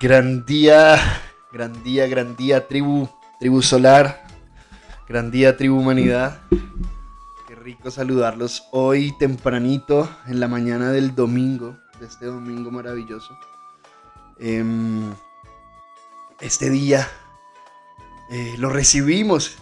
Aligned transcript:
Gran 0.00 0.46
día, 0.46 0.96
gran 1.50 1.82
día, 1.82 2.06
gran 2.06 2.36
día, 2.36 2.68
tribu, 2.68 3.08
tribu 3.40 3.62
solar, 3.62 4.24
gran 5.08 5.32
día, 5.32 5.56
tribu 5.56 5.76
humanidad. 5.76 6.40
Qué 7.48 7.56
rico 7.56 7.90
saludarlos 7.90 8.68
hoy 8.70 9.10
tempranito, 9.18 10.08
en 10.28 10.38
la 10.38 10.46
mañana 10.46 10.92
del 10.92 11.16
domingo, 11.16 11.76
de 11.98 12.06
este 12.06 12.26
domingo 12.26 12.70
maravilloso. 12.70 13.36
Em, 14.38 15.12
este 16.38 16.70
día 16.70 17.08
eh, 18.30 18.54
lo 18.56 18.70
recibimos 18.70 19.58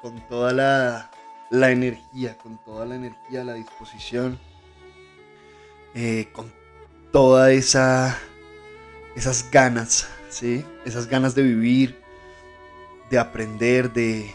con 0.00 0.26
toda 0.26 0.52
la, 0.52 1.12
la, 1.52 1.70
energía, 1.70 2.36
con 2.36 2.58
toda 2.64 2.84
la 2.84 2.96
energía, 2.96 3.44
la 3.44 3.54
disposición, 3.54 4.40
eh, 5.94 6.30
con 6.32 6.52
toda 7.12 7.52
esa 7.52 8.18
esas 9.14 9.50
ganas, 9.50 10.08
¿sí? 10.28 10.64
Esas 10.84 11.06
ganas 11.06 11.34
de 11.34 11.42
vivir, 11.42 12.00
de 13.10 13.18
aprender, 13.18 13.92
de, 13.92 14.34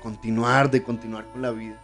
continuar, 0.00 0.70
de 0.70 0.82
continuar 0.82 1.26
con 1.26 1.42
la 1.42 1.50
vida. 1.50 1.80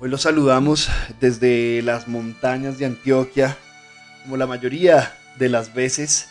Hoy 0.00 0.10
los 0.10 0.22
saludamos 0.22 0.90
desde 1.20 1.80
las 1.82 2.08
montañas 2.08 2.78
de 2.78 2.86
Antioquia, 2.86 3.56
como 4.22 4.36
la 4.36 4.46
mayoría 4.46 5.16
de 5.38 5.48
las 5.48 5.72
veces, 5.72 6.28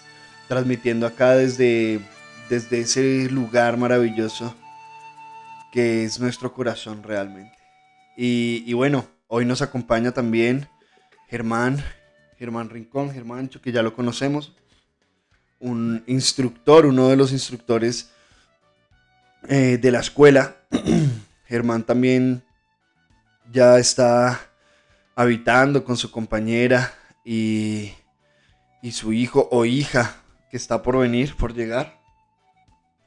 transmitiendo 0.48 1.08
acá 1.08 1.36
desde, 1.36 2.02
desde 2.50 2.82
ese 2.82 3.30
lugar 3.30 3.78
maravilloso 3.78 4.56
que 5.72 6.04
es 6.04 6.20
nuestro 6.20 6.54
corazón 6.54 7.02
realmente. 7.02 7.58
Y, 8.18 8.64
y 8.68 8.74
bueno, 8.74 9.08
hoy 9.28 9.46
nos 9.46 9.62
acompaña 9.62 10.12
también 10.12 10.68
Germán, 11.30 11.82
Germán 12.42 12.72
Rincón, 12.72 13.12
Germáncho, 13.12 13.62
que 13.62 13.72
ya 13.72 13.84
lo 13.84 13.94
conocemos, 13.94 14.52
un 15.60 16.04
instructor, 16.08 16.88
uno 16.88 17.08
de 17.08 17.16
los 17.16 17.32
instructores 17.32 18.10
eh, 19.48 19.78
de 19.80 19.92
la 19.92 20.00
escuela. 20.00 20.56
Germán 21.46 21.84
también 21.84 22.42
ya 23.52 23.78
está 23.78 24.42
habitando 25.14 25.84
con 25.84 25.98
su 25.98 26.10
compañera 26.10 26.92
y, 27.24 27.94
y 28.82 28.92
su 28.94 29.14
hijo 29.14 29.48
o 29.52 29.66
hija 29.66 30.16
que 30.50 30.58
está 30.58 30.82
por 30.82 30.98
venir, 30.98 31.36
por 31.36 31.54
llegar. 31.54 32.02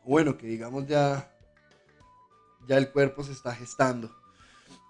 Bueno, 0.04 0.38
que 0.38 0.46
digamos 0.46 0.86
ya, 0.86 1.28
ya 2.68 2.76
el 2.76 2.88
cuerpo 2.92 3.24
se 3.24 3.32
está 3.32 3.52
gestando. 3.52 4.14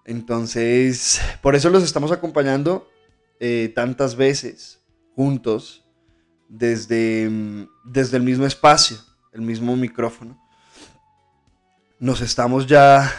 Entonces, 0.05 1.19
por 1.41 1.55
eso 1.55 1.71
los 1.71 1.83
estamos 1.83 2.13
acompañando 2.13 2.91
eh, 3.47 3.69
tantas 3.69 4.17
veces 4.17 4.83
juntos 5.15 5.85
desde, 6.49 7.29
mm, 7.29 7.69
desde 7.85 8.17
el 8.17 8.23
mismo 8.23 8.47
espacio, 8.47 8.97
el 9.35 9.43
mismo 9.43 9.77
micrófono. 9.77 10.43
Nos 11.99 12.23
estamos 12.23 12.67
ya 12.67 13.13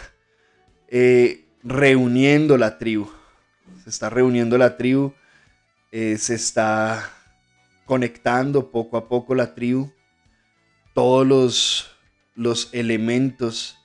eh, 0.88 1.48
reuniendo 1.62 2.58
la 2.58 2.80
tribu. 2.80 3.08
Se 3.84 3.92
está 3.92 4.10
reuniendo 4.10 4.58
la 4.58 4.78
tribu. 4.78 5.14
Eh, 5.92 6.18
se 6.18 6.34
está 6.34 7.08
conectando 7.86 8.72
poco 8.72 8.98
a 8.98 9.08
poco 9.08 9.36
la 9.36 9.54
tribu. 9.54 9.92
Todos 10.96 11.28
los, 11.28 11.92
los 12.34 12.74
elementos 12.74 13.78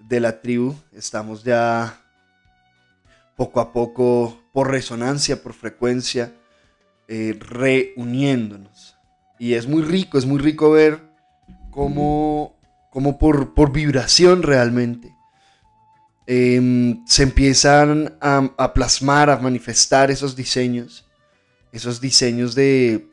de 0.00 0.18
la 0.18 0.40
tribu 0.40 0.74
estamos 0.92 1.44
ya 1.44 2.05
poco 3.36 3.60
a 3.60 3.72
poco, 3.72 4.40
por 4.52 4.70
resonancia, 4.70 5.42
por 5.42 5.52
frecuencia, 5.52 6.34
eh, 7.08 7.38
reuniéndonos. 7.38 8.96
Y 9.38 9.54
es 9.54 9.68
muy 9.68 9.82
rico, 9.82 10.18
es 10.18 10.24
muy 10.24 10.38
rico 10.38 10.70
ver 10.70 11.00
cómo, 11.70 12.58
cómo 12.90 13.18
por, 13.18 13.52
por 13.52 13.70
vibración 13.70 14.42
realmente 14.42 15.14
em, 16.26 17.06
se 17.06 17.22
empiezan 17.22 18.16
a, 18.20 18.50
a, 18.56 18.72
plasmar, 18.72 19.28
a 19.28 19.36
manifestar 19.36 20.10
esos 20.10 20.34
diseños, 20.34 21.06
esos 21.70 22.00
diseños 22.00 22.54
de, 22.54 23.10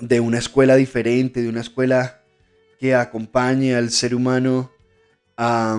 de 0.00 0.20
una 0.20 0.38
escuela 0.38 0.74
diferente, 0.76 1.42
de 1.42 1.50
una 1.50 1.60
escuela 1.60 2.22
que 2.80 2.94
acompañe 2.94 3.74
al 3.76 3.90
ser 3.90 4.14
humano 4.14 4.70
a, 5.36 5.78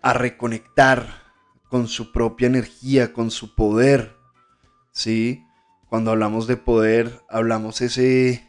a 0.00 0.12
reconectar 0.12 1.21
con 1.72 1.88
su 1.88 2.12
propia 2.12 2.48
energía, 2.48 3.14
con 3.14 3.30
su 3.30 3.54
poder. 3.54 4.14
¿Sí? 4.90 5.42
Cuando 5.88 6.10
hablamos 6.10 6.46
de 6.46 6.58
poder, 6.58 7.22
hablamos 7.30 7.80
ese, 7.80 8.46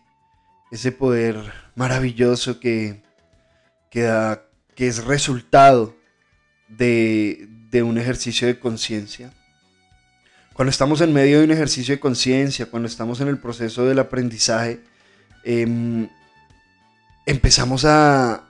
ese 0.71 0.91
poder 0.91 1.37
maravilloso 1.73 2.59
que, 2.59 3.01
que, 3.89 4.37
que 4.75 4.87
es 4.87 5.05
resultado 5.05 5.95
de, 6.67 7.47
un 7.81 7.97
ejercicio 7.97 8.45
de 8.45 8.59
conciencia. 8.59 9.31
Cuando 10.51 10.71
estamos 10.71 10.99
en 10.99 11.13
medio 11.13 11.39
de 11.39 11.45
un 11.45 11.51
ejercicio 11.51 11.95
de 11.95 12.01
conciencia, 12.01 12.65
cuando 12.65 12.89
estamos 12.89 13.21
en 13.21 13.29
el 13.29 13.37
proceso 13.37 13.85
del 13.85 13.99
aprendizaje, 13.99 14.83
em, 15.45 16.09
empezamos 17.25 17.85
a, 17.85 18.43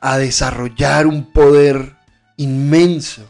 a 0.00 0.18
desarrollar 0.18 1.06
un 1.06 1.32
poder 1.32 2.01
inmenso. 2.36 3.22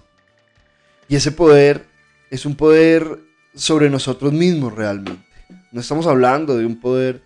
Y 1.08 1.16
ese 1.16 1.32
poder 1.32 1.86
es 2.30 2.46
un 2.46 2.56
poder 2.56 3.20
sobre 3.54 3.90
nosotros 3.90 4.32
mismos 4.32 4.74
realmente. 4.74 5.22
No 5.70 5.80
estamos 5.80 6.06
hablando 6.06 6.56
de 6.56 6.66
un 6.66 6.80
poder 6.80 7.22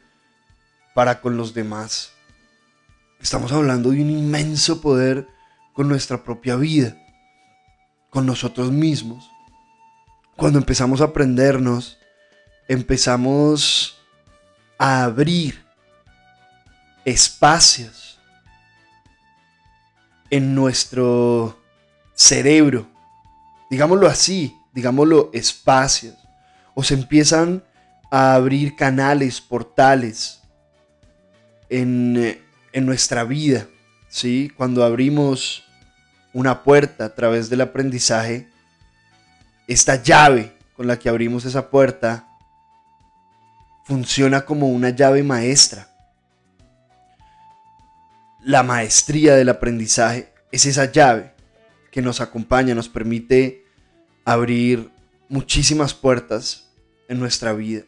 para 0.94 1.20
con 1.20 1.36
los 1.36 1.54
demás. 1.54 2.12
Estamos 3.20 3.53
hablando 3.53 3.91
de 3.91 4.03
un 4.03 4.10
inmenso 4.10 4.81
poder 4.81 5.26
con 5.72 5.88
nuestra 5.88 6.25
propia 6.25 6.56
vida, 6.56 6.97
con 8.10 8.26
nosotros 8.26 8.70
mismos. 8.72 9.31
Cuando 10.36 10.59
empezamos 10.59 11.00
a 11.00 11.04
aprendernos, 11.04 11.98
empezamos 12.69 13.98
a 14.78 15.04
abrir 15.04 15.65
espacios 17.04 18.19
en 20.31 20.54
nuestro 20.54 21.59
cerebro, 22.16 22.88
digámoslo 23.71 24.09
así, 24.09 24.59
digámoslo 24.72 25.31
espacios, 25.32 26.16
o 26.75 26.82
se 26.82 26.94
empiezan 26.94 27.62
a 28.10 28.34
abrir 28.34 28.75
canales, 28.75 29.41
portales 29.41 30.41
en, 31.69 32.41
en 32.72 32.87
nuestra 32.87 33.22
vida, 33.25 33.66
¿sí? 34.09 34.50
Cuando 34.56 34.82
abrimos 34.82 35.65
una 36.32 36.65
puerta 36.65 37.04
a 37.04 37.15
través 37.15 37.50
del 37.50 37.60
aprendizaje, 37.60 38.48
esta 39.69 40.03
llave 40.03 40.56
con 40.75 40.87
la 40.87 40.98
que 40.98 41.09
abrimos 41.09 41.44
esa 41.44 41.71
puerta 41.71 42.27
funciona 43.84 44.44
como 44.44 44.69
una 44.69 44.91
llave 44.91 45.22
maestra. 45.22 45.89
La 48.42 48.63
maestría 48.63 49.34
del 49.34 49.48
aprendizaje 49.48 50.33
es 50.53 50.66
esa 50.66 50.91
llave 50.91 51.35
que 51.97 52.03
nos 52.03 52.21
acompaña, 52.21 52.75
nos 52.75 52.91
permite 52.91 53.65
abrir 54.27 54.91
muchísimas 55.31 55.95
puertas 55.95 56.69
en 57.09 57.19
nuestra 57.19 57.54
vida. 57.54 57.84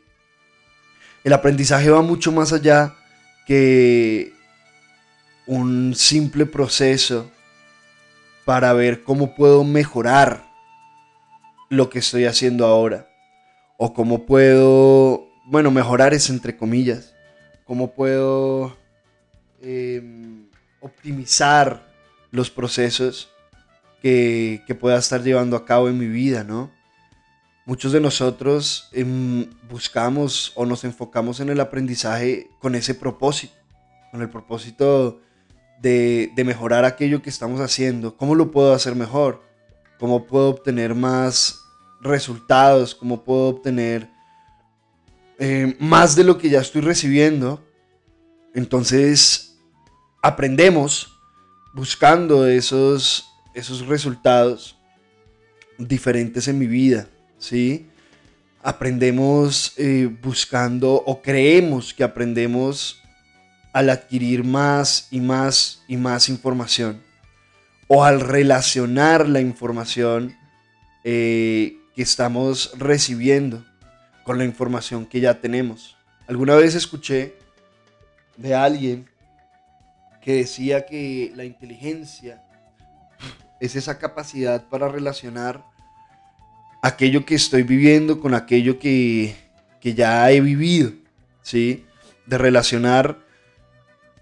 El 1.24 1.34
aprendizaje 1.34 1.90
va 1.90 2.00
mucho 2.00 2.32
más 2.32 2.54
allá 2.54 2.94
que 3.46 4.32
un 5.46 5.94
simple 5.94 6.46
proceso 6.46 7.30
para 8.46 8.72
ver 8.72 9.02
cómo 9.02 9.34
puedo 9.34 9.62
mejorar 9.62 10.50
lo 11.68 11.90
que 11.90 11.98
estoy 11.98 12.24
haciendo 12.24 12.64
ahora. 12.64 13.10
O 13.76 13.92
cómo 13.92 14.24
puedo, 14.24 15.28
bueno, 15.44 15.70
mejorar 15.70 16.14
es 16.14 16.30
entre 16.30 16.56
comillas, 16.56 17.14
cómo 17.66 17.92
puedo 17.92 18.74
em, 19.60 20.48
optimizar 20.80 21.86
los 22.30 22.48
procesos 22.48 23.34
que, 24.02 24.76
pueda 24.80 24.98
estar 24.98 25.22
llevando 25.22 25.56
a 25.56 25.64
cabo 25.64 25.88
en 25.88 25.98
mi 25.98 26.06
vida, 26.06 26.44
¿no? 26.44 26.70
Muchos 27.64 27.92
de 27.92 28.00
nosotros 28.00 28.88
em, 28.92 29.50
buscamos 29.68 30.52
o 30.54 30.64
nos 30.64 30.84
enfocamos 30.84 31.40
en 31.40 31.50
el 31.50 31.60
aprendizaje 31.60 32.50
con 32.60 32.74
ese 32.74 32.94
propósito, 32.94 33.54
con 34.10 34.22
el 34.22 34.30
propósito 34.30 35.20
de, 35.80 36.32
mejorar 36.44 36.84
aquello 36.84 37.22
que 37.22 37.30
estamos 37.30 37.60
haciendo. 37.60 38.16
¿Cómo 38.16 38.34
lo 38.34 38.50
puedo 38.50 38.72
hacer 38.72 38.94
mejor? 38.94 39.42
¿Cómo 39.98 40.26
puedo 40.26 40.48
obtener 40.48 40.94
más 40.94 41.60
resultados? 42.00 42.94
¿Cómo 42.94 43.24
puedo 43.24 43.48
obtener 43.48 44.08
eh, 45.38 45.76
más 45.78 46.16
de 46.16 46.24
lo 46.24 46.38
que 46.38 46.48
ya 46.48 46.60
estoy 46.60 46.80
recibiendo? 46.80 47.64
Entonces, 48.54 49.58
aprendemos 50.22 51.18
buscando 51.74 52.46
esos, 52.46 53.27
esos 53.58 53.86
resultados 53.86 54.76
diferentes 55.78 56.48
en 56.48 56.58
mi 56.58 56.66
vida, 56.66 57.08
¿sí? 57.38 57.88
aprendemos 58.62 59.72
eh, 59.76 60.14
buscando 60.22 60.94
o 60.94 61.22
creemos 61.22 61.94
que 61.94 62.04
aprendemos 62.04 63.02
al 63.72 63.90
adquirir 63.90 64.44
más 64.44 65.08
y 65.10 65.20
más 65.20 65.82
y 65.88 65.96
más 65.96 66.28
información 66.28 67.02
o 67.86 68.04
al 68.04 68.20
relacionar 68.20 69.28
la 69.28 69.40
información 69.40 70.36
eh, 71.04 71.76
que 71.94 72.02
estamos 72.02 72.72
recibiendo 72.76 73.64
con 74.24 74.38
la 74.38 74.44
información 74.44 75.06
que 75.06 75.20
ya 75.20 75.40
tenemos. 75.40 75.96
Alguna 76.26 76.54
vez 76.54 76.74
escuché 76.74 77.34
de 78.36 78.54
alguien 78.54 79.08
que 80.20 80.34
decía 80.34 80.84
que 80.84 81.32
la 81.34 81.44
inteligencia 81.44 82.44
es 83.60 83.76
esa 83.76 83.98
capacidad 83.98 84.68
para 84.68 84.88
relacionar 84.88 85.64
aquello 86.82 87.24
que 87.24 87.34
estoy 87.34 87.62
viviendo 87.62 88.20
con 88.20 88.34
aquello 88.34 88.78
que, 88.78 89.36
que 89.80 89.94
ya 89.94 90.30
he 90.30 90.40
vivido, 90.40 90.92
¿sí? 91.42 91.84
De 92.26 92.38
relacionar 92.38 93.18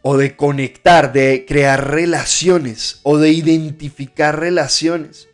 o 0.03 0.17
de 0.17 0.37
conectar, 0.37 1.13
de 1.13 1.45
crear 1.47 1.91
relaciones 1.91 3.01
o 3.03 3.19
de 3.19 3.31
identificar 3.31 4.39
relaciones 4.39 5.29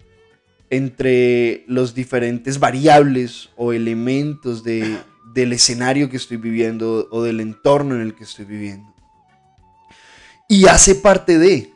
entre 0.71 1.65
los 1.69 1.95
diferentes 1.95 2.59
variables 2.59 3.51
o 3.57 3.75
elementos 3.75 4.65
de, 4.65 4.97
del 5.35 5.53
escenario 5.53 6.09
que 6.09 6.17
estoy 6.17 6.39
viviendo 6.39 7.09
o 7.11 7.23
del 7.23 7.41
entorno 7.41 7.95
en 7.95 8.01
el 8.01 8.15
que 8.15 8.25
estoy 8.25 8.47
viviendo. 8.47 8.95
Y 10.49 10.67
hace 10.67 10.95
parte 10.95 11.39
de, 11.39 11.71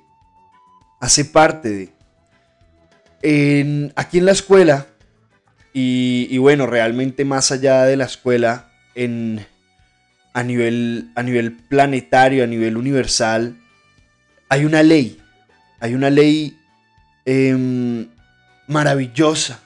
hace 1.01 1.27
parte 1.27 1.69
de. 1.69 1.96
En, 3.29 3.93
aquí 3.97 4.19
en 4.19 4.27
la 4.27 4.31
escuela, 4.31 4.87
y, 5.73 6.39
bueno, 6.39 6.69
realmente 6.69 7.25
más 7.25 7.51
allá 7.51 7.83
de 7.83 7.97
la 7.97 8.05
escuela, 8.05 8.71
en, 8.95 9.45
a, 10.33 10.45
nivel, 10.45 11.11
a 11.17 11.25
nivel 11.25 11.51
planetario, 11.57 12.45
a 12.45 12.47
nivel 12.47 12.77
universal, 12.77 13.57
hay 14.49 14.65
una 14.65 14.85
ley, 14.85 15.21
hay 15.81 15.95
una 15.95 16.09
ley 16.09 16.57
eh, 17.25 18.07
maravillosa 18.69 19.59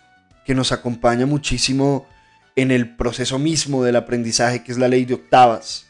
que 0.46 0.54
nos 0.54 0.72
acompaña 0.72 1.26
muchísimo 1.26 2.08
en 2.56 2.70
el 2.70 2.96
proceso 2.96 3.38
mismo 3.38 3.84
del 3.84 3.96
aprendizaje, 3.96 4.64
que 4.64 4.72
es 4.72 4.78
la 4.78 4.88
ley 4.88 5.04
de 5.04 5.12
octavas. 5.12 5.84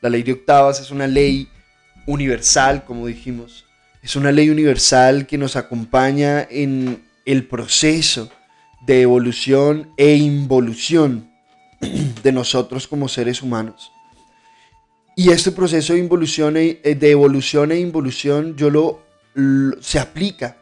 La 0.00 0.08
ley 0.08 0.24
de 0.24 0.32
octavas 0.32 0.80
es 0.80 0.90
una 0.90 1.06
ley 1.06 1.48
universal, 2.04 2.84
como 2.84 3.06
dijimos. 3.06 3.65
Es 4.06 4.14
una 4.14 4.30
ley 4.30 4.50
universal 4.50 5.26
que 5.26 5.36
nos 5.36 5.56
acompaña 5.56 6.46
en 6.48 7.04
el 7.24 7.44
proceso 7.48 8.30
de 8.86 9.02
evolución 9.02 9.90
e 9.96 10.14
involución 10.14 11.28
de 12.22 12.30
nosotros 12.30 12.86
como 12.86 13.08
seres 13.08 13.42
humanos. 13.42 13.90
Y 15.16 15.30
este 15.30 15.50
proceso 15.50 15.92
de, 15.92 15.98
involución 15.98 16.56
e, 16.56 16.74
de 16.84 17.10
evolución 17.10 17.72
e 17.72 17.80
involución 17.80 18.54
yo 18.54 18.70
lo, 18.70 19.02
lo 19.34 19.82
se 19.82 19.98
aplica 19.98 20.56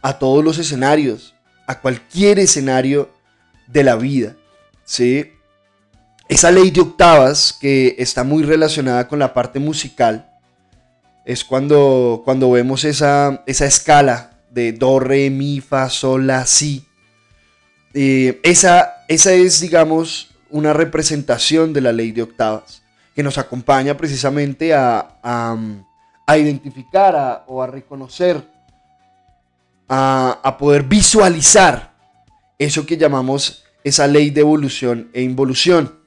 a 0.00 0.20
todos 0.20 0.44
los 0.44 0.56
escenarios, 0.58 1.34
a 1.66 1.80
cualquier 1.80 2.38
escenario 2.38 3.10
de 3.66 3.82
la 3.82 3.96
vida. 3.96 4.36
¿sí? 4.84 5.32
Esa 6.28 6.52
ley 6.52 6.70
de 6.70 6.82
octavas 6.82 7.52
que 7.52 7.96
está 7.98 8.22
muy 8.22 8.44
relacionada 8.44 9.08
con 9.08 9.18
la 9.18 9.34
parte 9.34 9.58
musical 9.58 10.29
es 11.24 11.44
cuando, 11.44 12.22
cuando 12.24 12.50
vemos 12.50 12.84
esa, 12.84 13.42
esa 13.46 13.66
escala 13.66 14.38
de 14.50 14.72
do, 14.72 15.00
re, 15.00 15.30
mi, 15.30 15.60
fa, 15.60 15.88
sol, 15.88 16.26
la, 16.26 16.46
si. 16.46 16.84
Eh, 17.94 18.40
esa, 18.42 19.04
esa 19.08 19.32
es, 19.32 19.60
digamos, 19.60 20.30
una 20.50 20.72
representación 20.72 21.72
de 21.72 21.80
la 21.80 21.92
ley 21.92 22.12
de 22.12 22.22
octavas 22.22 22.82
que 23.14 23.22
nos 23.22 23.38
acompaña 23.38 23.96
precisamente 23.96 24.74
a, 24.74 25.18
a, 25.22 26.38
identificar 26.38 27.44
o 27.48 27.62
a 27.62 27.66
reconocer 27.66 28.42
a, 29.88 30.56
poder 30.58 30.84
visualizar 30.84 31.92
eso 32.58 32.86
que 32.86 32.96
llamamos 32.96 33.64
esa 33.82 34.06
ley 34.06 34.30
de 34.30 34.42
evolución 34.42 35.10
e 35.12 35.22
involución. 35.22 35.98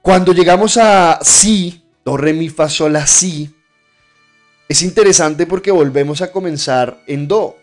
Cuando 0.00 0.32
llegamos 0.32 0.76
a 0.76 1.18
si, 1.22 1.82
do, 2.06 2.16
re, 2.16 2.32
mi, 2.32 2.48
fa, 2.48 2.68
sol, 2.68 2.92
la, 2.92 3.06
si, 3.06 3.54
es 4.68 4.82
interesante 4.82 5.46
porque 5.46 5.70
volvemos 5.70 6.22
a 6.22 6.30
comenzar 6.30 7.02
en 7.06 7.28
do, 7.28 7.56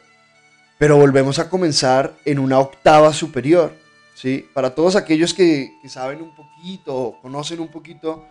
pero 0.77 0.97
volvemos 0.97 1.39
a 1.39 1.49
comenzar 1.49 2.13
en 2.25 2.39
una 2.39 2.59
octava 2.59 3.13
superior. 3.13 3.73
¿sí? 4.13 4.45
Para 4.53 4.75
todos 4.75 4.95
aquellos 4.95 5.33
que, 5.33 5.71
saben 5.87 6.21
un 6.21 6.35
poquito, 6.35 7.17
conocen 7.21 7.61
un 7.61 7.69
poquito 7.69 8.27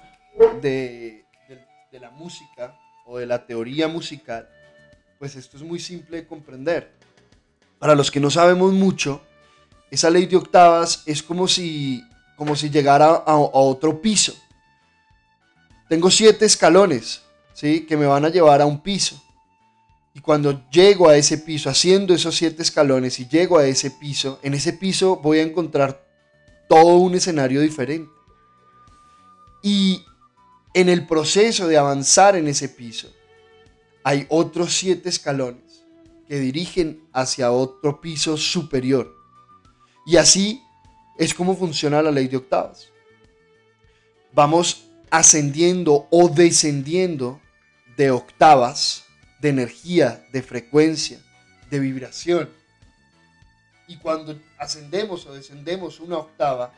de, 0.61 1.25
de 1.91 2.00
la 2.00 2.11
música 2.11 2.79
o 3.06 3.19
de 3.19 3.26
la 3.26 3.47
teoría 3.47 3.88
musical, 3.88 4.49
pues 5.19 5.35
esto 5.37 5.56
es 5.56 5.62
muy 5.62 5.81
simple 5.81 6.19
de 6.19 6.26
comprender. 6.26 6.93
Para 7.79 7.94
los 7.94 8.11
que 8.11 8.20
no 8.20 8.31
sabemos 8.31 8.73
mucho, 8.73 9.23
esa 9.91 10.09
ley 10.09 10.26
de 10.26 10.37
octavas 10.37 11.03
es 11.05 11.23
como 11.23 11.49
si, 11.49 12.03
como 12.37 12.56
si 12.56 12.70
llegara 12.70 13.06
a, 13.06 13.37
otro 13.37 14.00
piso. 14.00 14.35
Tengo 15.93 16.11
siete 16.11 16.47
escalones, 16.47 17.21
¿sí? 17.53 17.85
Que 17.85 17.99
me 17.99 18.06
van 18.06 18.25
a 18.25 18.31
llevar 18.31 18.62
a 18.62 18.65
un 18.65 18.81
piso. 18.81 19.23
Y 20.15 20.21
cuando 20.21 20.67
llego 20.71 21.06
a 21.06 21.19
ese 21.19 21.37
piso, 21.37 21.69
haciendo 21.69 22.15
esos 22.15 22.35
siete 22.35 22.62
escalones 22.62 23.21
y 23.21 23.29
llego 23.29 23.59
a 23.59 23.67
ese 23.67 23.91
piso, 23.91 24.41
en 24.43 24.55
ese 24.55 24.73
piso 24.73 25.17
voy 25.17 25.41
a 25.41 25.43
encontrar 25.43 26.03
todo 26.67 26.97
un 26.97 27.15
escenario 27.15 27.61
diferente. 27.61 28.11
Y 29.62 30.03
en 30.73 30.89
el 30.89 31.06
proceso 31.06 31.69
de 31.69 31.76
avanzar 31.76 32.37
en 32.37 32.49
ese 32.49 32.71
piso, 32.71 33.12
hay 34.02 34.25
otros 34.31 34.73
siete 34.73 35.11
escalones 35.11 35.85
que 36.26 36.38
dirigen 36.38 37.07
hacia 37.12 37.52
otro 37.52 38.00
piso 38.00 38.38
superior. 38.38 39.14
Y 40.07 40.16
así 40.16 40.62
es 41.19 41.35
como 41.35 41.55
funciona 41.55 42.00
la 42.00 42.11
ley 42.11 42.28
de 42.28 42.38
octavas. 42.38 42.88
Vamos 44.33 44.87
ascendiendo 45.12 46.09
o 46.11 46.31
descendiendo 46.31 47.38
de 47.99 48.11
octavas, 48.11 49.04
de 49.42 49.50
energía, 49.50 50.25
de 50.33 50.42
frecuencia, 50.42 51.21
de 51.71 51.78
vibración. 51.81 52.49
Y 53.87 53.99
cuando 53.99 54.40
ascendemos 54.59 55.26
o 55.26 55.35
descendemos 55.35 56.00
una 56.00 56.16
octava, 56.16 56.73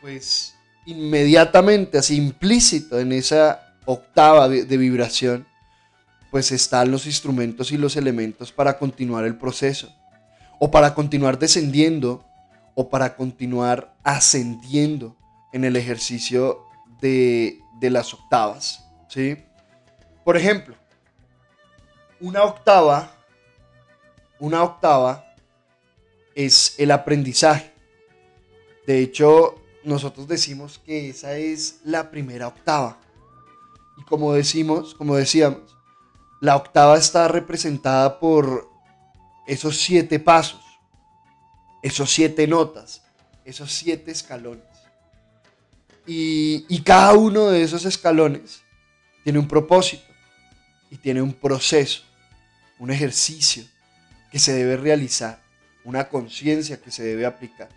pues 0.00 0.54
inmediatamente, 0.86 1.98
así 1.98 2.16
implícito 2.16 3.00
en 3.00 3.10
esa 3.10 3.74
octava 3.86 4.48
de, 4.48 4.64
de 4.64 4.76
vibración, 4.76 5.44
pues 6.30 6.52
están 6.52 6.92
los 6.92 7.06
instrumentos 7.06 7.72
y 7.72 7.76
los 7.76 7.96
elementos 7.96 8.52
para 8.52 8.78
continuar 8.78 9.24
el 9.24 9.36
proceso, 9.36 9.92
o 10.60 10.70
para 10.70 10.94
continuar 10.94 11.40
descendiendo, 11.40 12.24
o 12.76 12.88
para 12.88 13.16
continuar 13.16 13.96
ascendiendo 14.04 15.16
en 15.52 15.64
el 15.64 15.74
ejercicio 15.74 16.60
de, 17.00 17.63
las 17.80 18.14
octavas. 18.14 18.84
¿sí? 19.08 19.36
Por 20.24 20.36
ejemplo, 20.36 20.74
una 22.20 22.42
octava, 22.42 23.12
una 24.38 24.62
octava 24.62 25.34
es 26.34 26.74
el 26.78 26.90
aprendizaje. 26.90 27.72
De 28.86 29.00
hecho, 29.00 29.62
nosotros 29.84 30.26
decimos 30.26 30.78
que 30.78 31.10
esa 31.10 31.36
es 31.36 31.80
la 31.84 32.10
primera 32.10 32.48
octava. 32.48 32.98
Y 33.98 34.02
como 34.04 34.32
decimos, 34.32 34.94
como 34.94 35.16
decíamos, 35.16 35.76
la 36.40 36.56
octava 36.56 36.96
está 36.96 37.28
representada 37.28 38.18
por 38.18 38.68
esos 39.46 39.78
siete 39.80 40.18
pasos, 40.18 40.62
esos 41.82 42.10
siete 42.10 42.46
notas, 42.46 43.02
esos 43.44 43.72
siete 43.72 44.10
escalones. 44.10 44.73
Y, 46.06 46.80
cada 46.84 47.14
uno 47.14 47.48
de 47.48 47.62
esos 47.62 47.84
escalones 47.84 48.62
tiene 49.22 49.38
un 49.38 49.48
propósito 49.48 50.04
y 50.90 50.96
tiene 50.96 51.22
un 51.22 51.32
proceso, 51.32 52.02
un 52.78 52.90
ejercicio 52.90 53.64
que 54.30 54.38
se 54.38 54.52
debe 54.52 54.76
realizar, 54.76 55.40
una 55.82 56.08
conciencia 56.08 56.80
que 56.80 56.90
se 56.90 57.02
debe 57.02 57.24
aplicar. 57.24 57.68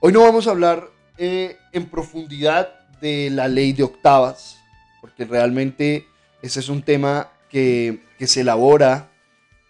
Hoy 0.00 0.12
no 0.12 0.22
vamos 0.22 0.46
a 0.46 0.50
hablar 0.50 0.88
eh, 1.18 1.56
en 1.72 1.86
profundidad 1.86 2.88
de 3.00 3.30
la 3.30 3.48
ley 3.48 3.72
de 3.72 3.82
octavas, 3.82 4.58
porque 5.00 5.24
realmente 5.24 6.06
ese 6.42 6.60
es 6.60 6.68
un 6.68 6.82
tema 6.82 7.30
que, 7.50 8.00
se 8.20 8.40
elabora 8.40 9.10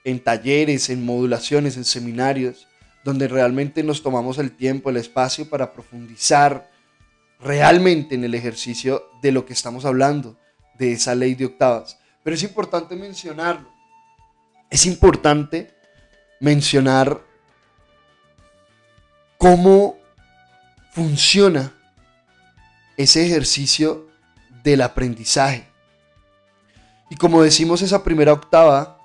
en 0.04 0.20
talleres, 0.20 0.88
en 0.88 1.04
modulaciones, 1.04 1.76
en 1.76 1.84
seminarios, 1.84 2.68
donde 3.04 3.28
realmente 3.28 3.82
nos 3.82 4.02
tomamos 4.02 4.38
el 4.38 4.52
tiempo, 4.52 4.90
el 4.90 4.96
espacio 4.96 5.48
para 5.48 5.72
profundizar 5.72 6.68
realmente 7.40 8.14
en 8.14 8.24
el 8.24 8.34
ejercicio 8.34 9.10
de 9.22 9.32
lo 9.32 9.46
que 9.46 9.52
estamos 9.52 9.84
hablando, 9.84 10.38
de 10.78 10.92
esa 10.92 11.14
ley 11.14 11.34
de 11.34 11.46
octavas. 11.46 11.98
Pero 12.22 12.34
es 12.34 12.42
importante 12.42 12.96
mencionarlo. 12.96 13.68
Es 14.70 14.86
importante 14.86 15.74
mencionar 16.40 17.20
cómo 19.38 19.96
funciona 20.92 21.72
ese 22.96 23.24
ejercicio 23.24 24.08
del 24.62 24.82
aprendizaje. 24.82 25.66
Y 27.10 27.16
como 27.16 27.42
decimos 27.42 27.80
esa 27.82 28.04
primera 28.04 28.32
octava, 28.32 28.98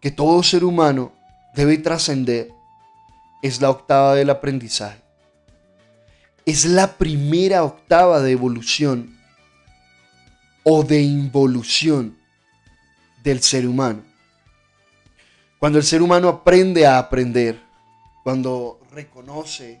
que 0.00 0.10
todo 0.10 0.42
ser 0.42 0.64
humano 0.64 1.12
debe 1.54 1.78
trascender, 1.78 2.50
es 3.42 3.60
la 3.60 3.70
octava 3.70 4.14
del 4.14 4.30
aprendizaje. 4.30 5.02
Es 6.44 6.64
la 6.64 6.98
primera 6.98 7.62
octava 7.62 8.20
de 8.20 8.32
evolución 8.32 9.16
o 10.64 10.82
de 10.82 11.00
involución 11.02 12.16
del 13.22 13.40
ser 13.42 13.66
humano. 13.66 14.02
Cuando 15.58 15.78
el 15.78 15.84
ser 15.84 16.02
humano 16.02 16.28
aprende 16.28 16.86
a 16.86 16.98
aprender, 16.98 17.60
cuando 18.24 18.80
reconoce 18.92 19.80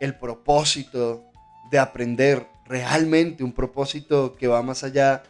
el 0.00 0.14
propósito 0.14 1.24
de 1.70 1.78
aprender 1.78 2.46
realmente, 2.66 3.42
un 3.42 3.52
propósito 3.52 4.34
que 4.34 4.48
va 4.48 4.62
más 4.62 4.84
allá 4.84 5.22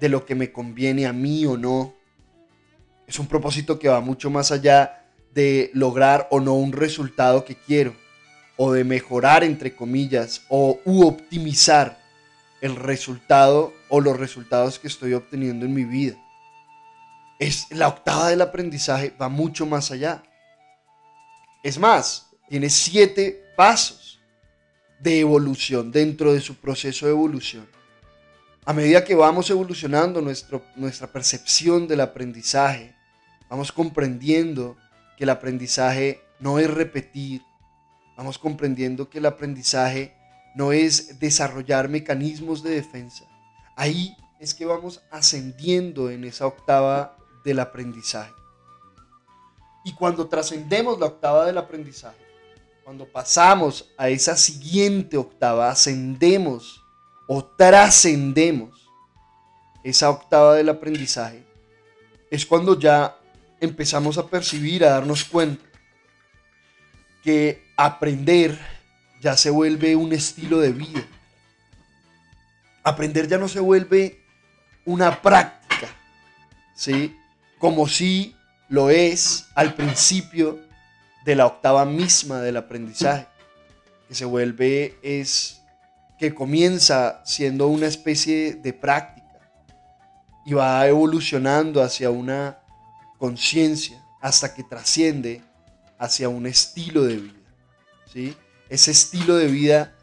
de 0.00 0.08
lo 0.08 0.24
que 0.24 0.36
me 0.36 0.52
conviene 0.52 1.06
a 1.06 1.12
mí 1.12 1.44
o 1.46 1.56
no, 1.56 1.94
es 3.06 3.18
un 3.18 3.26
propósito 3.26 3.78
que 3.78 3.88
va 3.88 4.00
mucho 4.00 4.30
más 4.30 4.52
allá 4.52 5.04
de 5.34 5.70
lograr 5.74 6.28
o 6.30 6.40
no 6.40 6.54
un 6.54 6.72
resultado 6.72 7.44
que 7.44 7.56
quiero, 7.56 7.94
o 8.58 8.72
de 8.72 8.84
mejorar, 8.84 9.44
entre 9.44 9.74
comillas, 9.74 10.42
o 10.48 10.80
u 10.84 11.06
optimizar 11.06 11.96
el 12.60 12.74
resultado 12.74 13.72
o 13.88 14.00
los 14.00 14.18
resultados 14.18 14.80
que 14.80 14.88
estoy 14.88 15.14
obteniendo 15.14 15.64
en 15.64 15.72
mi 15.72 15.84
vida. 15.84 16.16
Es 17.38 17.68
la 17.70 17.86
octava 17.86 18.28
del 18.28 18.42
aprendizaje, 18.42 19.14
va 19.18 19.28
mucho 19.28 19.64
más 19.64 19.92
allá. 19.92 20.24
Es 21.62 21.78
más, 21.78 22.30
tiene 22.48 22.68
siete 22.68 23.44
pasos 23.56 24.20
de 24.98 25.20
evolución 25.20 25.92
dentro 25.92 26.34
de 26.34 26.40
su 26.40 26.56
proceso 26.56 27.06
de 27.06 27.12
evolución. 27.12 27.68
A 28.64 28.72
medida 28.72 29.04
que 29.04 29.14
vamos 29.14 29.48
evolucionando 29.50 30.20
nuestro, 30.20 30.64
nuestra 30.74 31.06
percepción 31.06 31.86
del 31.86 32.00
aprendizaje, 32.00 32.92
vamos 33.48 33.70
comprendiendo 33.70 34.76
que 35.16 35.24
el 35.24 35.30
aprendizaje 35.30 36.22
no 36.40 36.58
es 36.58 36.68
repetir, 36.68 37.42
vamos 38.18 38.36
comprendiendo 38.36 39.08
que 39.08 39.18
el 39.18 39.26
aprendizaje 39.26 40.12
no 40.56 40.72
es 40.72 41.20
desarrollar 41.20 41.88
mecanismos 41.88 42.64
de 42.64 42.70
defensa. 42.70 43.24
Ahí 43.76 44.16
es 44.40 44.54
que 44.54 44.66
vamos 44.66 45.00
ascendiendo 45.12 46.10
en 46.10 46.24
esa 46.24 46.48
octava 46.48 47.16
del 47.44 47.60
aprendizaje. 47.60 48.32
Y 49.84 49.94
cuando 49.94 50.26
trascendemos 50.26 50.98
la 50.98 51.06
octava 51.06 51.46
del 51.46 51.58
aprendizaje, 51.58 52.18
cuando 52.82 53.06
pasamos 53.06 53.94
a 53.96 54.08
esa 54.08 54.36
siguiente 54.36 55.16
octava, 55.16 55.70
ascendemos 55.70 56.82
o 57.28 57.44
trascendemos 57.44 58.90
esa 59.84 60.10
octava 60.10 60.56
del 60.56 60.70
aprendizaje, 60.70 61.46
es 62.32 62.44
cuando 62.44 62.76
ya 62.76 63.16
empezamos 63.60 64.18
a 64.18 64.26
percibir, 64.26 64.84
a 64.84 64.90
darnos 64.90 65.22
cuenta 65.24 65.64
que 67.22 67.67
aprender 67.78 68.58
ya 69.20 69.36
se 69.36 69.50
vuelve 69.50 69.94
un 69.94 70.12
estilo 70.12 70.58
de 70.58 70.72
vida. 70.72 71.06
Aprender 72.82 73.28
ya 73.28 73.38
no 73.38 73.46
se 73.46 73.60
vuelve 73.60 74.20
una 74.84 75.22
práctica, 75.22 75.86
¿sí? 76.74 77.16
Como 77.58 77.86
si 77.86 78.34
lo 78.68 78.90
es 78.90 79.46
al 79.54 79.74
principio 79.74 80.58
de 81.24 81.36
la 81.36 81.46
octava 81.46 81.84
misma 81.84 82.40
del 82.40 82.56
aprendizaje, 82.56 83.28
que 84.08 84.14
se 84.14 84.24
vuelve 84.24 84.98
es 85.02 85.60
que 86.18 86.34
comienza 86.34 87.22
siendo 87.24 87.68
una 87.68 87.86
especie 87.86 88.54
de 88.54 88.72
práctica 88.72 89.38
y 90.44 90.54
va 90.54 90.84
evolucionando 90.84 91.80
hacia 91.80 92.10
una 92.10 92.58
conciencia 93.18 94.02
hasta 94.20 94.52
que 94.52 94.64
trasciende 94.64 95.42
hacia 95.96 96.28
un 96.28 96.46
estilo 96.46 97.04
de 97.04 97.16
vida. 97.18 97.37
Ese 98.68 98.90
estilo 98.90 99.36
de 99.36 99.46
vida 99.46 99.96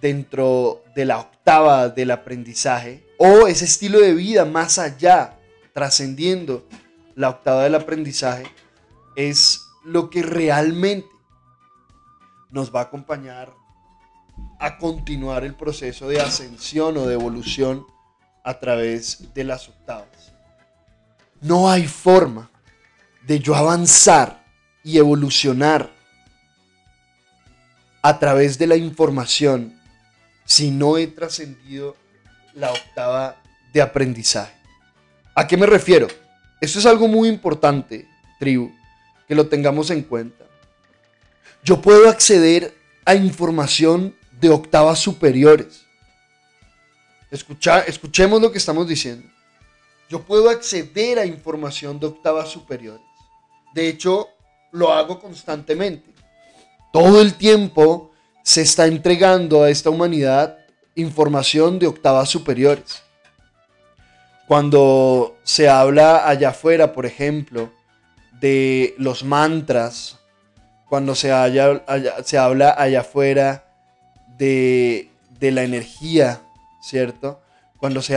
dentro 0.00 0.84
de 0.94 1.04
la 1.04 1.18
octava 1.18 1.88
del 1.88 2.10
aprendizaje 2.10 3.04
o 3.18 3.46
ese 3.46 3.64
estilo 3.64 4.00
de 4.00 4.14
vida 4.14 4.44
más 4.44 4.78
allá, 4.78 5.38
trascendiendo 5.72 6.66
la 7.14 7.30
octava 7.30 7.62
del 7.62 7.74
aprendizaje, 7.74 8.44
es 9.16 9.62
lo 9.84 10.10
que 10.10 10.22
realmente 10.22 11.08
nos 12.50 12.74
va 12.74 12.80
a 12.80 12.84
acompañar 12.84 13.52
a 14.58 14.78
continuar 14.78 15.44
el 15.44 15.54
proceso 15.54 16.08
de 16.08 16.20
ascensión 16.20 16.96
o 16.96 17.06
de 17.06 17.14
evolución 17.14 17.86
a 18.44 18.58
través 18.58 19.32
de 19.34 19.44
las 19.44 19.68
octavas. 19.68 20.32
No 21.40 21.70
hay 21.70 21.86
forma 21.86 22.50
de 23.26 23.40
yo 23.40 23.54
avanzar 23.54 24.44
y 24.82 24.98
evolucionar 24.98 25.93
a 28.04 28.18
través 28.18 28.58
de 28.58 28.66
la 28.66 28.76
información 28.76 29.80
si 30.44 30.70
no 30.70 30.98
he 30.98 31.06
trascendido 31.06 31.96
la 32.52 32.70
octava 32.70 33.40
de 33.72 33.80
aprendizaje. 33.80 34.52
¿A 35.34 35.46
qué 35.46 35.56
me 35.56 35.64
refiero? 35.64 36.06
Esto 36.60 36.80
es 36.80 36.84
algo 36.84 37.08
muy 37.08 37.30
importante, 37.30 38.06
tribu, 38.38 38.70
que 39.26 39.34
lo 39.34 39.48
tengamos 39.48 39.88
en 39.88 40.02
cuenta. 40.02 40.44
Yo 41.64 41.80
puedo 41.80 42.10
acceder 42.10 42.76
a 43.06 43.14
información 43.14 44.14
de 44.38 44.50
octavas 44.50 44.98
superiores. 44.98 45.86
Escucha, 47.30 47.80
escuchemos 47.80 48.42
lo 48.42 48.52
que 48.52 48.58
estamos 48.58 48.86
diciendo. 48.86 49.26
Yo 50.10 50.20
puedo 50.20 50.50
acceder 50.50 51.18
a 51.18 51.24
información 51.24 51.98
de 51.98 52.04
octavas 52.08 52.50
superiores. 52.50 53.00
De 53.74 53.88
hecho, 53.88 54.28
lo 54.72 54.92
hago 54.92 55.18
constantemente. 55.18 56.13
Todo 56.94 57.20
el 57.20 57.34
tiempo 57.34 58.12
se 58.44 58.62
está 58.62 58.86
entregando 58.86 59.64
a 59.64 59.70
esta 59.70 59.90
humanidad 59.90 60.58
información 60.94 61.80
de 61.80 61.88
octavas 61.88 62.28
superiores. 62.28 63.02
Cuando 64.46 65.36
se 65.42 65.68
habla 65.68 66.28
allá 66.28 66.50
afuera, 66.50 66.92
por 66.92 67.04
ejemplo, 67.04 67.72
de 68.38 68.94
los 68.96 69.24
mantras, 69.24 70.20
cuando 70.88 71.16
se, 71.16 71.32
habla 71.32 71.82
allá 72.78 73.00
afuera 73.00 73.64
de, 74.38 75.10
la 75.40 75.64
energía, 75.64 76.42
¿cierto? 76.80 77.42
Cuando 77.76 78.02
se, 78.02 78.14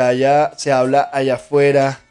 se 0.57 0.72
habla 0.72 1.10
allá 1.12 1.34
afuera 1.34 2.01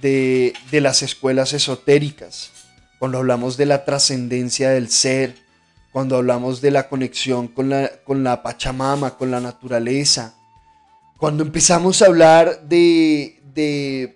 de, 0.00 0.52
de 0.70 0.80
las 0.80 1.02
escuelas 1.02 1.52
esotéricas, 1.54 2.52
cuando 3.00 3.18
hablamos 3.18 3.56
de 3.56 3.66
la 3.66 3.84
trascendencia 3.84 4.70
del 4.70 4.90
ser, 4.90 5.47
cuando 5.92 6.16
hablamos 6.16 6.60
de 6.60 6.70
la 6.70 6.88
conexión 6.88 7.48
con 7.48 7.70
la, 7.70 7.88
con 8.04 8.22
la 8.22 8.42
Pachamama, 8.42 9.16
con 9.16 9.30
la 9.30 9.40
naturaleza, 9.40 10.34
cuando 11.16 11.42
empezamos 11.42 12.00
a 12.00 12.06
hablar 12.06 12.62
de, 12.62 13.40
de, 13.54 14.14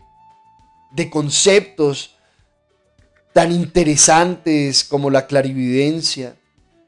de 0.92 1.10
conceptos 1.10 2.16
tan 3.32 3.50
interesantes 3.50 4.84
como 4.84 5.10
la 5.10 5.26
clarividencia, 5.26 6.36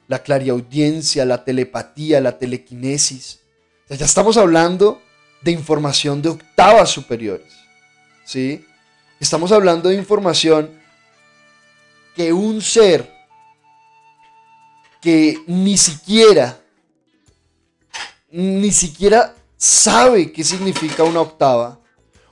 la 0.09 0.23
clariaudiencia, 0.23 1.25
la 1.25 1.45
telepatía, 1.45 2.21
la 2.21 2.39
telequinesis. 2.39 3.41
ya 3.89 4.05
estamos 4.05 4.37
hablando 4.37 5.01
de 5.43 5.53
información 5.53 6.21
de 6.21 6.31
octavas 6.31 6.91
superiores. 6.91 7.53
¿sí? 8.25 8.65
Estamos 9.21 9.53
hablando 9.53 9.89
de 9.89 9.97
información 9.97 10.71
que 12.15 12.33
un 12.33 12.61
ser 12.61 13.14
que 15.05 15.45
ni 15.47 15.77
siquiera, 15.77 16.59
ni 18.31 18.73
siquiera 18.73 19.35
sabe 19.55 20.33
qué 20.33 20.43
significa 20.43 21.05
una 21.05 21.21
octava, 21.21 21.79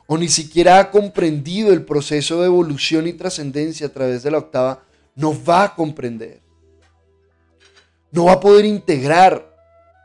o 0.06 0.16
ni 0.16 0.26
siquiera 0.26 0.78
ha 0.78 0.90
comprendido 0.90 1.70
el 1.70 1.84
proceso 1.84 2.40
de 2.40 2.46
evolución 2.46 3.06
y 3.06 3.12
trascendencia 3.12 3.88
a 3.88 3.90
través 3.90 4.22
de 4.22 4.30
la 4.30 4.38
octava, 4.38 4.82
no 5.14 5.36
va 5.44 5.64
a 5.64 5.74
comprender. 5.74 6.40
No 8.10 8.24
va 8.24 8.32
a 8.32 8.40
poder 8.40 8.64
integrar 8.64 9.54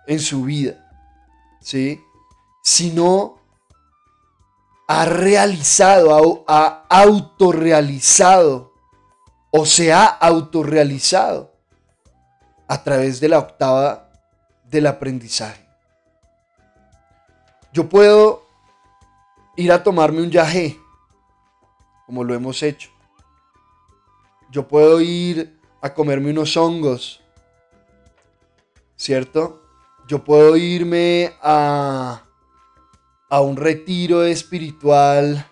en 0.05 0.19
su 0.19 0.43
vida, 0.43 0.91
¿sí? 1.61 2.01
Si 2.61 2.91
no 2.91 3.39
ha 4.89 5.05
realizado, 5.05 6.43
ha 6.49 6.85
autorrealizado 6.89 8.73
o 9.51 9.65
se 9.65 9.93
ha 9.93 10.03
autorrealizado 10.03 11.56
a 12.67 12.83
través 12.83 13.19
de 13.19 13.29
la 13.29 13.39
octava 13.39 14.09
del 14.63 14.87
aprendizaje. 14.87 15.65
Yo 17.73 17.87
puedo 17.87 18.45
ir 19.55 19.71
a 19.71 19.83
tomarme 19.83 20.21
un 20.21 20.31
yagé, 20.31 20.79
como 22.05 22.23
lo 22.23 22.33
hemos 22.33 22.61
hecho. 22.63 22.89
Yo 24.49 24.67
puedo 24.67 25.01
ir 25.01 25.59
a 25.81 25.93
comerme 25.93 26.31
unos 26.31 26.55
hongos, 26.57 27.21
¿cierto? 28.95 29.67
yo 30.07 30.23
puedo 30.23 30.55
irme 30.55 31.33
a, 31.41 32.23
a 33.29 33.41
un 33.41 33.57
retiro 33.57 34.23
espiritual 34.23 35.45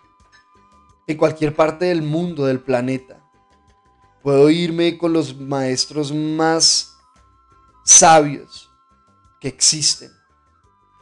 en 1.08 1.18
cualquier 1.18 1.54
parte 1.54 1.86
del 1.86 2.02
mundo, 2.02 2.46
del 2.46 2.62
planeta. 2.62 3.22
Puedo 4.24 4.50
irme 4.50 4.98
con 4.98 5.12
los 5.12 5.38
maestros 5.38 6.14
más 6.14 6.95
sabios 7.86 8.70
que 9.40 9.48
existen. 9.48 10.12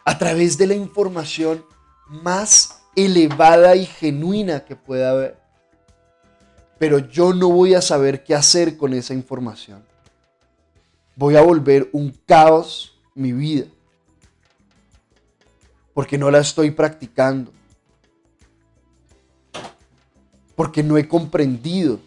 A 0.06 0.18
través 0.18 0.58
de 0.58 0.68
la 0.68 0.76
información 0.76 1.66
más 2.08 2.84
elevada 2.96 3.76
y 3.76 3.86
genuina 3.86 4.66
que 4.66 4.76
pueda 4.76 5.12
haber. 5.12 5.38
Pero 6.78 7.00
yo 7.00 7.34
no 7.34 7.50
voy 7.50 7.74
a 7.74 7.82
saber 7.82 8.24
qué 8.24 8.36
hacer 8.36 8.78
con 8.78 8.94
esa 8.94 9.14
información. 9.14 9.84
Voy 11.16 11.38
a 11.38 11.42
volver 11.42 11.90
un 11.94 12.12
caos 12.26 13.00
mi 13.16 13.32
vida. 13.32 13.66
Porque 15.94 16.18
no 16.18 16.30
la 16.30 16.40
estoy 16.40 16.72
practicando. 16.72 17.52
Porque 20.56 20.84
no 20.84 20.98
he 20.98 21.08
comprendido 21.08 22.00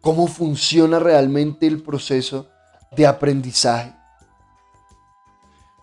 cómo 0.00 0.28
funciona 0.28 0.98
realmente 1.00 1.66
el 1.66 1.82
proceso 1.82 2.48
de 2.90 3.06
aprendizaje. 3.06 3.94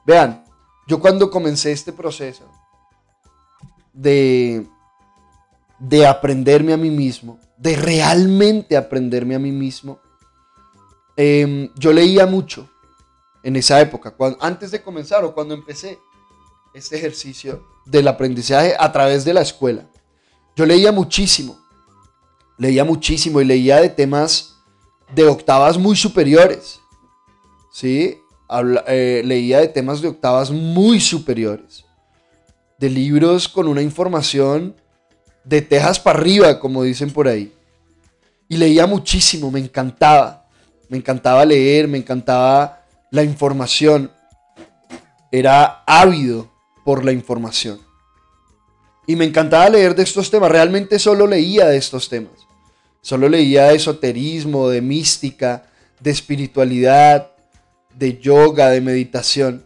Vean, 0.05 0.43
yo 0.87 0.99
cuando 0.99 1.29
comencé 1.31 1.71
este 1.71 1.91
proceso, 1.91 2.49
de, 3.93 4.67
de 5.79 6.05
aprenderme 6.05 6.73
a 6.73 6.77
mí 6.77 6.89
mismo, 6.89 7.39
de 7.57 7.75
realmente 7.75 8.77
aprenderme 8.77 9.35
a 9.35 9.39
mí 9.39 9.51
mismo, 9.51 9.99
em, 11.15 11.71
yo 11.75 11.93
leía 11.93 12.25
mucho 12.25 12.69
en 13.43 13.55
esa 13.55 13.79
época, 13.79 14.15
antes 14.39 14.71
de 14.71 14.81
comenzar 14.81 15.23
o 15.23 15.33
cuando 15.33 15.53
empecé 15.53 15.99
este 16.73 16.97
ejercicio 16.97 17.63
del 17.85 18.07
aprendizaje 18.07 18.75
a 18.77 18.91
través 18.91 19.23
de 19.23 19.33
la 19.33 19.41
escuela. 19.41 19.87
Yo 20.55 20.65
leía 20.65 20.91
muchísimo, 20.91 21.57
leía 22.57 22.83
muchísimo 22.83 23.39
y 23.39 23.45
leía 23.45 23.79
de 23.79 23.89
temas 23.89 24.55
de 25.13 25.25
octavas 25.25 25.77
muy 25.77 25.95
superiores, 25.95 26.81
¿sí? 27.75 28.17
Eh, 28.87 29.21
leía 29.25 29.59
de 29.59 29.67
temas 29.67 30.01
de 30.01 30.07
octavas 30.07 30.49
muy 30.49 31.01
superiores 31.01 31.83
de 32.77 32.89
libros 32.89 33.49
con 33.49 33.67
una 33.67 33.81
información 33.81 34.75
de 35.43 35.61
tejas 35.61 35.99
para 35.99 36.19
arriba, 36.19 36.59
como 36.59 36.83
dicen 36.83 37.11
por 37.11 37.27
ahí. 37.27 37.53
Y 38.47 38.55
leía 38.55 38.87
muchísimo, 38.87 39.51
me 39.51 39.59
encantaba. 39.59 40.47
Me 40.87 40.97
encantaba 40.97 41.43
leer, 41.43 41.89
me 41.89 41.97
encantaba 41.97 42.85
la 43.11 43.23
información. 43.23 44.09
Era 45.29 45.83
ávido 45.85 46.49
por 46.85 47.03
la 47.03 47.11
información. 47.11 47.79
Y 49.05 49.17
me 49.17 49.25
encantaba 49.25 49.69
leer 49.69 49.95
de 49.95 50.03
estos 50.03 50.31
temas. 50.31 50.49
Realmente 50.49 50.97
solo 50.97 51.27
leía 51.27 51.65
de 51.65 51.77
estos 51.77 52.07
temas. 52.07 52.47
Solo 53.01 53.27
leía 53.27 53.65
de 53.65 53.75
esoterismo, 53.75 54.69
de 54.69 54.81
mística, 54.81 55.63
de 55.99 56.11
espiritualidad, 56.11 57.34
de 57.97 58.19
yoga, 58.19 58.69
de 58.69 58.81
meditación. 58.81 59.65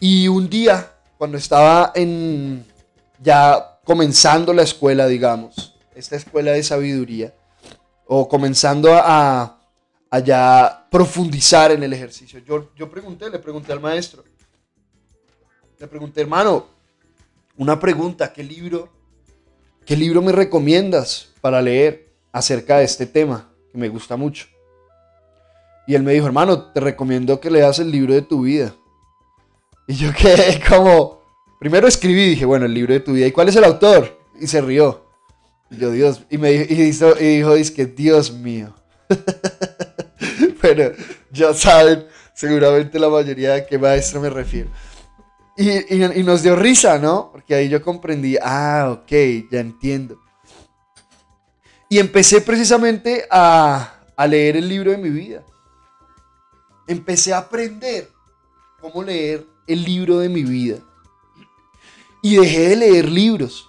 Y 0.00 0.28
un 0.28 0.48
día 0.48 0.92
cuando 1.18 1.38
estaba 1.38 1.92
en 1.94 2.64
ya 3.22 3.78
comenzando 3.84 4.52
la 4.52 4.62
escuela, 4.62 5.06
digamos, 5.06 5.74
esta 5.94 6.16
escuela 6.16 6.52
de 6.52 6.62
sabiduría, 6.62 7.34
o 8.06 8.28
comenzando 8.28 8.92
a, 8.92 9.60
a 10.10 10.18
ya 10.20 10.86
profundizar 10.90 11.72
en 11.72 11.82
el 11.82 11.92
ejercicio, 11.92 12.40
yo, 12.40 12.72
yo 12.74 12.90
pregunté, 12.90 13.30
le 13.30 13.38
pregunté 13.38 13.72
al 13.72 13.80
maestro, 13.80 14.24
le 15.78 15.86
pregunté, 15.86 16.20
hermano, 16.20 16.66
una 17.56 17.78
pregunta, 17.78 18.32
¿qué 18.32 18.42
libro, 18.42 18.92
qué 19.84 19.96
libro 19.96 20.20
me 20.20 20.32
recomiendas 20.32 21.28
para 21.40 21.62
leer 21.62 22.12
acerca 22.32 22.78
de 22.78 22.84
este 22.84 23.06
tema 23.06 23.50
que 23.72 23.78
me 23.78 23.88
gusta 23.88 24.16
mucho? 24.16 24.46
Y 25.86 25.94
él 25.94 26.02
me 26.02 26.12
dijo, 26.12 26.26
hermano, 26.26 26.72
te 26.72 26.80
recomiendo 26.80 27.40
que 27.40 27.50
leas 27.50 27.78
el 27.78 27.90
libro 27.90 28.12
de 28.12 28.22
tu 28.22 28.42
vida. 28.42 28.74
Y 29.86 29.94
yo 29.94 30.12
quedé 30.18 30.60
como, 30.68 31.22
primero 31.60 31.86
escribí 31.86 32.22
y 32.22 32.30
dije, 32.30 32.44
bueno, 32.44 32.66
el 32.66 32.74
libro 32.74 32.92
de 32.92 33.00
tu 33.00 33.12
vida. 33.12 33.26
¿Y 33.26 33.32
cuál 33.32 33.48
es 33.48 33.56
el 33.56 33.64
autor? 33.64 34.18
Y 34.40 34.46
se 34.46 34.60
rió. 34.60 35.06
Y 35.70 35.76
yo, 35.78 35.90
Dios, 35.90 36.22
y 36.30 36.38
me 36.38 36.50
dijo, 36.50 36.64
y 36.68 36.76
dijo, 36.76 37.14
y 37.18 37.36
dijo 37.36 37.74
que 37.74 37.86
Dios 37.86 38.32
mío. 38.32 38.74
Pero 40.60 40.92
ya 41.30 41.54
saben, 41.54 42.06
seguramente 42.34 42.98
la 42.98 43.08
mayoría 43.08 43.54
de 43.54 43.66
qué 43.66 43.78
maestro 43.78 44.20
me 44.20 44.30
refiero. 44.30 44.70
Y, 45.56 45.94
y, 45.94 46.22
nos 46.22 46.42
dio 46.42 46.54
risa, 46.54 46.98
¿no? 46.98 47.30
Porque 47.32 47.54
ahí 47.54 47.68
yo 47.68 47.80
comprendí, 47.80 48.36
ah, 48.42 48.90
ok, 48.92 49.10
ya 49.50 49.60
entiendo. 49.60 50.18
Y 51.88 51.98
empecé 51.98 52.42
precisamente 52.42 53.26
a, 53.30 54.00
a 54.14 54.26
leer 54.26 54.58
el 54.58 54.68
libro 54.68 54.90
de 54.90 54.98
mi 54.98 55.08
vida. 55.08 55.42
Empecé 56.86 57.32
a 57.32 57.38
aprender 57.38 58.10
cómo 58.80 59.02
leer 59.02 59.46
el 59.66 59.82
libro 59.82 60.18
de 60.18 60.28
mi 60.28 60.44
vida. 60.44 60.78
Y 62.22 62.36
dejé 62.36 62.70
de 62.70 62.76
leer 62.76 63.08
libros. 63.10 63.68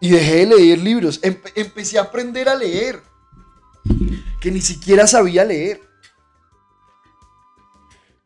Y 0.00 0.10
dejé 0.10 0.46
de 0.46 0.56
leer 0.56 0.78
libros. 0.78 1.20
empecé 1.22 1.98
a 1.98 2.02
aprender 2.02 2.48
a 2.48 2.54
leer. 2.54 3.02
Que 4.40 4.50
ni 4.50 4.60
siquiera 4.60 5.06
sabía 5.06 5.44
leer. 5.44 5.82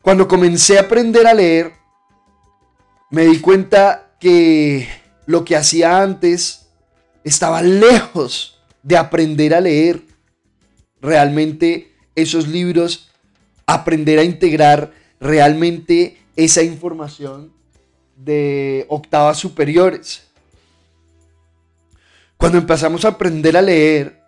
Cuando 0.01 0.29
comencé 0.29 0.79
a 0.79 0.83
aprender 0.83 1.27
a 1.27 1.33
leer, 1.33 1.73
me 3.11 3.25
di 3.25 3.41
cuenta 3.41 4.17
que 4.21 4.89
lo 5.27 5.45
que 5.45 5.57
hacía 5.57 6.03
antes 6.03 6.67
estaba 7.25 7.63
lejos 7.63 8.63
de 8.83 8.99
aprender 8.99 9.55
a 9.55 9.61
leer. 9.61 10.03
Realmente 11.01 11.94
esos 12.15 12.49
libros, 12.49 13.09
aprender 13.67 14.19
a 14.19 14.25
integrar 14.25 14.93
realmente 15.21 16.19
esa 16.37 16.63
información 16.63 17.53
de 18.17 18.87
octavas 18.89 19.39
superiores. 19.39 20.25
Cuando 22.37 22.59
empezamos 22.59 23.05
a 23.05 23.09
aprender 23.09 23.57
a 23.57 23.63
leer, 23.63 24.21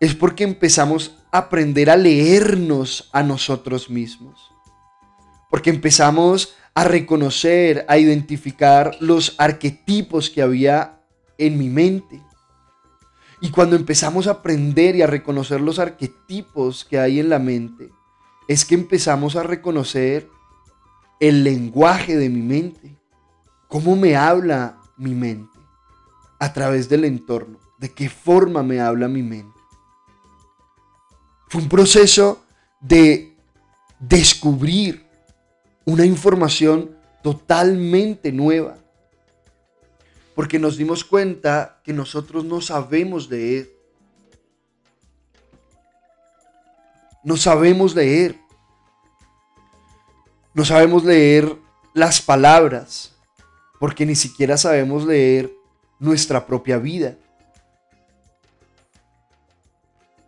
es 0.00 0.14
porque 0.14 0.44
empezamos 0.44 1.16
a 1.30 1.38
aprender 1.38 1.90
a 1.90 1.96
leernos 1.96 3.08
a 3.12 3.22
nosotros 3.22 3.90
mismos. 3.90 4.50
Porque 5.50 5.70
empezamos 5.70 6.54
a 6.74 6.84
reconocer, 6.84 7.84
a 7.88 7.98
identificar 7.98 8.96
los 9.00 9.34
arquetipos 9.38 10.30
que 10.30 10.42
había 10.42 11.00
en 11.36 11.58
mi 11.58 11.68
mente. 11.68 12.20
Y 13.42 13.50
cuando 13.50 13.74
empezamos 13.74 14.28
a 14.28 14.30
aprender 14.30 14.94
y 14.94 15.02
a 15.02 15.08
reconocer 15.08 15.60
los 15.60 15.80
arquetipos 15.80 16.84
que 16.84 17.00
hay 17.00 17.18
en 17.18 17.28
la 17.28 17.40
mente, 17.40 17.90
es 18.46 18.64
que 18.64 18.76
empezamos 18.76 19.34
a 19.34 19.42
reconocer 19.42 20.30
el 21.18 21.42
lenguaje 21.42 22.16
de 22.16 22.28
mi 22.28 22.40
mente, 22.40 22.96
cómo 23.66 23.96
me 23.96 24.14
habla 24.14 24.78
mi 24.96 25.12
mente 25.16 25.58
a 26.38 26.52
través 26.52 26.88
del 26.88 27.04
entorno, 27.04 27.58
de 27.78 27.92
qué 27.92 28.08
forma 28.08 28.62
me 28.62 28.80
habla 28.80 29.08
mi 29.08 29.24
mente. 29.24 29.58
Fue 31.48 31.62
un 31.62 31.68
proceso 31.68 32.44
de 32.80 33.36
descubrir 33.98 35.04
una 35.84 36.06
información 36.06 36.96
totalmente 37.24 38.30
nueva, 38.30 38.78
porque 40.34 40.58
nos 40.58 40.76
dimos 40.76 41.04
cuenta 41.04 41.80
que 41.84 41.92
nosotros 41.92 42.44
no 42.44 42.60
sabemos 42.60 43.28
leer. 43.28 43.70
No 47.22 47.36
sabemos 47.36 47.94
leer. 47.94 48.38
No 50.54 50.64
sabemos 50.64 51.04
leer 51.04 51.56
las 51.94 52.20
palabras, 52.20 53.12
porque 53.80 54.04
ni 54.04 54.14
siquiera 54.14 54.56
sabemos 54.56 55.04
leer 55.04 55.52
nuestra 55.98 56.46
propia 56.46 56.78
vida. 56.78 57.16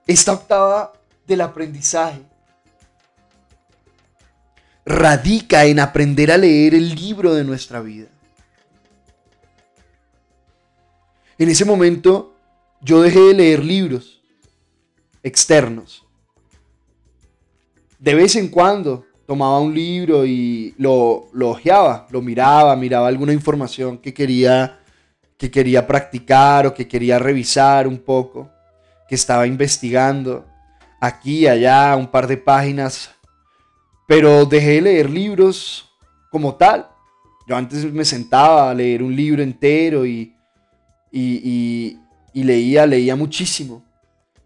Esta 0.06 0.32
octava 0.32 0.92
del 1.26 1.40
aprendizaje 1.40 2.22
radica 4.84 5.64
en 5.64 5.80
aprender 5.80 6.30
a 6.30 6.36
leer 6.36 6.74
el 6.74 6.94
libro 6.94 7.34
de 7.34 7.44
nuestra 7.44 7.80
vida. 7.80 8.08
En 11.38 11.48
ese 11.48 11.64
momento 11.64 12.34
yo 12.80 13.02
dejé 13.02 13.20
de 13.20 13.34
leer 13.34 13.64
libros 13.64 14.22
externos. 15.22 16.04
De 17.98 18.14
vez 18.14 18.36
en 18.36 18.48
cuando 18.48 19.06
tomaba 19.26 19.58
un 19.58 19.74
libro 19.74 20.26
y 20.26 20.74
lo, 20.76 21.28
lo 21.32 21.50
ojeaba, 21.50 22.06
lo 22.10 22.20
miraba, 22.20 22.76
miraba 22.76 23.08
alguna 23.08 23.32
información 23.32 23.98
que 23.98 24.12
quería, 24.12 24.78
que 25.38 25.50
quería 25.50 25.86
practicar 25.86 26.66
o 26.66 26.74
que 26.74 26.86
quería 26.86 27.18
revisar 27.18 27.88
un 27.88 27.98
poco, 27.98 28.50
que 29.08 29.14
estaba 29.14 29.46
investigando 29.46 30.44
aquí 31.00 31.40
y 31.40 31.46
allá, 31.46 31.96
un 31.96 32.06
par 32.06 32.26
de 32.26 32.36
páginas, 32.36 33.10
Pero 34.06 34.44
dejé 34.44 34.74
de 34.74 34.82
leer 34.82 35.08
libros 35.08 35.90
como 36.30 36.56
tal. 36.56 36.86
Yo 37.46 37.56
antes 37.56 37.90
me 37.90 38.04
sentaba 38.04 38.70
a 38.70 38.74
leer 38.74 39.02
un 39.02 39.14
libro 39.16 39.42
entero 39.42 40.04
y, 41.16 42.00
y, 42.32 42.42
leía, 42.42 42.86
leía 42.86 43.14
muchísimo. 43.14 43.84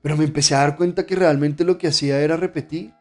Pero 0.02 0.16
me 0.16 0.24
empecé 0.24 0.54
a 0.54 0.58
dar 0.58 0.76
cuenta 0.76 1.06
que 1.06 1.16
realmente 1.16 1.64
lo 1.64 1.78
que 1.78 1.88
hacía 1.88 2.20
era 2.20 2.36
repetir. 2.36 2.92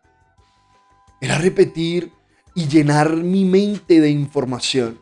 Era 1.20 1.38
repetir 1.38 2.14
y 2.56 2.68
llenar 2.68 3.16
mi 3.18 3.44
mente 3.44 4.00
de 4.00 4.10
información. 4.10 5.00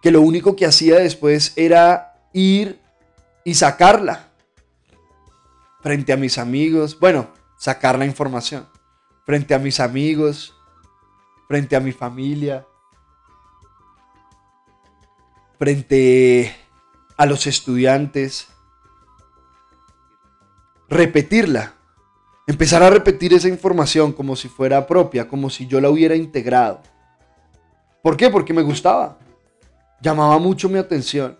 Que 0.00 0.12
lo 0.12 0.20
único 0.20 0.54
que 0.54 0.66
hacía 0.66 0.96
después 0.96 1.52
era 1.56 2.14
ir 2.32 2.80
y 3.44 3.54
sacarla 3.54 4.28
frente 5.82 6.12
a 6.12 6.16
mis 6.16 6.38
amigos. 6.38 6.98
Bueno, 6.98 7.28
sacar 7.58 7.98
la 7.98 8.06
información 8.06 8.68
frente 9.26 9.54
a 9.54 9.58
mis 9.58 9.80
amigos, 9.80 10.54
frente 11.48 11.74
a 11.74 11.80
mi 11.80 11.92
familia, 11.92 12.66
frente 15.58 16.61
a 17.22 17.26
los 17.26 17.46
estudiantes. 17.46 18.48
Repetirla. 20.88 21.74
Empezar 22.48 22.82
a 22.82 22.90
repetir 22.90 23.32
esa 23.32 23.46
información 23.48 24.12
como 24.12 24.34
si 24.34 24.48
fuera 24.48 24.88
propia, 24.88 25.28
como 25.28 25.48
si 25.48 25.68
yo 25.68 25.80
la 25.80 25.88
hubiera 25.88 26.16
integrado. 26.16 26.82
¿Por 28.02 28.16
qué? 28.16 28.28
Porque 28.28 28.52
me 28.52 28.62
gustaba. 28.62 29.20
Llamaba 30.00 30.40
mucho 30.40 30.68
mi 30.68 30.80
atención. 30.80 31.38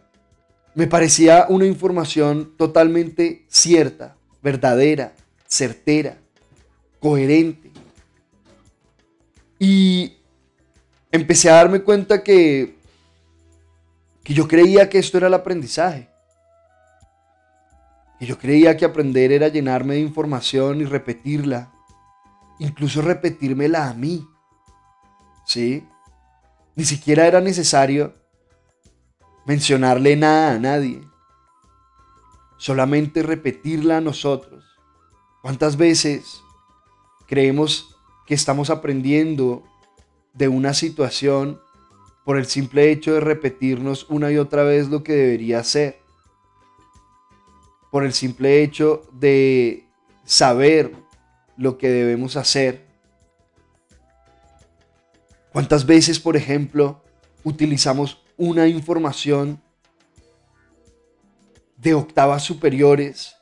Me 0.76 0.86
parecía 0.86 1.46
una 1.48 1.66
información 1.66 2.52
totalmente 2.56 3.44
cierta, 3.48 4.14
verdadera, 4.40 5.14
certera, 5.48 6.16
coherente. 7.00 7.72
Y 9.58 10.12
empecé 11.10 11.50
a 11.50 11.54
darme 11.54 11.82
cuenta 11.82 12.22
que, 12.22 12.76
que 14.24 14.34
yo 14.34 14.46
creía 14.46 14.88
que 14.88 14.98
esto 14.98 15.18
era 15.18 15.26
el 15.26 15.34
aprendizaje. 15.34 16.08
Que 18.18 18.26
yo 18.26 18.38
creía 18.38 18.76
que 18.76 18.84
aprender 18.84 19.32
era 19.32 19.48
llenarme 19.48 19.94
de 19.94 20.00
información 20.00 20.80
y 20.80 20.84
repetirla. 20.84 21.72
Incluso 22.58 23.02
repetírmela 23.02 23.88
a 23.88 23.94
mí. 23.94 24.26
¿Sí? 25.44 25.86
Ni 26.76 26.84
siquiera 26.84 27.26
era 27.26 27.40
necesario 27.40 28.14
mencionarle 29.44 30.16
nada 30.16 30.54
a 30.54 30.58
nadie. 30.58 31.02
Solamente 32.58 33.22
repetirla 33.22 33.96
a 33.96 34.00
nosotros. 34.00 34.64
¿Cuántas 35.42 35.76
veces 35.76 36.42
creemos 37.26 37.96
que 38.26 38.34
estamos 38.34 38.70
aprendiendo 38.70 39.64
de 40.32 40.46
una 40.48 40.72
situación 40.72 41.60
por 42.24 42.36
el 42.36 42.46
simple 42.46 42.90
hecho 42.90 43.14
de 43.14 43.20
repetirnos 43.20 44.06
una 44.08 44.30
y 44.30 44.38
otra 44.38 44.62
vez 44.62 44.88
lo 44.88 45.02
que 45.02 45.12
debería 45.12 45.64
ser. 45.64 46.00
Por 47.90 48.04
el 48.04 48.12
simple 48.12 48.62
hecho 48.62 49.02
de 49.12 49.86
saber 50.24 50.94
lo 51.56 51.78
que 51.78 51.88
debemos 51.88 52.36
hacer. 52.36 52.86
¿Cuántas 55.52 55.84
veces, 55.84 56.18
por 56.18 56.36
ejemplo, 56.36 57.02
utilizamos 57.44 58.22
una 58.36 58.66
información 58.68 59.60
de 61.76 61.94
octavas 61.94 62.42
superiores 62.44 63.34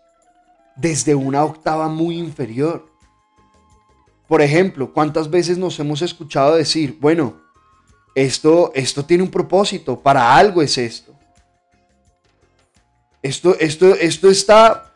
desde 0.75 1.15
una 1.15 1.45
octava 1.45 1.89
muy 1.89 2.19
inferior? 2.19 2.91
Por 4.27 4.43
ejemplo, 4.43 4.93
¿cuántas 4.93 5.31
veces 5.31 5.59
nos 5.59 5.79
hemos 5.79 6.03
escuchado 6.03 6.57
decir, 6.57 6.99
bueno, 7.01 7.50
esto, 8.15 8.73
esto 8.75 9.05
tiene 9.05 9.23
un 9.23 9.31
propósito, 9.31 9.99
para 9.99 10.37
algo 10.37 10.63
es 10.63 10.77
esto? 10.79 11.15
Esto, 13.23 13.57
esto, 13.59 13.95
esto 13.95 14.31
está 14.31 14.95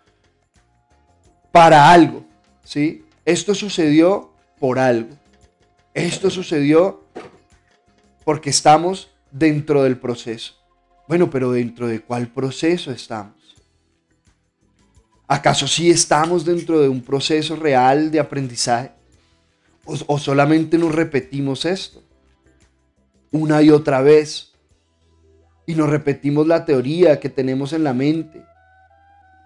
para 1.52 1.90
algo, 1.90 2.24
¿sí? 2.64 3.04
Esto 3.24 3.54
sucedió 3.54 4.32
por 4.58 4.78
algo. 4.78 5.10
Esto 5.92 6.30
sucedió 6.30 7.04
porque 8.24 8.50
estamos 8.50 9.10
dentro 9.30 9.82
del 9.82 9.98
proceso. 9.98 10.54
Bueno, 11.06 11.30
pero 11.30 11.52
dentro 11.52 11.86
de 11.86 12.00
cuál 12.00 12.28
proceso 12.28 12.90
estamos? 12.90 13.34
¿Acaso 15.26 15.66
sí 15.66 15.90
estamos 15.90 16.44
dentro 16.44 16.80
de 16.80 16.88
un 16.88 17.02
proceso 17.02 17.56
real 17.56 18.10
de 18.10 18.20
aprendizaje? 18.20 18.92
¿O, 19.84 20.18
solamente 20.18 20.78
nos 20.78 20.94
repetimos 20.94 21.64
esto? 21.66 22.02
Una 23.34 23.62
y 23.62 23.70
otra 23.70 24.00
vez. 24.00 24.52
Y 25.66 25.74
nos 25.74 25.90
repetimos 25.90 26.46
la 26.46 26.64
teoría 26.64 27.18
que 27.18 27.28
tenemos 27.28 27.72
en 27.72 27.82
la 27.82 27.92
mente, 27.92 28.44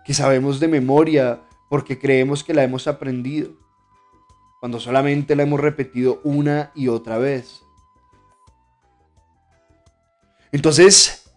que 0.05 0.13
sabemos 0.13 0.61
de 0.61 0.69
memoria 0.69 1.41
porque 1.71 1.99
creemos 1.99 2.45
que 2.45 2.53
la 2.53 2.65
hemos 2.65 2.87
aprendido, 2.87 3.51
cuando 4.61 4.79
solamente 4.79 5.35
la 5.35 5.45
hemos 5.45 5.61
repetido 5.61 6.21
una 6.25 6.71
y 6.75 6.89
otra 6.89 7.17
vez. 7.17 7.63
Entonces, 10.53 11.31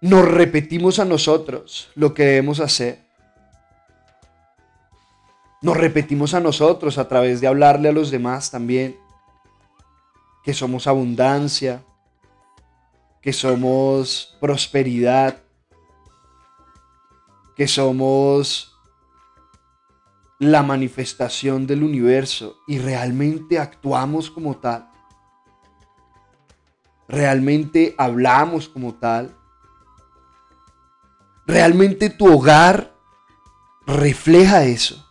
nos 0.00 0.26
repetimos 0.26 0.98
a 0.98 1.04
nosotros 1.04 1.90
lo 1.94 2.14
que 2.14 2.24
debemos 2.24 2.60
hacer 2.60 3.08
nos 5.60 5.76
repetimos 5.76 6.34
a 6.34 6.40
nosotros 6.40 6.98
a 6.98 7.08
través 7.08 7.40
de 7.40 7.48
hablarle 7.48 7.88
a 7.88 7.92
los 7.92 8.10
demás 8.10 8.50
también 8.50 8.96
que 10.42 10.54
somos 10.54 10.86
abundancia, 10.86 11.84
que 13.20 13.32
somos 13.32 14.36
prosperidad, 14.40 15.42
que 17.56 17.66
somos 17.66 18.72
la 20.38 20.62
manifestación 20.62 21.66
del 21.66 21.82
universo 21.82 22.58
y 22.66 22.78
realmente 22.78 23.58
actuamos 23.58 24.30
como 24.30 24.56
tal. 24.56 24.88
Realmente 27.08 27.94
hablamos 27.98 28.68
como 28.68 28.94
tal. 28.94 29.36
Realmente 31.46 32.10
tu 32.10 32.32
hogar 32.32 32.94
refleja 33.86 34.64
eso. 34.64 35.04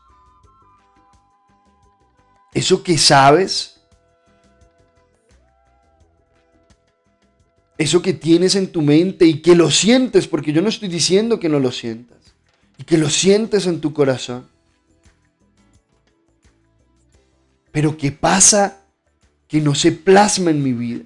Eso 2.53 2.83
que 2.83 2.97
sabes, 2.97 3.76
eso 7.77 8.01
que 8.01 8.13
tienes 8.13 8.55
en 8.55 8.71
tu 8.71 8.81
mente 8.81 9.25
y 9.25 9.41
que 9.41 9.55
lo 9.55 9.69
sientes, 9.69 10.27
porque 10.27 10.51
yo 10.51 10.61
no 10.61 10.69
estoy 10.69 10.89
diciendo 10.89 11.39
que 11.39 11.49
no 11.49 11.59
lo 11.59 11.71
sientas, 11.71 12.17
y 12.77 12.83
que 12.83 12.97
lo 12.97 13.09
sientes 13.09 13.67
en 13.67 13.79
tu 13.79 13.93
corazón. 13.93 14.47
Pero 17.71 17.95
¿qué 17.95 18.11
pasa 18.11 18.79
que 19.47 19.61
no 19.61 19.75
se 19.75 19.91
plasma 19.91 20.49
en 20.49 20.63
mi 20.63 20.73
vida? 20.73 21.03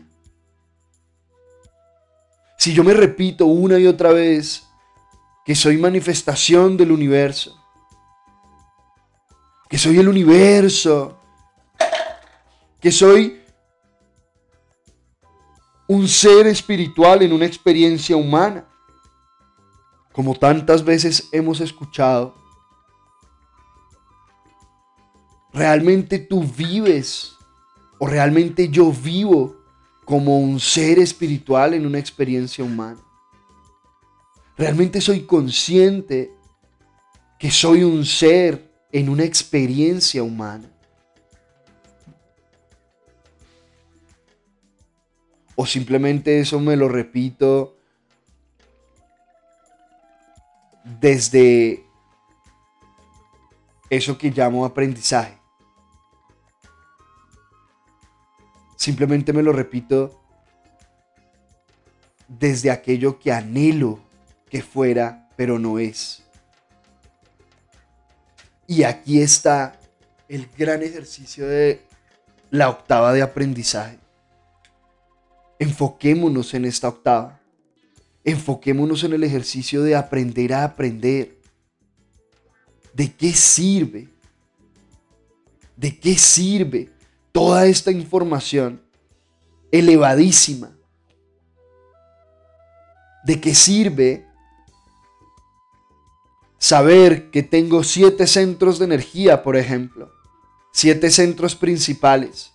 Si 2.57 2.73
yo 2.73 2.84
me 2.84 2.93
repito 2.93 3.45
una 3.45 3.77
y 3.77 3.88
otra 3.88 4.12
vez 4.12 4.63
que 5.45 5.55
soy 5.55 5.77
manifestación 5.77 6.77
del 6.77 6.91
universo, 6.91 7.60
que 9.67 9.77
soy 9.77 9.99
el 9.99 10.07
universo, 10.07 11.19
que 12.79 12.91
soy 12.91 13.40
un 15.91 16.08
ser 16.08 16.47
espiritual 16.47 17.21
en 17.21 17.34
una 17.34 17.45
experiencia 17.45 18.15
humana, 18.15 18.65
como 20.13 20.34
tantas 20.36 20.86
veces 20.86 21.27
hemos 21.34 21.60
escuchado. 21.60 22.34
¿Realmente 25.51 26.17
tú 26.17 26.45
vives 26.45 27.34
o 27.99 28.08
realmente 28.08 28.69
yo 28.69 28.89
vivo 28.93 29.58
como 30.06 30.39
un 30.39 30.62
ser 30.62 30.97
espiritual 30.97 31.73
en 31.73 31.86
una 31.86 31.99
experiencia 31.99 32.63
humana? 32.63 33.01
¿Realmente 34.58 35.01
soy 35.01 35.25
consciente 35.25 36.34
que 37.38 37.51
soy 37.51 37.84
un 37.84 38.06
ser 38.06 38.86
en 38.93 39.10
una 39.10 39.25
experiencia 39.25 40.23
humana? 40.23 40.71
O 45.62 45.65
simplemente 45.67 46.39
eso 46.39 46.60
me 46.60 46.76
lo 46.76 46.89
repito 46.89 47.78
desde 51.00 51.86
eso 53.88 54.17
que 54.17 54.32
llamo 54.32 54.65
aprendizaje. 54.65 55.38
Simplemente 58.76 59.34
me 59.34 59.43
lo 59.43 59.54
repito 59.54 60.19
desde 62.28 62.71
aquello 62.71 63.19
que 63.19 63.32
anhelo 63.32 64.00
que 64.50 64.63
fuera, 64.63 65.30
pero 65.36 65.60
no 65.60 65.78
es. 65.78 66.24
Y 68.65 68.82
aquí 68.82 69.21
está 69.21 69.80
el 70.28 70.50
gran 70.58 70.82
ejercicio 70.82 71.47
de 71.47 71.84
la 72.50 72.67
octava 72.67 73.13
de 73.13 73.21
aprendizaje. 73.21 74.01
Enfoquémonos 75.62 76.56
en 76.56 76.65
esta 76.65 76.88
octava. 76.88 77.39
Enfoquémonos 78.24 79.04
en 79.04 79.13
el 79.13 79.24
ejercicio 79.24 79.84
de 79.84 79.95
aprender 79.95 80.56
a 80.56 80.63
aprender. 80.63 81.38
¿De 82.95 83.13
qué 83.13 83.32
sirve? 83.32 84.10
¿De 85.76 86.00
qué 86.00 86.17
sirve 86.17 86.89
toda 87.32 87.67
esta 87.67 87.91
información 87.91 88.82
elevadísima? 89.71 90.71
¿De 93.24 93.39
qué 93.39 93.54
sirve 93.54 94.26
saber 96.58 97.30
que 97.30 97.43
tengo 97.43 97.84
siete 97.84 98.26
centros 98.26 98.80
de 98.80 98.86
energía, 98.86 99.43
por 99.43 99.56
ejemplo? 99.56 100.12
Siete 100.74 101.12
centros 101.12 101.56
principales. 101.56 102.52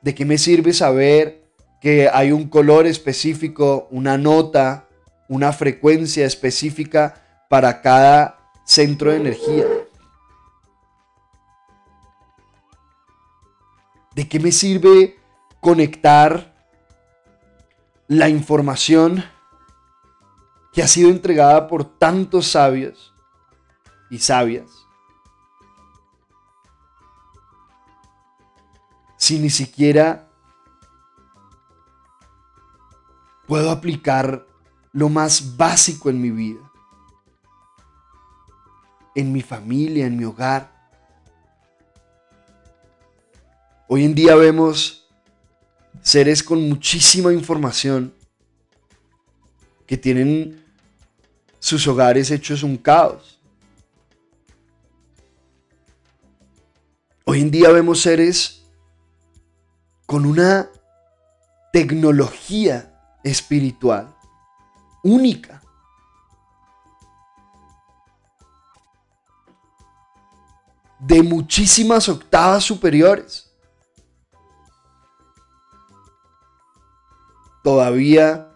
¿De 0.00 0.14
qué 0.14 0.24
me 0.24 0.38
sirve 0.38 0.72
saber 0.72 1.47
que 1.80 2.08
hay 2.12 2.32
un 2.32 2.48
color 2.48 2.86
específico, 2.86 3.88
una 3.90 4.18
nota, 4.18 4.88
una 5.28 5.52
frecuencia 5.52 6.26
específica 6.26 7.46
para 7.48 7.80
cada 7.80 8.38
centro 8.64 9.10
de 9.10 9.16
energía? 9.16 9.64
¿De 14.14 14.28
qué 14.28 14.40
me 14.40 14.50
sirve 14.50 15.18
conectar 15.60 16.54
la 18.08 18.28
información 18.28 19.24
que 20.72 20.82
ha 20.82 20.88
sido 20.88 21.10
entregada 21.10 21.68
por 21.68 21.84
tantos 21.84 22.48
sabios 22.48 23.14
y 24.10 24.18
sabias? 24.18 24.66
Si 29.16 29.38
ni 29.38 29.50
siquiera 29.50 30.27
puedo 33.48 33.70
aplicar 33.70 34.46
lo 34.92 35.08
más 35.08 35.56
básico 35.56 36.10
en 36.10 36.20
mi 36.20 36.30
vida, 36.30 36.60
en 39.14 39.32
mi 39.32 39.40
familia, 39.40 40.06
en 40.06 40.18
mi 40.18 40.24
hogar. 40.24 40.70
Hoy 43.88 44.04
en 44.04 44.14
día 44.14 44.34
vemos 44.36 45.08
seres 46.02 46.42
con 46.42 46.68
muchísima 46.68 47.32
información 47.32 48.12
que 49.86 49.96
tienen 49.96 50.62
sus 51.58 51.88
hogares 51.88 52.30
hechos 52.30 52.62
un 52.62 52.76
caos. 52.76 53.40
Hoy 57.24 57.40
en 57.40 57.50
día 57.50 57.70
vemos 57.70 58.02
seres 58.02 58.62
con 60.04 60.26
una 60.26 60.68
tecnología 61.72 62.94
espiritual 63.30 64.14
única. 65.02 65.62
De 70.98 71.22
muchísimas 71.22 72.08
octavas 72.08 72.64
superiores. 72.64 73.44
Todavía 77.62 78.48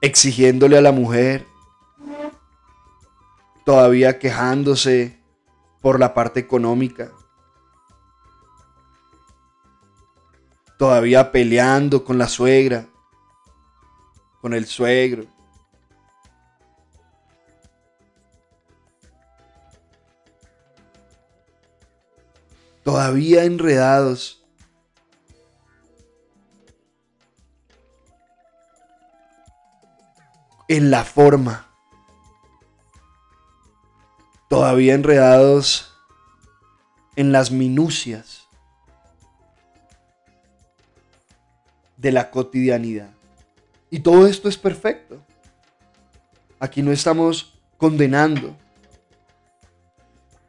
exigiéndole 0.00 0.78
a 0.78 0.80
la 0.80 0.92
mujer, 0.92 1.46
todavía 3.64 4.18
quejándose 4.18 5.20
por 5.80 6.00
la 6.00 6.14
parte 6.14 6.40
económica, 6.40 7.12
todavía 10.78 11.30
peleando 11.30 12.04
con 12.04 12.18
la 12.18 12.28
suegra, 12.28 12.86
con 14.48 14.56
el 14.56 14.64
suegro. 14.64 15.26
Todavía 22.82 23.44
enredados. 23.44 24.42
En 30.66 30.90
la 30.90 31.04
forma. 31.04 31.66
Todavía 34.48 34.94
enredados 34.94 35.94
en 37.16 37.32
las 37.32 37.50
minucias 37.50 38.48
de 41.98 42.12
la 42.12 42.30
cotidianidad. 42.30 43.17
Y 43.90 44.00
todo 44.00 44.26
esto 44.26 44.48
es 44.48 44.56
perfecto. 44.56 45.22
Aquí 46.58 46.82
no 46.82 46.92
estamos 46.92 47.58
condenando. 47.76 48.56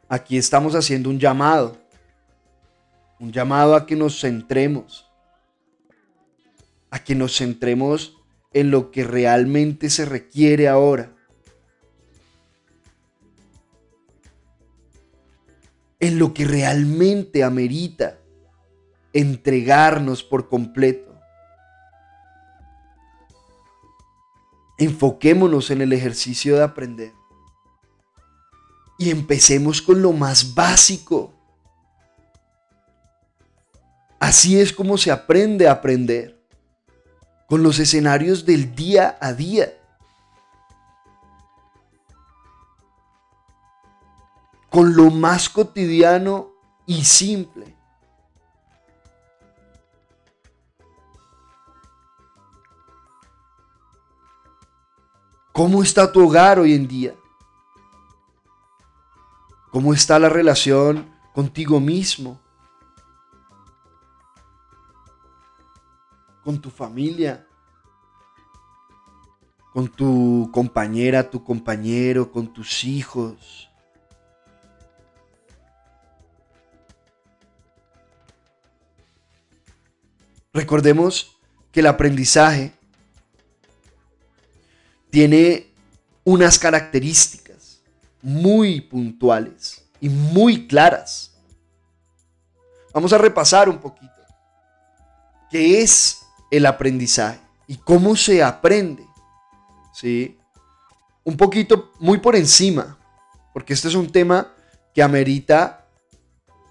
Aquí 0.08 0.36
estamos 0.36 0.74
haciendo 0.74 1.08
un 1.08 1.18
llamado. 1.18 1.78
Un 3.18 3.32
llamado 3.32 3.74
a 3.74 3.86
que 3.86 3.96
nos 3.96 4.20
centremos. 4.20 5.06
A 6.90 7.02
que 7.02 7.14
nos 7.14 7.36
centremos 7.36 8.16
en 8.52 8.70
lo 8.70 8.90
que 8.90 9.04
realmente 9.04 9.88
se 9.88 10.04
requiere 10.04 10.68
ahora. 10.68 11.14
En 16.00 16.18
lo 16.18 16.34
que 16.34 16.44
realmente 16.44 17.44
amerita 17.44 18.18
entregarnos 19.12 20.24
por 20.24 20.48
completo. 20.48 21.09
Enfoquémonos 24.80 25.70
en 25.70 25.82
el 25.82 25.92
ejercicio 25.92 26.56
de 26.56 26.62
aprender. 26.62 27.12
Y 28.98 29.10
empecemos 29.10 29.82
con 29.82 30.00
lo 30.00 30.14
más 30.14 30.54
básico. 30.54 31.34
Así 34.18 34.58
es 34.58 34.72
como 34.72 34.96
se 34.96 35.10
aprende 35.10 35.68
a 35.68 35.72
aprender. 35.72 36.42
Con 37.46 37.62
los 37.62 37.78
escenarios 37.78 38.46
del 38.46 38.74
día 38.74 39.18
a 39.20 39.34
día. 39.34 39.70
Con 44.70 44.96
lo 44.96 45.10
más 45.10 45.50
cotidiano 45.50 46.52
y 46.86 47.04
simple. 47.04 47.76
¿Cómo 55.52 55.82
está 55.82 56.10
tu 56.10 56.24
hogar 56.24 56.58
hoy 56.58 56.74
en 56.74 56.86
día? 56.86 57.14
¿Cómo 59.70 59.92
está 59.92 60.18
la 60.18 60.28
relación 60.28 61.12
contigo 61.34 61.80
mismo? 61.80 62.40
Con 66.44 66.60
tu 66.60 66.70
familia, 66.70 67.46
con 69.72 69.88
tu 69.88 70.50
compañera, 70.52 71.28
tu 71.28 71.42
compañero, 71.44 72.30
con 72.30 72.52
tus 72.52 72.84
hijos. 72.84 73.68
Recordemos 80.52 81.36
que 81.70 81.80
el 81.80 81.86
aprendizaje 81.86 82.72
tiene 85.10 85.70
unas 86.24 86.58
características 86.58 87.80
muy 88.22 88.80
puntuales 88.80 89.84
y 90.00 90.08
muy 90.08 90.66
claras. 90.66 91.32
Vamos 92.92 93.12
a 93.12 93.18
repasar 93.18 93.68
un 93.68 93.78
poquito 93.78 94.12
qué 95.50 95.82
es 95.82 96.22
el 96.50 96.66
aprendizaje 96.66 97.40
y 97.66 97.76
cómo 97.76 98.16
se 98.16 98.42
aprende. 98.42 99.06
¿Sí? 99.92 100.38
Un 101.24 101.36
poquito 101.36 101.92
muy 101.98 102.18
por 102.18 102.36
encima, 102.36 102.96
porque 103.52 103.74
este 103.74 103.88
es 103.88 103.94
un 103.94 104.10
tema 104.10 104.52
que 104.94 105.02
amerita 105.02 105.86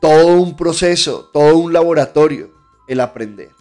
todo 0.01 0.41
un 0.41 0.55
proceso, 0.55 1.29
todo 1.31 1.57
un 1.57 1.71
laboratorio, 1.71 2.53
el 2.87 3.01
aprender. 3.01 3.51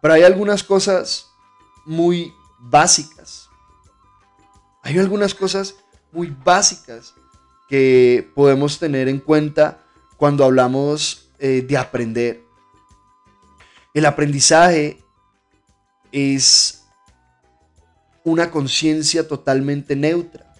Pero 0.00 0.14
hay 0.14 0.22
algunas 0.22 0.62
cosas 0.62 1.26
muy 1.86 2.32
básicas 2.58 3.47
hay 4.88 4.98
algunas 4.98 5.34
cosas 5.34 5.74
muy 6.12 6.34
básicas 6.44 7.12
que 7.68 8.26
podemos 8.34 8.78
tener 8.78 9.06
en 9.06 9.18
cuenta 9.18 9.80
cuando 10.16 10.44
hablamos 10.44 11.28
eh, 11.38 11.60
de 11.60 11.76
aprender. 11.76 12.42
El 13.92 14.06
aprendizaje 14.06 14.98
es 16.10 16.84
una 18.24 18.50
conciencia 18.50 19.28
totalmente 19.28 19.94
neutra. 19.94 20.54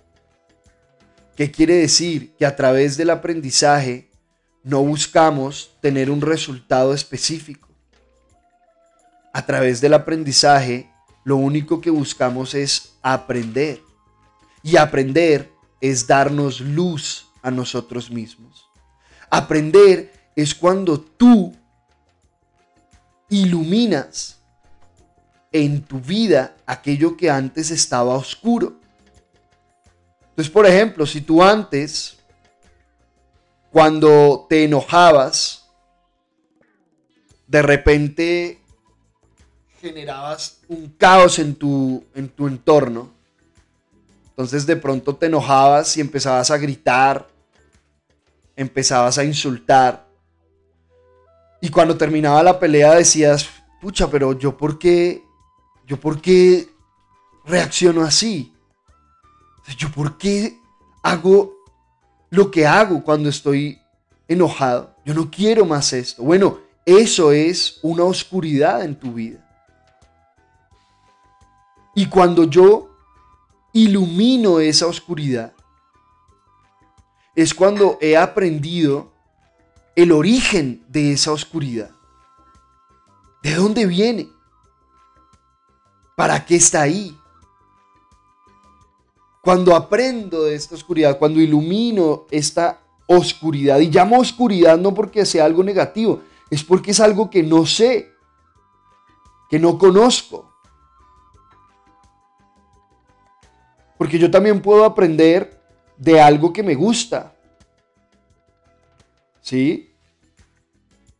¿Qué 1.35 1.51
quiere 1.51 1.77
decir? 1.77 2.35
Que 2.37 2.45
a 2.45 2.55
través 2.55 2.99
del 2.99 3.09
aprendizaje 3.09 4.11
no 4.63 4.85
buscamos 4.85 5.75
tener 5.81 6.11
un 6.11 6.21
resultado 6.21 6.93
específico. 6.93 7.71
A 9.33 9.47
través 9.47 9.81
del 9.81 9.95
aprendizaje, 9.95 10.91
lo 11.25 11.37
único 11.37 11.81
que 11.81 11.89
buscamos 11.89 12.55
es 12.55 12.93
aprender. 13.01 13.88
Y 14.63 14.77
aprender 14.77 15.51
es 15.81 16.07
darnos 16.07 16.61
luz 16.61 17.29
a 17.43 17.51
nosotros 17.51 18.11
mismos. 18.11 18.69
Aprender 19.31 20.13
es 20.35 20.55
cuando 20.55 21.01
tú 21.01 21.55
iluminas 23.29 24.39
en 25.53 25.83
tu 25.83 26.01
vida 26.01 26.57
aquello 26.67 27.17
que 27.17 27.31
antes 27.31 27.71
estaba 27.71 28.15
oscuro. 28.15 28.79
Entonces, 30.31 30.53
por 30.53 30.67
ejemplo, 30.67 31.07
si 31.07 31.21
tú 31.21 31.43
antes, 31.43 32.19
cuando 33.71 34.47
te 34.49 34.65
enojabas, 34.65 35.69
de 37.47 37.63
repente 37.63 38.63
generabas 39.81 40.61
un 40.69 40.89
caos 40.91 41.39
en 41.39 41.55
tu, 41.55 42.05
en 42.15 42.29
tu 42.29 42.47
entorno, 42.47 43.18
entonces 44.39 44.67
de 44.67 44.77
pronto 44.77 45.17
te 45.17 45.27
enojabas 45.27 45.97
y 45.97 46.01
empezabas 46.01 46.53
a 46.53 46.59
gritar, 46.59 47.27
empezabas 48.55 49.19
a 49.19 49.25
insultar. 49.25 50.07
Y 51.61 51.71
cuando 51.71 51.97
terminaba 51.97 52.41
la 52.45 52.61
pelea 52.61 52.95
decías, 52.95 53.49
pucha, 53.81 54.09
pero 54.09 54.39
yo 54.39 54.57
por 54.57 54.79
qué, 54.79 55.25
yo 55.89 55.99
por 55.99 56.21
qué 56.21 56.69
reacciono 57.47 58.03
así? 58.03 58.55
¿Yo 59.77 59.91
por 59.91 60.17
qué 60.17 60.61
hago 61.03 61.57
lo 62.31 62.49
que 62.53 62.65
hago 62.65 63.03
cuando 63.03 63.31
estoy 63.31 63.81
enojado? 64.29 64.95
Yo 65.05 65.15
no 65.15 65.29
quiero 65.29 65.65
más 65.65 65.93
esto. 65.93 66.23
Bueno, 66.23 66.61
eso 66.87 67.33
es 67.33 67.81
una 67.83 68.05
oscuridad 68.05 68.85
en 68.85 68.95
tu 68.95 69.15
vida. 69.15 69.45
Y 71.97 72.07
cuando 72.07 72.45
yo 72.45 72.88
ilumino 73.73 74.61
esa 74.61 74.87
oscuridad, 74.87 75.53
es 77.35 77.55
cuando 77.55 77.99
he 78.01 78.17
aprendido 78.17 79.13
el 79.95 80.13
origen 80.13 80.85
de 80.89 81.13
esa 81.13 81.33
oscuridad. 81.33 81.91
¿De 83.43 83.55
dónde 83.55 83.87
viene? 83.87 84.29
¿Para 86.17 86.45
qué 86.45 86.57
está 86.57 86.83
ahí? 86.83 87.17
Cuando 89.41 89.75
aprendo 89.75 90.45
de 90.45 90.55
esta 90.55 90.75
oscuridad, 90.75 91.19
cuando 91.19 91.41
ilumino 91.41 92.27
esta 92.31 92.81
oscuridad, 93.07 93.79
y 93.79 93.89
llamo 93.89 94.19
oscuridad 94.19 94.77
no 94.77 94.93
porque 94.93 95.25
sea 95.25 95.45
algo 95.45 95.63
negativo, 95.63 96.23
es 96.51 96.65
porque 96.65 96.91
es 96.91 97.01
algo 97.01 97.31
que 97.31 97.43
no 97.43 97.67
sé, 97.67 98.13
que 99.49 99.59
no 99.59 99.79
conozco. 99.79 100.48
Porque 103.99 104.19
yo 104.19 104.31
también 104.31 104.63
puedo 104.63 104.85
aprender 104.85 105.61
de 105.99 106.21
algo 106.21 106.53
que 106.53 106.63
me 106.63 106.75
gusta. 106.75 107.35
¿Sí? 109.43 109.93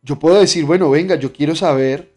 Yo 0.01 0.17
puedo 0.17 0.39
decir, 0.39 0.65
bueno, 0.65 0.89
venga, 0.89 1.15
yo 1.15 1.31
quiero 1.31 1.53
saber 1.53 2.15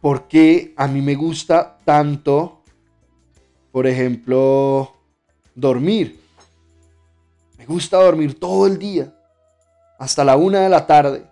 por 0.00 0.28
qué 0.28 0.74
a 0.76 0.86
mí 0.88 1.00
me 1.00 1.14
gusta 1.14 1.78
tanto 1.84 2.60
por 3.72 3.86
ejemplo, 3.86 4.96
dormir. 5.54 6.20
Me 7.58 7.66
gusta 7.66 7.98
dormir 7.98 8.38
todo 8.38 8.66
el 8.66 8.78
día, 8.78 9.14
hasta 9.98 10.24
la 10.24 10.36
una 10.36 10.60
de 10.60 10.68
la 10.68 10.86
tarde. 10.86 11.24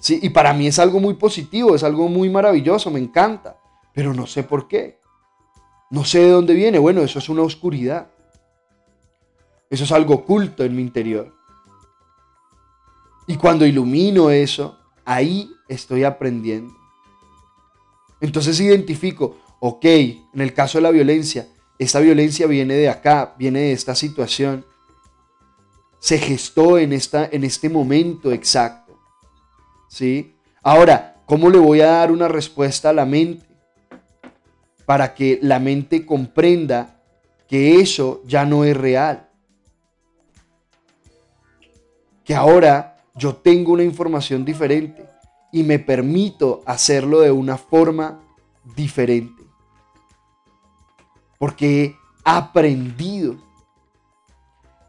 Sí, 0.00 0.20
y 0.22 0.30
para 0.30 0.54
mí 0.54 0.68
es 0.68 0.78
algo 0.78 1.00
muy 1.00 1.14
positivo, 1.14 1.74
es 1.74 1.82
algo 1.82 2.08
muy 2.08 2.30
maravilloso, 2.30 2.90
me 2.90 3.00
encanta, 3.00 3.56
pero 3.92 4.14
no 4.14 4.26
sé 4.26 4.44
por 4.44 4.68
qué. 4.68 4.97
No 5.90 6.04
sé 6.04 6.20
de 6.20 6.30
dónde 6.30 6.54
viene. 6.54 6.78
Bueno, 6.78 7.02
eso 7.02 7.18
es 7.18 7.28
una 7.28 7.42
oscuridad. 7.42 8.08
Eso 9.70 9.84
es 9.84 9.92
algo 9.92 10.14
oculto 10.14 10.64
en 10.64 10.74
mi 10.74 10.82
interior. 10.82 11.34
Y 13.26 13.36
cuando 13.36 13.66
ilumino 13.66 14.30
eso, 14.30 14.78
ahí 15.04 15.50
estoy 15.68 16.04
aprendiendo. 16.04 16.74
Entonces 18.20 18.58
identifico, 18.60 19.38
ok, 19.60 19.84
en 19.84 20.40
el 20.40 20.54
caso 20.54 20.78
de 20.78 20.82
la 20.82 20.90
violencia, 20.90 21.48
esta 21.78 22.00
violencia 22.00 22.46
viene 22.46 22.74
de 22.74 22.88
acá, 22.88 23.34
viene 23.38 23.60
de 23.60 23.72
esta 23.72 23.94
situación, 23.94 24.64
se 25.98 26.18
gestó 26.18 26.78
en, 26.78 26.92
esta, 26.92 27.28
en 27.30 27.44
este 27.44 27.68
momento 27.68 28.32
exacto. 28.32 28.98
¿Sí? 29.88 30.34
Ahora, 30.62 31.22
¿cómo 31.26 31.50
le 31.50 31.58
voy 31.58 31.80
a 31.80 31.88
dar 31.88 32.10
una 32.10 32.28
respuesta 32.28 32.90
a 32.90 32.92
la 32.92 33.04
mente? 33.04 33.47
Para 34.88 35.12
que 35.12 35.38
la 35.42 35.58
mente 35.58 36.06
comprenda 36.06 37.02
que 37.46 37.80
eso 37.80 38.22
ya 38.24 38.46
no 38.46 38.64
es 38.64 38.74
real. 38.74 39.28
Que 42.24 42.34
ahora 42.34 42.96
yo 43.14 43.36
tengo 43.36 43.74
una 43.74 43.84
información 43.84 44.46
diferente 44.46 45.04
y 45.52 45.62
me 45.62 45.78
permito 45.78 46.62
hacerlo 46.64 47.20
de 47.20 47.30
una 47.30 47.58
forma 47.58 48.20
diferente 48.74 49.38
porque 51.38 51.84
he 51.84 51.96
aprendido 52.24 53.36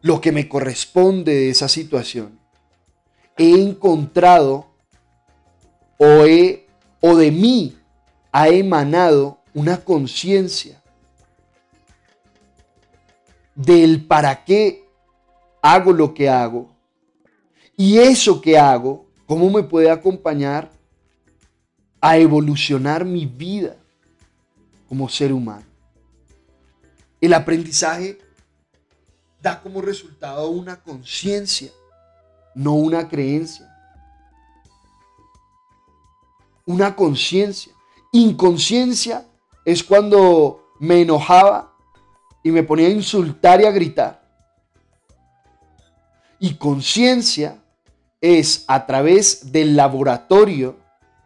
lo 0.02 0.20
que 0.20 0.32
me 0.32 0.50
corresponde 0.50 1.34
de 1.34 1.50
esa 1.52 1.70
situación. 1.70 2.40
He 3.38 3.52
encontrado 3.62 4.68
o, 5.98 6.26
he, 6.26 6.68
o 7.00 7.16
de 7.16 7.32
mí 7.32 7.78
ha 8.32 8.50
emanado 8.50 9.39
una 9.54 9.78
conciencia 9.84 10.82
del 13.56 14.06
para 14.06 14.44
qué 14.46 14.88
hago 15.62 15.92
lo 15.92 16.14
que 16.14 16.30
hago. 16.30 16.70
Y 17.76 17.98
eso 17.98 18.42
que 18.42 18.58
hago, 18.58 19.06
¿cómo 19.26 19.50
me 19.50 19.64
puede 19.64 19.90
acompañar 19.90 20.72
a 22.02 22.18
evolucionar 22.18 23.06
mi 23.06 23.26
vida 23.26 23.76
como 24.88 25.10
ser 25.10 25.34
humano? 25.34 25.66
El 27.22 27.34
aprendizaje 27.34 28.18
da 29.42 29.62
como 29.62 29.82
resultado 29.82 30.50
una 30.50 30.82
conciencia, 30.82 31.72
no 32.56 32.74
una 32.74 33.08
creencia. 33.08 33.66
Una 36.66 36.96
conciencia. 36.96 37.74
Inconsciencia 38.12 39.29
es 39.72 39.84
cuando 39.84 40.74
me 40.80 41.02
enojaba 41.02 41.74
y 42.44 42.52
me 42.52 42.64
ponía 42.64 42.88
a 42.88 42.92
insultar 42.92 43.62
y 43.62 43.66
a 43.66 43.72
gritar. 43.72 44.28
Y 46.40 46.56
conciencia 46.56 47.62
es 48.22 48.66
a 48.68 48.86
través 48.86 49.52
del 49.52 49.76
laboratorio 49.76 50.78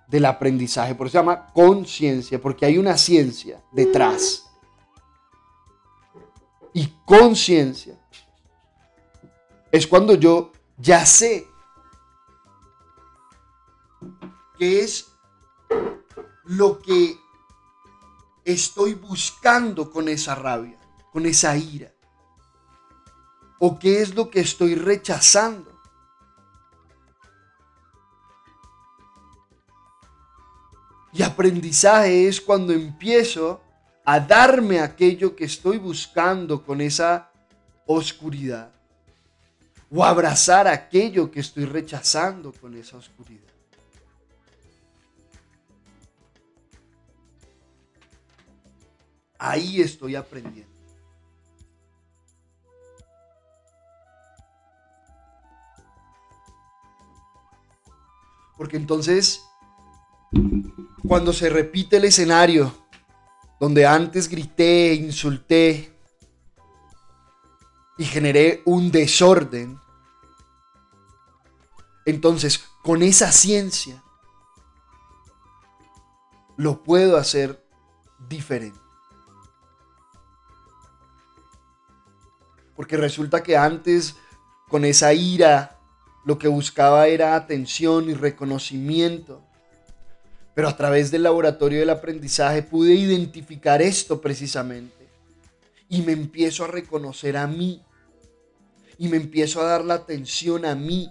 del 0.08 0.26
aprendizaje. 0.26 0.96
Por 0.96 1.08
eso 1.08 1.14
se 1.14 1.18
llama 1.20 1.48
conciencia, 1.54 2.41
porque 2.41 2.66
hay 2.66 2.78
una 2.78 2.98
ciencia 2.98 3.62
detrás 3.72 4.44
y 6.74 6.91
conciencia 7.06 7.96
es 9.72 9.88
cuando 9.88 10.16
yo 10.16 10.52
ya 10.78 11.06
sé 11.06 11.48
qué 14.58 14.82
es 14.82 15.08
lo 16.44 16.80
que 16.80 17.23
estoy 18.46 18.94
buscando 18.94 19.91
con 19.91 20.08
esa 20.10 20.36
rabia, 20.36 20.78
con 21.12 21.26
esa 21.26 21.56
ira. 21.56 21.91
O 23.60 23.80
qué 23.80 24.02
es 24.02 24.14
lo 24.14 24.30
que 24.30 24.41
estoy 24.41 24.76
rechazando. 24.76 25.72
Y 31.14 31.22
aprendizaje 31.22 32.28
es 32.28 32.41
cuando 32.41 32.74
empiezo 32.74 33.62
a 34.04 34.20
darme 34.20 34.82
aquello 34.82 35.36
que 35.36 35.46
estoy 35.46 35.78
buscando 35.78 36.64
con 36.64 36.82
esa 36.82 37.32
oscuridad. 37.86 38.72
O 39.91 40.04
abrazar 40.04 40.68
aquello 40.68 41.30
que 41.30 41.39
estoy 41.39 41.66
rechazando 41.66 42.52
con 42.52 42.76
esa 42.76 42.98
oscuridad. 42.98 43.53
Ahí 49.46 49.82
estoy 49.82 50.16
aprendiendo. 50.16 50.72
Porque 58.56 58.78
entonces, 58.78 59.44
cuando 61.06 61.34
se 61.34 61.50
repite 61.50 61.98
el 61.98 62.06
escenario 62.06 62.74
donde 63.60 63.86
antes 63.86 64.30
grité, 64.30 64.94
insulté 64.94 65.94
y 67.98 68.06
generé 68.06 68.62
un 68.64 68.91
desorden, 68.91 69.78
Entonces, 72.06 72.64
con 72.82 73.02
esa 73.02 73.32
ciencia, 73.32 74.04
lo 76.58 76.84
puedo 76.84 77.16
hacer 77.18 77.66
diferente. 78.28 78.83
Porque 82.84 82.98
resulta 82.98 83.42
que 83.42 83.56
antes, 83.56 84.16
con 84.68 84.84
esa 84.84 85.14
ira, 85.14 85.80
lo 86.26 86.38
que 86.38 86.50
buscaba 86.50 87.08
era 87.08 87.34
atención 87.34 88.10
y 88.10 88.14
reconocimiento. 88.14 89.42
Pero 90.54 90.68
a 90.68 90.76
través 90.76 91.10
del 91.10 91.24
laboratorio 91.24 91.80
del 91.80 91.92
aprendizaje 91.92 92.62
pude 92.62 92.94
identificar 92.94 93.82
esto 93.82 94.20
precisamente. 94.20 95.08
Y 95.88 96.02
me 96.02 96.12
empiezo 96.12 96.66
a 96.66 96.68
reconocer 96.68 97.38
a 97.38 97.48
mí. 97.48 97.82
Y 98.98 99.08
me 99.08 99.16
empiezo 99.16 99.62
a 99.62 99.66
dar 99.66 99.86
la 99.86 99.94
atención 99.94 100.66
a 100.66 100.76
mí. 100.76 101.10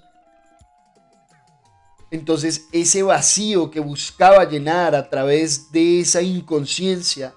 Entonces 2.10 2.66
ese 2.70 3.02
vacío 3.02 3.70
que 3.70 3.80
buscaba 3.80 4.44
llenar 4.44 4.94
a 4.94 5.08
través 5.08 5.72
de 5.72 6.00
esa 6.00 6.20
inconsciencia 6.20 7.34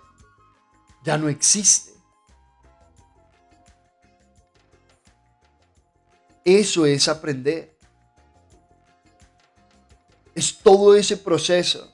ya 1.06 1.18
no 1.18 1.30
existe. 1.30 1.95
Eso 6.46 6.86
es 6.86 7.08
aprender. 7.08 7.76
Es 10.36 10.56
todo 10.60 10.96
ese 10.96 11.18
proceso 11.18 11.92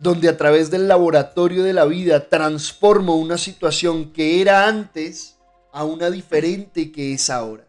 donde 0.00 0.28
a 0.28 0.36
través 0.38 0.70
del 0.70 0.88
laboratorio 0.88 1.64
de 1.64 1.74
la 1.74 1.84
vida 1.84 2.30
transformo 2.30 3.16
una 3.16 3.36
situación 3.36 4.10
que 4.12 4.40
era 4.40 4.66
antes 4.66 5.36
a 5.70 5.84
una 5.84 6.10
diferente 6.10 6.90
que 6.90 7.12
es 7.12 7.28
ahora. 7.28 7.66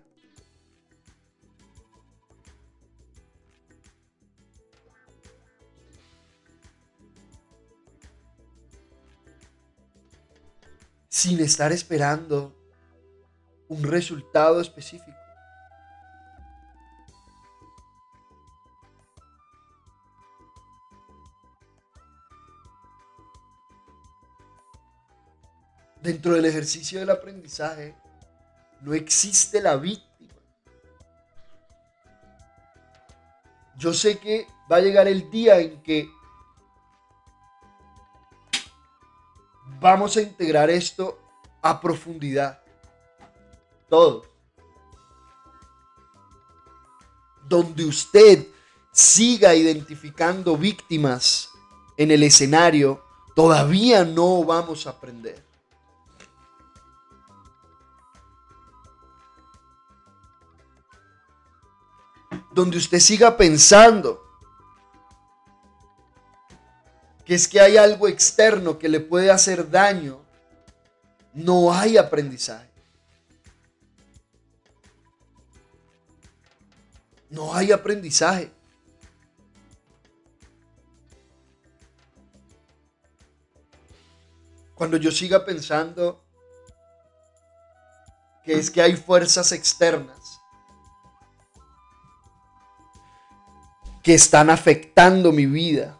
Sin 11.10 11.42
estar 11.42 11.74
esperando 11.74 12.56
un 13.68 13.84
resultado 13.84 14.62
específico. 14.62 15.19
Dentro 26.02 26.34
del 26.34 26.46
ejercicio 26.46 27.00
del 27.00 27.10
aprendizaje 27.10 27.94
no 28.82 28.94
existe 28.94 29.62
la 29.62 29.76
víctima. 29.76 30.34
Yo 33.78 33.94
sé 33.94 34.18
que 34.18 34.48
va 34.72 34.78
a 34.78 34.82
llegar 34.82 35.08
el 35.08 35.30
día 35.30 35.60
en 35.60 35.82
que 35.84 36.10
vamos 39.80 40.16
a 40.16 40.22
integrar 40.22 40.70
esto 40.70 41.20
a 41.62 41.82
profundidad. 41.82 42.62
Todos. 43.90 44.28
Donde 47.48 47.84
usted 47.84 48.48
siga 48.92 49.54
identificando 49.54 50.56
víctimas 50.56 51.50
en 51.98 52.12
el 52.12 52.24
escenario, 52.24 53.04
todavía 53.36 54.06
no 54.06 54.46
vamos 54.46 54.88
a 54.88 54.92
aprender. 54.92 55.49
Donde 62.60 62.78
usted 62.78 63.00
siga 63.00 63.38
pensando 63.38 64.22
que 67.24 67.36
es 67.36 67.48
que 67.48 67.62
hay 67.62 67.78
algo 67.78 68.08
externo 68.10 68.78
que 68.78 68.90
le 68.90 69.00
puede 69.00 69.32
hacer 69.32 69.70
daño, 69.70 70.20
no 71.34 71.72
hay 71.72 71.96
aprendizaje. 71.96 72.70
No 77.30 77.54
hay 77.54 77.72
aprendizaje. 77.72 78.52
Cuando 84.76 84.98
yo 84.98 85.12
siga 85.12 85.46
pensando 85.46 86.22
que 88.44 88.54
es 88.54 88.70
que 88.70 88.82
hay 88.82 88.98
fuerzas 88.98 89.54
externas 89.54 90.19
que 94.04 94.14
están 94.14 94.50
afectando 94.50 95.32
mi 95.32 95.46
vida, 95.46 96.00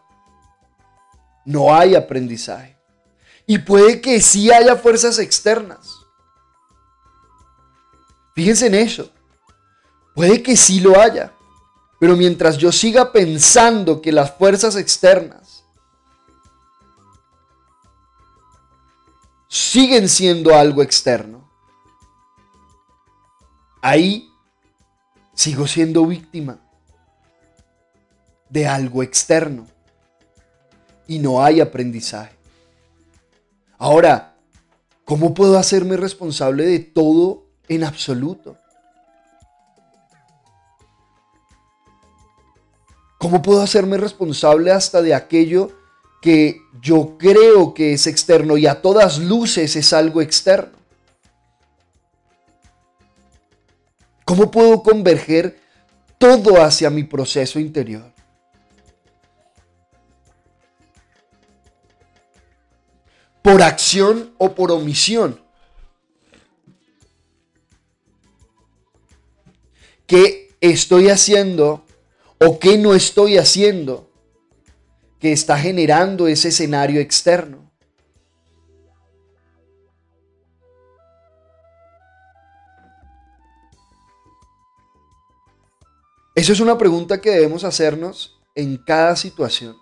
no 1.44 1.74
hay 1.74 1.94
aprendizaje. 1.94 2.76
Y 3.46 3.58
puede 3.58 4.00
que 4.00 4.20
sí 4.20 4.50
haya 4.50 4.76
fuerzas 4.76 5.18
externas. 5.18 5.96
Fíjense 8.34 8.66
en 8.66 8.74
eso. 8.74 9.10
Puede 10.14 10.42
que 10.42 10.56
sí 10.56 10.80
lo 10.80 11.00
haya. 11.00 11.32
Pero 11.98 12.16
mientras 12.16 12.56
yo 12.56 12.72
siga 12.72 13.12
pensando 13.12 14.00
que 14.00 14.12
las 14.12 14.32
fuerzas 14.36 14.76
externas 14.76 15.64
siguen 19.48 20.08
siendo 20.08 20.54
algo 20.54 20.82
externo, 20.82 21.50
ahí 23.82 24.32
sigo 25.34 25.66
siendo 25.66 26.06
víctima 26.06 26.69
de 28.50 28.66
algo 28.66 29.02
externo 29.02 29.66
y 31.06 31.18
no 31.18 31.42
hay 31.42 31.60
aprendizaje. 31.60 32.36
Ahora, 33.78 34.34
¿cómo 35.04 35.32
puedo 35.32 35.58
hacerme 35.58 35.96
responsable 35.96 36.66
de 36.66 36.80
todo 36.80 37.46
en 37.68 37.84
absoluto? 37.84 38.58
¿Cómo 43.18 43.42
puedo 43.42 43.62
hacerme 43.62 43.96
responsable 43.96 44.72
hasta 44.72 45.02
de 45.02 45.14
aquello 45.14 45.72
que 46.22 46.60
yo 46.80 47.16
creo 47.18 47.74
que 47.74 47.94
es 47.94 48.06
externo 48.06 48.56
y 48.56 48.66
a 48.66 48.82
todas 48.82 49.18
luces 49.18 49.76
es 49.76 49.92
algo 49.92 50.20
externo? 50.20 50.78
¿Cómo 54.24 54.50
puedo 54.50 54.82
converger 54.82 55.60
todo 56.18 56.62
hacia 56.62 56.88
mi 56.88 57.04
proceso 57.04 57.58
interior? 57.58 58.19
Por 63.42 63.62
acción 63.62 64.34
o 64.38 64.54
por 64.54 64.70
omisión. 64.70 65.40
¿Qué 70.06 70.56
estoy 70.60 71.08
haciendo 71.08 71.84
o 72.38 72.58
qué 72.58 72.76
no 72.76 72.94
estoy 72.94 73.38
haciendo 73.38 74.10
que 75.18 75.32
está 75.32 75.56
generando 75.58 76.26
ese 76.26 76.48
escenario 76.48 77.00
externo? 77.00 77.70
Eso 86.34 86.52
es 86.52 86.60
una 86.60 86.78
pregunta 86.78 87.20
que 87.20 87.30
debemos 87.30 87.64
hacernos 87.64 88.40
en 88.54 88.78
cada 88.78 89.14
situación. 89.14 89.76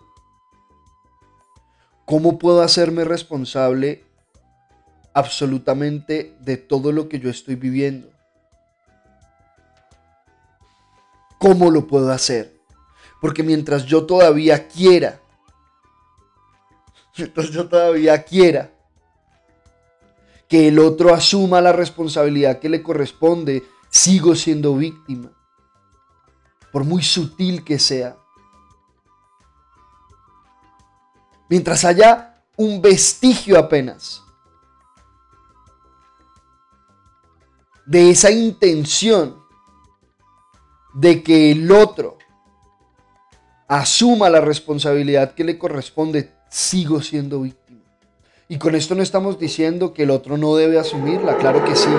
¿Cómo 2.08 2.38
puedo 2.38 2.62
hacerme 2.62 3.04
responsable 3.04 4.02
absolutamente 5.12 6.34
de 6.40 6.56
todo 6.56 6.90
lo 6.90 7.06
que 7.06 7.20
yo 7.20 7.28
estoy 7.28 7.54
viviendo? 7.54 8.08
¿Cómo 11.38 11.70
lo 11.70 11.86
puedo 11.86 12.10
hacer? 12.10 12.58
Porque 13.20 13.42
mientras 13.42 13.84
yo 13.84 14.06
todavía 14.06 14.68
quiera, 14.68 15.20
mientras 17.18 17.50
yo 17.50 17.68
todavía 17.68 18.22
quiera 18.22 18.70
que 20.48 20.68
el 20.68 20.78
otro 20.78 21.12
asuma 21.12 21.60
la 21.60 21.72
responsabilidad 21.72 22.58
que 22.58 22.70
le 22.70 22.82
corresponde, 22.82 23.64
sigo 23.90 24.34
siendo 24.34 24.74
víctima, 24.74 25.30
por 26.72 26.84
muy 26.84 27.02
sutil 27.02 27.64
que 27.64 27.78
sea. 27.78 28.16
Mientras 31.48 31.84
haya 31.84 32.42
un 32.56 32.80
vestigio 32.82 33.58
apenas 33.58 34.22
de 37.86 38.10
esa 38.10 38.30
intención 38.30 39.36
de 40.94 41.22
que 41.22 41.52
el 41.52 41.70
otro 41.70 42.18
asuma 43.68 44.28
la 44.30 44.40
responsabilidad 44.40 45.34
que 45.34 45.44
le 45.44 45.58
corresponde, 45.58 46.32
sigo 46.50 47.02
siendo 47.02 47.42
víctima. 47.42 47.80
Y 48.48 48.58
con 48.58 48.74
esto 48.74 48.94
no 48.94 49.02
estamos 49.02 49.38
diciendo 49.38 49.92
que 49.92 50.04
el 50.04 50.10
otro 50.10 50.38
no 50.38 50.56
debe 50.56 50.78
asumirla, 50.78 51.36
claro 51.36 51.64
que 51.64 51.76
sí. 51.76 51.90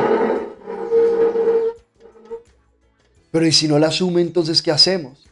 Pero 3.32 3.46
¿y 3.46 3.52
si 3.52 3.68
no 3.68 3.78
la 3.78 3.88
asume, 3.88 4.22
entonces 4.22 4.62
qué 4.62 4.72
hacemos? 4.72 5.29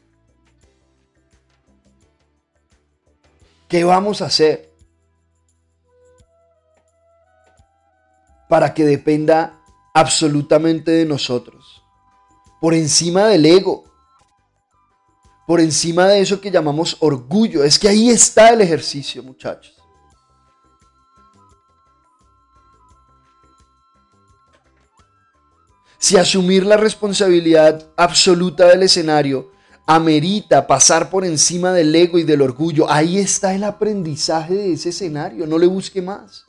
¿Qué 3.68 3.84
vamos 3.84 4.22
a 4.22 4.26
hacer 4.28 4.74
para 8.48 8.74
que 8.74 8.86
dependa 8.86 9.60
absolutamente 9.94 10.92
de 10.92 11.06
nosotros? 11.06 11.84
Por 12.62 12.74
encima 12.74 13.26
del 13.26 13.46
ego, 13.46 13.84
por 15.48 15.60
encima 15.60 16.08
de 16.08 16.22
eso 16.22 16.42
que 16.42 16.52
llamamos 16.52 16.98
orgullo. 17.00 17.64
Es 17.64 17.78
que 17.78 17.88
ahí 17.88 18.10
está 18.10 18.50
el 18.50 18.62
ejercicio, 18.62 19.22
muchachos. 19.24 19.76
Si 25.98 26.16
asumir 26.16 26.66
la 26.66 26.78
responsabilidad 26.78 27.88
absoluta 27.98 28.68
del 28.68 28.84
escenario 28.84 29.52
amerita 29.90 30.68
pasar 30.68 31.10
por 31.10 31.24
encima 31.24 31.72
del 31.72 31.96
ego 31.96 32.18
y 32.18 32.24
del 32.24 32.42
orgullo, 32.42 32.92
ahí 32.92 33.18
está 33.18 33.56
el 33.56 33.64
aprendizaje 33.64 34.54
de 34.54 34.74
ese 34.74 34.90
escenario, 34.90 35.48
no 35.48 35.58
le 35.58 35.66
busque 35.66 36.02
más. 36.02 36.46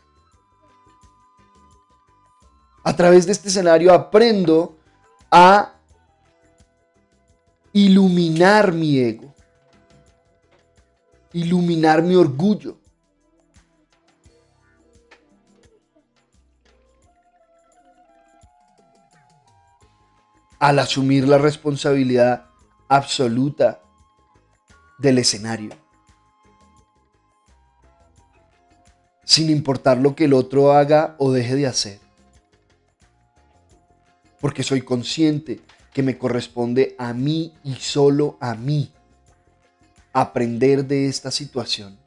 A 2.83 2.97
través 2.97 3.27
de 3.27 3.33
este 3.33 3.49
escenario 3.49 3.95
aprendo 3.95 4.77
a 5.31 5.75
iluminar 7.73 8.73
mi 8.73 8.99
ego, 8.99 9.33
iluminar 11.33 12.03
mi 12.03 12.17
orgullo. 12.17 12.77
Al 20.59 20.81
asumir 20.81 21.29
la 21.29 21.39
responsabilidad 21.39 22.48
absoluta 22.89 23.81
del 24.99 25.19
escenario. 25.19 25.71
Sin 29.25 29.51
importar 29.51 29.99
lo 29.99 30.15
que 30.15 30.25
el 30.25 30.33
otro 30.33 30.73
haga 30.73 31.15
o 31.19 31.31
deje 31.31 31.55
de 31.55 31.67
hacer. 31.67 32.01
Porque 34.41 34.63
soy 34.63 34.83
consciente 34.83 35.61
que 35.93 36.03
me 36.03 36.17
corresponde 36.17 36.95
a 36.99 37.13
mí 37.13 37.53
y 37.63 37.75
solo 37.75 38.39
a 38.41 38.55
mí 38.55 38.93
aprender 40.13 40.87
de 40.87 41.09
esta 41.09 41.31
situación. 41.31 41.99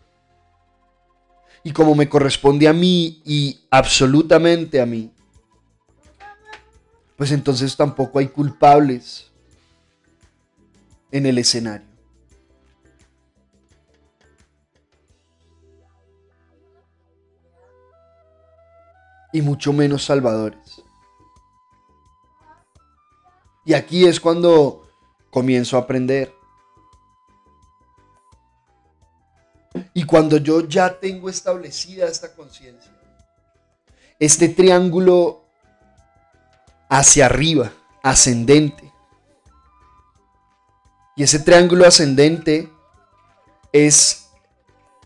Y 1.64 1.72
como 1.72 1.94
me 1.94 2.10
corresponde 2.10 2.68
a 2.68 2.74
mí 2.74 3.22
y 3.24 3.62
absolutamente 3.70 4.82
a 4.82 4.86
mí, 4.86 5.12
pues 7.16 7.32
entonces 7.32 7.76
tampoco 7.78 8.18
hay 8.18 8.30
culpables 8.30 9.31
en 11.12 11.26
el 11.26 11.38
escenario. 11.38 11.88
Y 19.34 19.42
mucho 19.42 19.72
menos 19.72 20.04
salvadores. 20.04 20.84
Y 23.66 23.74
aquí 23.74 24.06
es 24.06 24.20
cuando 24.20 24.90
comienzo 25.30 25.78
a 25.78 25.82
aprender. 25.82 26.34
Y 29.94 30.04
cuando 30.04 30.38
yo 30.38 30.68
ya 30.68 31.00
tengo 31.00 31.30
establecida 31.30 32.08
esta 32.08 32.34
conciencia, 32.36 32.92
este 34.20 34.50
triángulo 34.50 35.46
hacia 36.90 37.26
arriba, 37.26 37.72
ascendente, 38.04 38.91
y 41.16 41.24
ese 41.24 41.40
triángulo 41.40 41.86
ascendente 41.86 42.72
es 43.74 44.30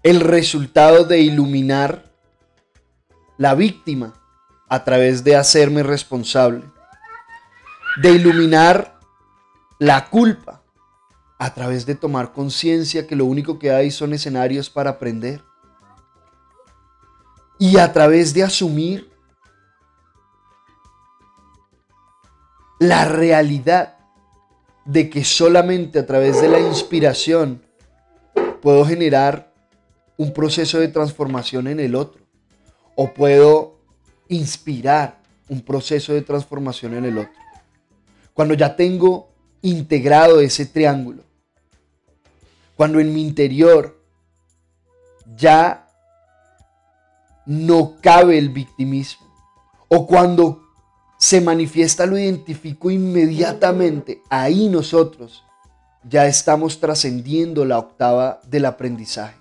el 0.04 0.22
resultado 0.22 1.04
de 1.04 1.20
iluminar 1.20 2.12
la 3.38 3.56
víctima 3.56 4.14
a 4.70 4.84
través 4.84 5.24
de 5.24 5.36
hacerme 5.36 5.84
responsable. 5.84 6.64
De 8.02 8.12
iluminar 8.12 9.00
la 9.80 10.10
culpa 10.10 10.62
a 11.40 11.54
través 11.54 11.86
de 11.86 11.96
tomar 11.96 12.34
conciencia 12.34 13.08
que 13.08 13.16
lo 13.16 13.26
único 13.26 13.60
que 13.60 13.72
hay 13.72 13.92
son 13.92 14.14
escenarios 14.14 14.70
para 14.70 14.92
aprender. 14.92 15.44
Y 17.58 17.78
a 17.78 17.92
través 17.92 18.34
de 18.34 18.44
asumir 18.44 19.10
la 22.80 23.06
realidad 23.06 23.95
de 24.86 25.10
que 25.10 25.24
solamente 25.24 26.00
a 26.00 26.06
través 26.06 26.42
de 26.42 26.48
la 26.48 26.60
inspiración 26.60 27.64
puedo 28.62 28.86
generar 28.86 29.52
un 30.18 30.32
proceso 30.32 30.80
de 30.80 30.88
transformación 30.88 31.68
en 31.68 31.80
el 31.80 31.96
otro. 31.96 32.24
O 32.96 33.14
puedo 33.14 33.80
inspirar 34.30 35.22
un 35.50 35.62
proceso 35.62 36.14
de 36.14 36.22
transformación 36.22 36.96
en 36.96 37.06
el 37.06 37.18
otro. 37.18 37.34
Cuando 38.34 38.54
ya 38.54 38.76
tengo 38.76 39.30
integrado 39.62 40.40
ese 40.40 40.66
triángulo, 40.66 41.24
cuando 42.76 43.00
en 43.00 43.14
mi 43.14 43.22
interior 43.22 44.00
ya 45.36 45.88
no 47.46 47.96
cabe 48.02 48.38
el 48.38 48.50
victimismo, 48.50 49.28
o 49.88 50.08
cuando 50.08 50.65
se 51.18 51.42
manifiesta, 51.42 52.06
lo 52.06 52.18
identifico 52.18 52.92
inmediatamente. 52.92 54.22
Ahí 54.30 54.70
nosotros 54.70 55.44
ya 56.04 56.28
estamos 56.28 56.80
trascendiendo 56.80 57.66
la 57.66 57.80
octava 57.80 58.42
del 58.48 58.66
aprendizaje. 58.66 59.40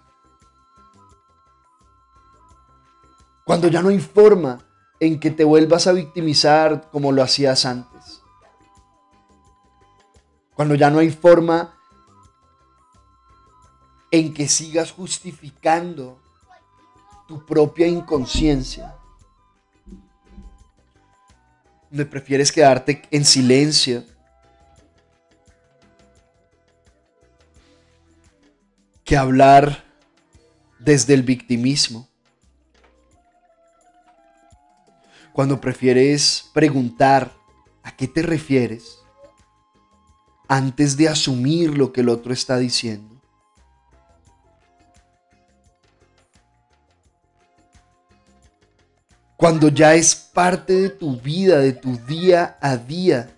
Cuando 3.45 3.68
ya 3.68 3.83
no 3.83 3.91
hay 3.91 4.01
forma 4.01 4.64
en 5.01 5.20
que 5.20 5.31
te 5.31 5.45
vuelvas 5.45 5.87
a 5.87 5.93
victimizar 5.93 6.89
como 6.91 7.12
lo 7.12 7.22
hacías 7.22 7.66
antes. 7.66 8.22
Cuando 10.55 10.75
ya 10.75 10.89
no 10.89 11.01
hay 11.01 11.11
forma 11.11 11.75
en 14.11 14.33
que 14.33 14.49
sigas 14.49 14.93
justificando 14.93 16.18
tu 17.27 17.45
propia 17.45 17.87
inconsciencia 17.87 18.93
donde 21.95 22.07
prefieres 22.07 22.51
quedarte 22.51 23.03
en 23.12 23.24
silencio. 23.24 24.05
que 29.05 29.18
hablar 29.18 29.84
desde 30.78 31.12
el 31.12 31.22
victimismo. 31.22 32.09
Cuando 35.34 35.61
prefieres 35.61 36.51
preguntar 36.55 37.30
a 37.82 37.95
qué 37.95 38.09
te 38.09 38.22
refieres 38.22 38.99
antes 40.49 40.97
de 40.97 41.11
asumir 41.11 41.76
lo 41.76 41.92
que 41.92 42.01
el 42.01 42.09
otro 42.09 42.32
está 42.32 42.57
diciendo. 42.57 43.14
Cuando 49.45 49.68
ya 49.68 49.95
es 49.95 50.14
parte 50.14 50.72
de 50.72 50.88
tu 50.88 51.20
vida, 51.20 51.59
de 51.59 51.74
tu 51.74 51.99
día 51.99 52.57
a 52.62 52.78
día, 52.78 53.30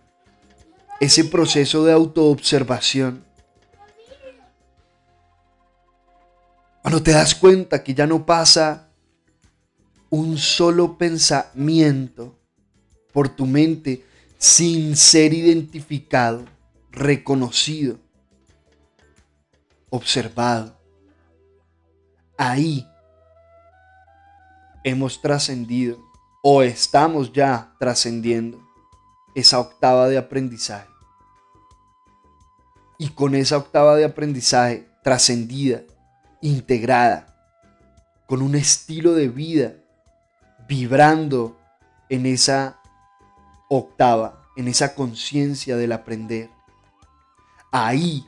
ese 1.00 1.24
proceso 1.24 1.84
de 1.84 1.92
autoobservación. 1.92 3.24
Cuando 6.80 7.02
te 7.02 7.10
das 7.10 7.34
cuenta 7.34 7.82
que 7.82 7.92
ya 7.92 8.06
no 8.06 8.24
pasa 8.24 8.88
un 10.08 10.38
solo 10.38 10.96
pensamiento 10.96 12.38
por 13.12 13.28
tu 13.28 13.44
mente 13.44 14.04
sin 14.38 14.94
ser 14.94 15.34
identificado, 15.34 16.44
reconocido, 16.92 17.98
observado. 19.90 20.78
Ahí 22.38 22.86
hemos 24.86 25.20
trascendido 25.20 25.98
o 26.42 26.62
estamos 26.62 27.32
ya 27.32 27.74
trascendiendo 27.80 28.64
esa 29.34 29.58
octava 29.58 30.06
de 30.06 30.16
aprendizaje. 30.16 30.88
Y 32.96 33.08
con 33.08 33.34
esa 33.34 33.56
octava 33.56 33.96
de 33.96 34.04
aprendizaje 34.04 34.88
trascendida, 35.02 35.82
integrada, 36.40 37.36
con 38.26 38.42
un 38.42 38.54
estilo 38.54 39.14
de 39.14 39.28
vida, 39.28 39.74
vibrando 40.68 41.58
en 42.08 42.24
esa 42.24 42.80
octava, 43.68 44.46
en 44.56 44.68
esa 44.68 44.94
conciencia 44.94 45.76
del 45.76 45.90
aprender. 45.90 46.48
Ahí 47.72 48.24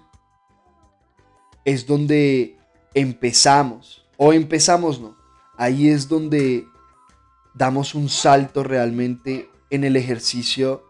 es 1.64 1.86
donde 1.86 2.58
empezamos, 2.94 4.04
o 4.16 4.32
empezamos 4.32 5.00
no, 5.00 5.16
ahí 5.58 5.88
es 5.90 6.08
donde 6.08 6.68
damos 7.52 7.94
un 7.94 8.08
salto 8.08 8.62
realmente 8.62 9.50
en 9.68 9.84
el 9.84 9.96
ejercicio 9.96 10.84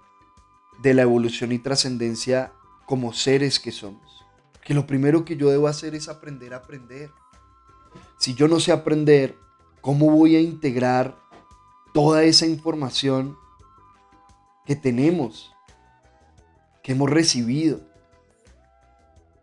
de 0.82 0.94
la 0.94 1.02
evolución 1.02 1.50
y 1.50 1.58
trascendencia 1.58 2.52
como 2.86 3.12
seres 3.12 3.58
que 3.58 3.72
somos. 3.72 4.24
Que 4.62 4.74
lo 4.74 4.86
primero 4.86 5.24
que 5.24 5.36
yo 5.36 5.50
debo 5.50 5.66
hacer 5.66 5.94
es 5.94 6.08
aprender 6.08 6.52
a 6.52 6.58
aprender. 6.58 7.10
Si 8.18 8.34
yo 8.34 8.46
no 8.46 8.60
sé 8.60 8.70
aprender, 8.70 9.36
¿cómo 9.80 10.10
voy 10.10 10.36
a 10.36 10.40
integrar 10.40 11.18
toda 11.94 12.22
esa 12.24 12.46
información 12.46 13.36
que 14.66 14.76
tenemos, 14.76 15.50
que 16.82 16.92
hemos 16.92 17.08
recibido? 17.08 17.80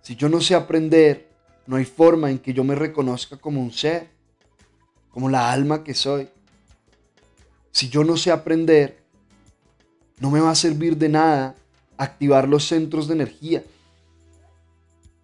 Si 0.04 0.16
yo 0.16 0.30
no 0.30 0.40
sé 0.40 0.54
aprender, 0.54 1.32
no 1.66 1.78
hay 1.78 1.86
forma 1.86 2.30
en 2.30 2.38
que 2.38 2.54
yo 2.54 2.64
me 2.64 2.76
reconozca 2.76 3.38
como 3.38 3.60
un 3.60 3.72
ser, 3.72 4.15
como 5.16 5.30
la 5.30 5.50
alma 5.50 5.82
que 5.82 5.94
soy. 5.94 6.28
Si 7.72 7.88
yo 7.88 8.04
no 8.04 8.18
sé 8.18 8.32
aprender, 8.32 9.02
no 10.20 10.30
me 10.30 10.42
va 10.42 10.52
a 10.52 10.56
servir 10.56 10.98
de 10.98 11.08
nada 11.08 11.56
activar 11.96 12.50
los 12.50 12.68
centros 12.68 13.08
de 13.08 13.14
energía. 13.14 13.64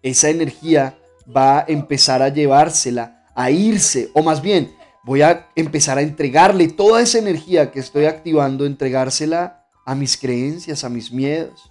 Esa 0.02 0.30
energía 0.30 0.98
va 1.24 1.58
a 1.58 1.64
empezar 1.68 2.22
a 2.22 2.30
llevársela, 2.30 3.26
a 3.34 3.50
irse, 3.50 4.10
o 4.14 4.22
más 4.22 4.40
bien, 4.40 4.74
voy 5.04 5.20
a 5.20 5.50
empezar 5.56 5.98
a 5.98 6.02
entregarle 6.02 6.68
toda 6.68 7.02
esa 7.02 7.18
energía 7.18 7.70
que 7.70 7.80
estoy 7.80 8.06
activando, 8.06 8.64
entregársela 8.64 9.66
a 9.84 9.94
mis 9.94 10.16
creencias, 10.16 10.84
a 10.84 10.88
mis 10.88 11.12
miedos, 11.12 11.70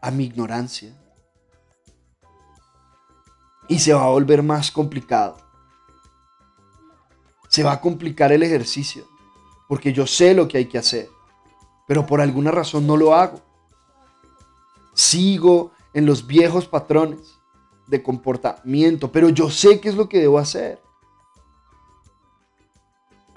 a 0.00 0.10
mi 0.10 0.24
ignorancia 0.24 0.90
y 3.68 3.78
se 3.78 3.92
va 3.92 4.04
a 4.04 4.08
volver 4.08 4.42
más 4.42 4.70
complicado. 4.70 5.45
Se 7.56 7.62
va 7.62 7.72
a 7.72 7.80
complicar 7.80 8.32
el 8.32 8.42
ejercicio, 8.42 9.08
porque 9.66 9.90
yo 9.90 10.06
sé 10.06 10.34
lo 10.34 10.46
que 10.46 10.58
hay 10.58 10.66
que 10.66 10.76
hacer, 10.76 11.08
pero 11.86 12.04
por 12.04 12.20
alguna 12.20 12.50
razón 12.50 12.86
no 12.86 12.98
lo 12.98 13.14
hago. 13.14 13.40
Sigo 14.92 15.72
en 15.94 16.04
los 16.04 16.26
viejos 16.26 16.66
patrones 16.66 17.20
de 17.86 18.02
comportamiento, 18.02 19.10
pero 19.10 19.30
yo 19.30 19.48
sé 19.48 19.80
qué 19.80 19.88
es 19.88 19.94
lo 19.94 20.06
que 20.06 20.18
debo 20.20 20.38
hacer. 20.38 20.78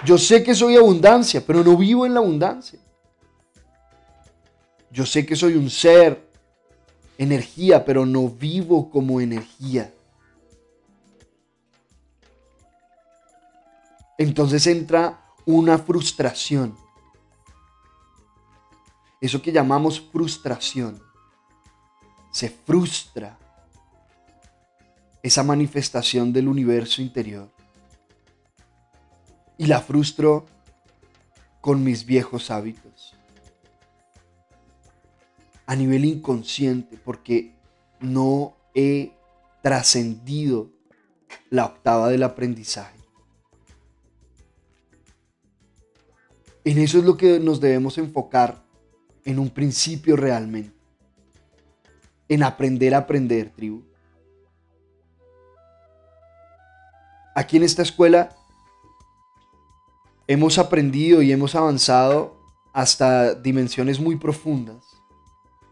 Yo 0.04 0.18
sé 0.18 0.44
que 0.44 0.54
soy 0.54 0.76
abundancia, 0.76 1.42
pero 1.48 1.64
no 1.64 1.78
vivo 1.78 2.06
en 2.06 2.14
la 2.14 2.20
abundancia. 2.20 2.78
Yo 4.92 5.06
sé 5.06 5.26
que 5.26 5.38
soy 5.38 5.56
un 5.56 5.70
ser, 5.70 6.30
energía, 7.18 7.86
pero 7.86 8.06
no 8.06 8.28
vivo 8.28 8.90
como 8.90 9.22
energía. 9.22 9.94
Entonces 14.20 14.68
entra 14.68 15.34
una 15.46 15.78
frustración. 15.78 16.76
Eso 19.22 19.42
que 19.42 19.54
llamamos 19.54 20.02
frustración. 20.12 21.02
Se 22.30 22.50
frustra 22.50 23.40
esa 25.24 25.42
manifestación 25.42 26.34
del 26.34 26.50
universo 26.50 27.02
interior. 27.02 27.50
Y 29.58 29.68
la 29.68 29.80
frustro 29.80 30.46
con 31.62 31.82
mis 31.82 32.06
viejos 32.06 32.52
hábitos. 32.52 33.16
A 35.66 35.78
nivel 35.78 36.04
inconsciente, 36.04 36.98
porque 36.98 37.56
no 38.02 38.58
he 38.76 39.14
trascendido 39.62 40.72
la 41.50 41.68
octava 41.68 42.10
del 42.10 42.24
aprendizaje. 42.24 42.99
En 46.70 46.78
eso 46.78 47.00
es 47.00 47.04
lo 47.04 47.18
que 47.18 47.40
nos 47.40 47.60
debemos 47.60 47.98
enfocar 47.98 48.62
en 49.26 49.40
un 49.40 49.50
principio 49.50 50.16
realmente. 50.16 50.72
En 52.28 52.44
aprender 52.44 52.94
a 52.94 53.00
aprender, 53.00 53.50
tribu. 53.50 53.82
Aquí 57.34 57.58
en 57.58 57.64
esta 57.64 57.82
escuela 57.82 58.36
hemos 60.28 60.60
aprendido 60.60 61.24
y 61.24 61.32
hemos 61.32 61.56
avanzado 61.56 62.38
hasta 62.72 63.34
dimensiones 63.34 64.00
muy 64.00 64.18
profundas 64.18 64.84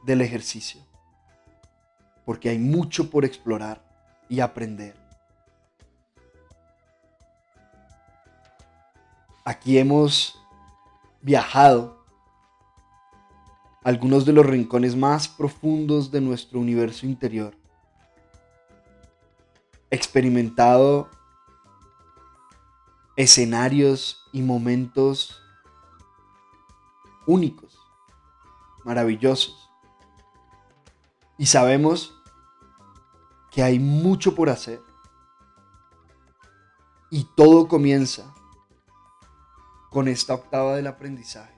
del 0.03 0.21
ejercicio. 0.21 0.81
Porque 2.25 2.49
hay 2.49 2.57
mucho 2.57 3.11
por 3.11 3.23
explorar 3.23 3.85
y 4.29 4.39
aprender. 4.39 4.95
Aquí 9.45 9.77
hemos 9.77 10.39
viajado 11.21 11.97
algunos 13.83 14.25
de 14.25 14.33
los 14.33 14.45
rincones 14.45 14.95
más 14.95 15.27
profundos 15.27 16.11
de 16.11 16.21
nuestro 16.21 16.59
universo 16.59 17.05
interior, 17.05 17.55
experimentado 19.89 21.09
escenarios 23.15 24.29
y 24.31 24.41
momentos 24.41 25.41
únicos, 27.25 27.77
maravillosos. 28.85 29.69
Y 31.37 31.45
sabemos 31.45 32.13
que 33.51 33.63
hay 33.63 33.79
mucho 33.79 34.35
por 34.35 34.49
hacer. 34.49 34.81
Y 37.09 37.23
todo 37.35 37.67
comienza 37.67 38.33
con 39.89 40.07
esta 40.07 40.33
octava 40.33 40.75
del 40.75 40.87
aprendizaje. 40.87 41.53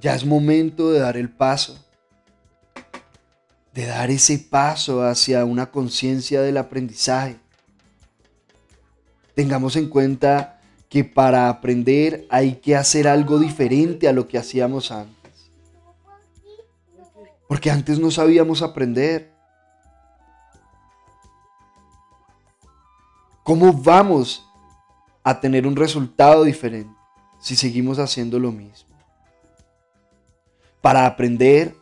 Ya 0.00 0.14
es 0.14 0.24
momento 0.24 0.90
de 0.90 1.00
dar 1.00 1.16
el 1.16 1.30
paso, 1.30 1.82
de 3.72 3.86
dar 3.86 4.10
ese 4.10 4.38
paso 4.38 5.02
hacia 5.02 5.44
una 5.44 5.70
conciencia 5.70 6.42
del 6.42 6.56
aprendizaje. 6.56 7.38
Tengamos 9.34 9.76
en 9.76 9.88
cuenta 9.88 10.60
que 10.88 11.04
para 11.04 11.48
aprender 11.48 12.26
hay 12.30 12.56
que 12.56 12.76
hacer 12.76 13.08
algo 13.08 13.38
diferente 13.38 14.06
a 14.06 14.12
lo 14.12 14.28
que 14.28 14.38
hacíamos 14.38 14.90
antes. 14.90 15.50
Porque 17.48 17.70
antes 17.70 17.98
no 17.98 18.10
sabíamos 18.10 18.62
aprender. 18.62 19.32
¿Cómo 23.42 23.72
vamos 23.72 24.46
a 25.24 25.40
tener 25.40 25.66
un 25.66 25.74
resultado 25.74 26.44
diferente 26.44 26.94
si 27.40 27.56
seguimos 27.56 27.98
haciendo 27.98 28.38
lo 28.38 28.52
mismo. 28.52 28.94
Para 30.82 31.06
aprender 31.06 31.74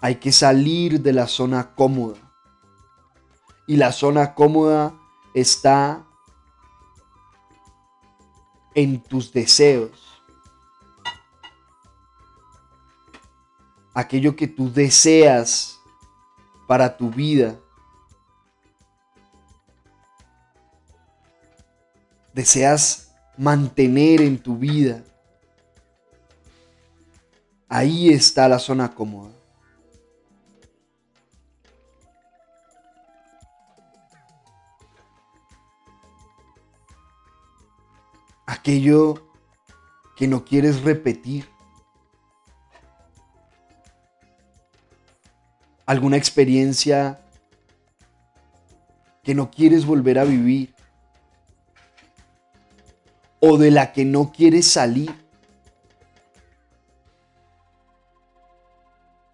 hay 0.00 0.16
que 0.16 0.32
salir 0.32 1.00
de 1.00 1.12
la 1.12 1.28
zona 1.28 1.74
cómoda. 1.74 2.18
Y 3.66 3.76
la 3.76 3.92
zona 3.92 4.34
cómoda 4.34 4.94
está 5.34 6.04
en 8.74 9.00
tus 9.00 9.32
deseos. 9.32 10.22
Aquello 13.94 14.36
que 14.36 14.46
tú 14.46 14.72
deseas 14.72 15.80
para 16.66 16.96
tu 16.96 17.10
vida 17.10 17.58
deseas 22.38 23.10
mantener 23.36 24.20
en 24.20 24.38
tu 24.38 24.56
vida, 24.56 25.02
ahí 27.68 28.10
está 28.10 28.48
la 28.48 28.60
zona 28.60 28.94
cómoda. 28.94 29.32
Aquello 38.46 39.20
que 40.16 40.28
no 40.28 40.44
quieres 40.44 40.82
repetir. 40.82 41.44
Alguna 45.86 46.16
experiencia 46.16 47.20
que 49.24 49.34
no 49.34 49.50
quieres 49.50 49.84
volver 49.84 50.20
a 50.20 50.24
vivir 50.24 50.77
o 53.40 53.56
de 53.56 53.70
la 53.70 53.92
que 53.92 54.04
no 54.04 54.32
quieres 54.32 54.70
salir. 54.70 55.14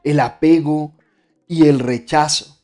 El 0.02 0.20
apego 0.20 0.92
y 1.46 1.66
el 1.66 1.78
rechazo. 1.78 2.58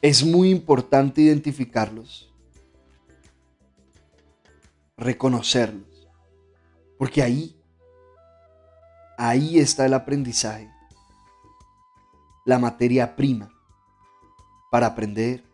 Es 0.00 0.24
muy 0.24 0.50
importante 0.50 1.20
identificarlos, 1.20 2.32
reconocerlos, 4.96 6.08
porque 6.96 7.22
ahí, 7.22 7.60
ahí 9.18 9.58
está 9.58 9.84
el 9.84 9.94
aprendizaje, 9.94 10.70
la 12.44 12.58
materia 12.58 13.16
prima 13.16 13.50
para 14.70 14.86
aprender, 14.86 15.45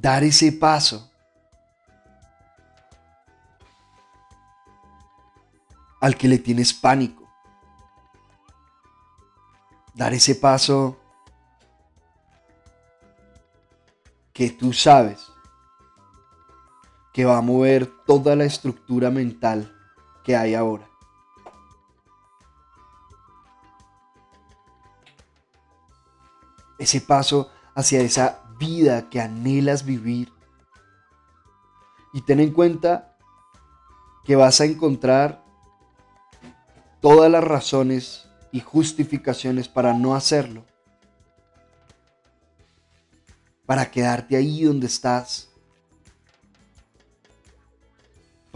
dar 0.00 0.22
ese 0.24 0.52
paso 0.52 1.10
al 6.00 6.16
que 6.16 6.28
le 6.28 6.38
tienes 6.38 6.74
pánico. 6.74 7.26
Dar 9.94 10.12
ese 10.12 10.34
paso 10.34 10.98
que 14.34 14.50
tú 14.50 14.74
sabes 14.74 15.32
que 17.14 17.24
va 17.24 17.38
a 17.38 17.40
mover 17.40 17.86
toda 18.04 18.36
la 18.36 18.44
estructura 18.44 19.10
mental 19.10 19.74
que 20.22 20.36
hay 20.36 20.54
ahora. 20.54 20.86
Ese 26.78 27.00
paso 27.00 27.50
hacia 27.74 28.02
esa 28.02 28.45
vida 28.58 29.08
que 29.08 29.20
anhelas 29.20 29.84
vivir. 29.84 30.32
Y 32.12 32.22
ten 32.22 32.40
en 32.40 32.52
cuenta 32.52 33.16
que 34.24 34.36
vas 34.36 34.60
a 34.60 34.64
encontrar 34.64 35.44
todas 37.00 37.30
las 37.30 37.44
razones 37.44 38.28
y 38.52 38.60
justificaciones 38.60 39.68
para 39.68 39.92
no 39.92 40.14
hacerlo. 40.14 40.64
Para 43.66 43.90
quedarte 43.90 44.36
ahí 44.36 44.64
donde 44.64 44.86
estás 44.86 45.50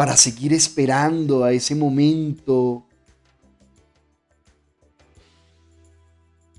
para 0.01 0.17
seguir 0.17 0.55
esperando 0.55 1.45
a 1.45 1.53
ese 1.53 1.75
momento 1.75 2.87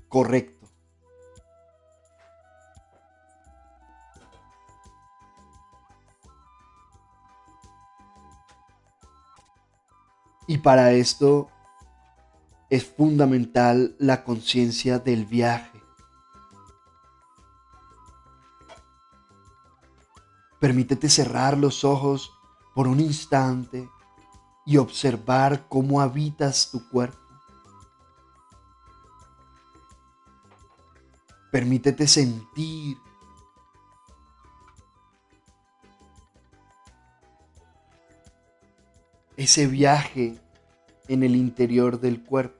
correcto. 0.08 0.51
Y 10.52 10.58
para 10.58 10.92
esto 10.92 11.48
es 12.68 12.84
fundamental 12.84 13.96
la 13.98 14.22
conciencia 14.22 14.98
del 14.98 15.24
viaje. 15.24 15.82
Permítete 20.60 21.08
cerrar 21.08 21.56
los 21.56 21.84
ojos 21.84 22.32
por 22.74 22.86
un 22.86 23.00
instante 23.00 23.88
y 24.66 24.76
observar 24.76 25.68
cómo 25.70 26.02
habitas 26.02 26.70
tu 26.70 26.86
cuerpo. 26.90 27.16
Permítete 31.50 32.06
sentir 32.06 32.98
ese 39.34 39.66
viaje 39.66 40.41
en 41.12 41.22
el 41.22 41.36
interior 41.36 42.00
del 42.00 42.22
cuerpo. 42.24 42.58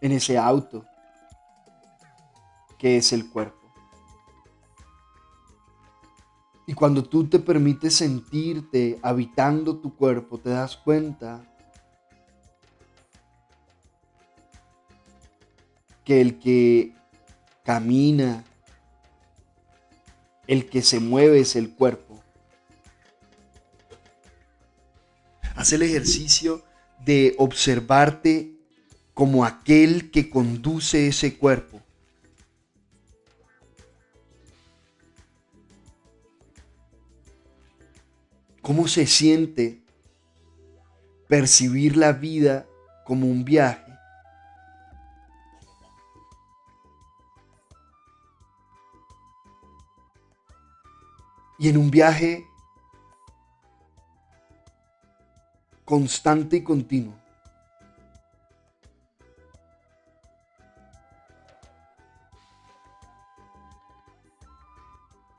En 0.00 0.12
ese 0.12 0.36
auto 0.36 0.84
que 2.76 2.96
es 2.96 3.12
el 3.12 3.30
cuerpo. 3.30 3.64
Y 6.66 6.74
cuando 6.74 7.04
tú 7.04 7.26
te 7.28 7.38
permites 7.38 7.94
sentirte 7.94 8.98
habitando 9.02 9.76
tu 9.76 9.94
cuerpo, 9.94 10.38
te 10.38 10.50
das 10.50 10.76
cuenta 10.76 11.42
que 16.04 16.20
el 16.20 16.38
que 16.38 16.94
camina, 17.62 18.44
el 20.46 20.68
que 20.68 20.82
se 20.82 21.00
mueve 21.00 21.40
es 21.40 21.56
el 21.56 21.74
cuerpo. 21.74 22.03
Haz 25.56 25.72
el 25.72 25.82
ejercicio 25.82 26.64
de 27.04 27.34
observarte 27.38 28.54
como 29.12 29.44
aquel 29.44 30.10
que 30.10 30.28
conduce 30.28 31.06
ese 31.06 31.36
cuerpo. 31.38 31.80
¿Cómo 38.60 38.88
se 38.88 39.06
siente 39.06 39.80
percibir 41.28 41.96
la 41.96 42.12
vida 42.12 42.66
como 43.04 43.26
un 43.26 43.44
viaje? 43.44 43.92
Y 51.58 51.68
en 51.68 51.76
un 51.76 51.90
viaje 51.90 52.48
constante 55.84 56.56
y 56.56 56.62
continuo. 56.62 57.14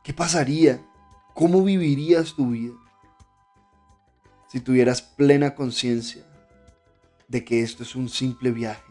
¿Qué 0.04 0.14
pasaría? 0.14 0.86
¿Cómo 1.34 1.64
vivirías 1.64 2.34
tu 2.34 2.52
vida? 2.52 2.74
si 4.56 4.62
tuvieras 4.62 5.02
plena 5.02 5.54
conciencia 5.54 6.24
de 7.28 7.44
que 7.44 7.62
esto 7.62 7.84
es 7.84 7.94
un 7.94 8.08
simple 8.08 8.52
viaje, 8.52 8.90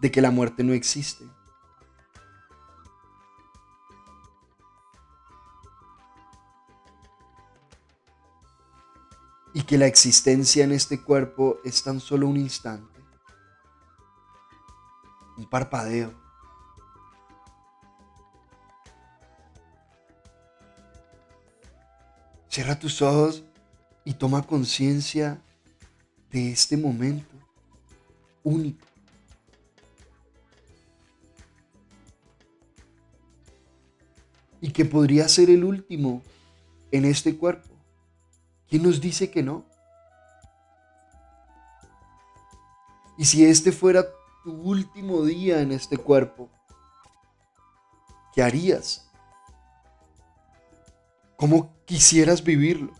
de 0.00 0.10
que 0.10 0.22
la 0.22 0.30
muerte 0.30 0.64
no 0.64 0.72
existe. 0.72 1.26
Que 9.66 9.76
la 9.76 9.86
existencia 9.86 10.64
en 10.64 10.70
este 10.70 11.02
cuerpo 11.02 11.58
es 11.64 11.82
tan 11.82 11.98
solo 12.00 12.28
un 12.28 12.36
instante, 12.36 13.00
un 15.36 15.50
parpadeo. 15.50 16.14
Cierra 22.48 22.78
tus 22.78 23.02
ojos 23.02 23.44
y 24.04 24.14
toma 24.14 24.42
conciencia 24.42 25.42
de 26.30 26.52
este 26.52 26.76
momento 26.76 27.34
único. 28.44 28.86
Y 34.60 34.70
que 34.70 34.84
podría 34.84 35.28
ser 35.28 35.50
el 35.50 35.64
último 35.64 36.22
en 36.92 37.04
este 37.04 37.36
cuerpo. 37.36 37.75
¿Quién 38.68 38.82
nos 38.82 39.00
dice 39.00 39.30
que 39.30 39.42
no? 39.42 39.64
Y 43.16 43.24
si 43.24 43.44
este 43.46 43.72
fuera 43.72 44.04
tu 44.44 44.52
último 44.52 45.22
día 45.22 45.60
en 45.60 45.72
este 45.72 45.96
cuerpo, 45.96 46.50
¿qué 48.34 48.42
harías? 48.42 49.08
¿Cómo 51.36 51.74
quisieras 51.84 52.42
vivirlo? 52.42 52.92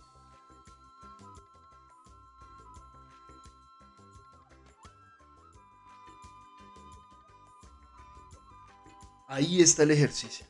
Ahí 9.27 9.61
está 9.61 9.83
el 9.83 9.91
ejercicio. 9.91 10.45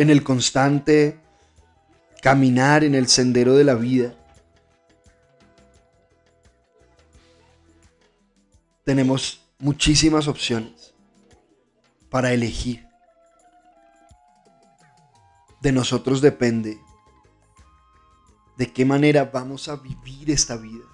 En 0.00 0.08
el 0.08 0.24
constante 0.24 1.20
caminar 2.22 2.84
en 2.84 2.94
el 2.94 3.06
sendero 3.06 3.52
de 3.54 3.64
la 3.64 3.74
vida, 3.74 4.14
tenemos 8.82 9.42
muchísimas 9.58 10.26
opciones 10.26 10.94
para 12.08 12.32
elegir. 12.32 12.88
De 15.60 15.70
nosotros 15.70 16.22
depende 16.22 16.80
de 18.56 18.72
qué 18.72 18.86
manera 18.86 19.26
vamos 19.26 19.68
a 19.68 19.76
vivir 19.76 20.30
esta 20.30 20.56
vida. 20.56 20.89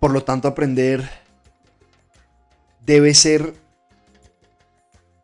Por 0.00 0.12
lo 0.12 0.22
tanto, 0.22 0.46
aprender 0.48 1.08
debe 2.84 3.14
ser 3.14 3.54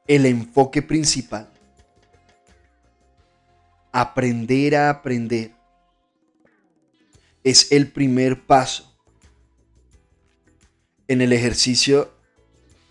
el 0.06 0.26
enfoque 0.26 0.82
principal. 0.82 1.48
Aprender 3.92 4.74
a 4.76 4.90
aprender 4.90 5.52
es 7.44 7.70
el 7.70 7.90
primer 7.92 8.44
paso 8.44 8.92
en 11.06 11.20
el 11.20 11.32
ejercicio 11.32 12.12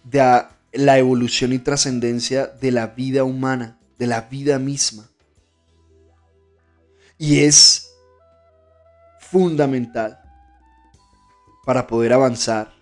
de 0.04 0.46
la 0.72 0.98
evolución 0.98 1.52
y 1.52 1.60
trascendencia 1.60 2.48
de 2.48 2.72
la 2.72 2.88
vida 2.88 3.26
humana, 3.26 3.78
de 3.98 4.08
la 4.08 4.22
vida 4.22 4.58
misma. 4.58 5.10
Y 7.18 7.42
es 7.42 7.90
fundamental 9.20 10.23
para 11.66 11.88
poder 11.88 12.14
avanzar 12.14 12.74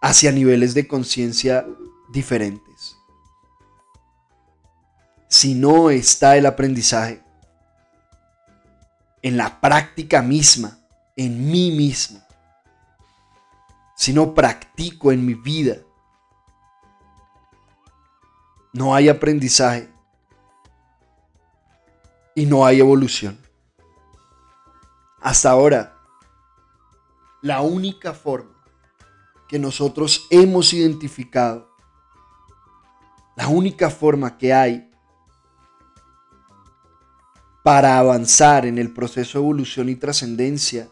hacia 0.00 0.32
niveles 0.32 0.74
de 0.74 0.86
conciencia 0.86 1.66
diferentes. 2.08 2.96
Si 5.28 5.54
no 5.54 5.90
está 5.90 6.36
el 6.36 6.46
aprendizaje 6.46 7.22
en 9.22 9.36
la 9.36 9.60
práctica 9.60 10.22
misma, 10.22 10.78
en 11.16 11.50
mí 11.50 11.70
mismo, 11.70 12.20
si 13.96 14.12
no 14.12 14.34
practico 14.34 15.12
en 15.12 15.26
mi 15.26 15.34
vida, 15.34 15.76
no 18.72 18.94
hay 18.94 19.08
aprendizaje 19.08 19.90
y 22.34 22.46
no 22.46 22.64
hay 22.64 22.78
evolución. 22.78 23.36
Hasta 25.20 25.50
ahora, 25.50 25.97
la 27.42 27.60
única 27.60 28.12
forma 28.12 28.58
que 29.48 29.58
nosotros 29.58 30.26
hemos 30.30 30.72
identificado, 30.72 31.68
la 33.36 33.48
única 33.48 33.88
forma 33.88 34.36
que 34.36 34.52
hay 34.52 34.90
para 37.62 37.98
avanzar 37.98 38.66
en 38.66 38.78
el 38.78 38.92
proceso 38.92 39.38
de 39.38 39.44
evolución 39.44 39.88
y 39.88 39.94
trascendencia 39.94 40.88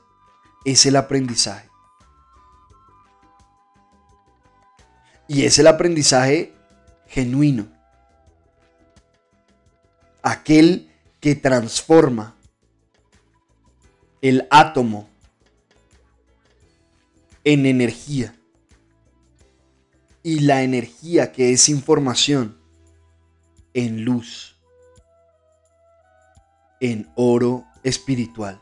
es 0.64 0.86
el 0.86 0.96
aprendizaje. 0.96 1.68
Y 5.28 5.44
es 5.44 5.58
el 5.58 5.66
aprendizaje 5.66 6.54
genuino. 7.08 7.66
Aquel 10.22 10.90
que 11.20 11.34
transforma 11.34 12.36
el 14.22 14.46
átomo 14.50 15.08
en 17.46 17.64
energía. 17.64 18.34
Y 20.24 20.40
la 20.40 20.64
energía 20.64 21.30
que 21.30 21.52
es 21.52 21.68
información 21.68 22.58
en 23.72 24.04
luz. 24.04 24.60
En 26.80 27.08
oro 27.14 27.64
espiritual. 27.84 28.60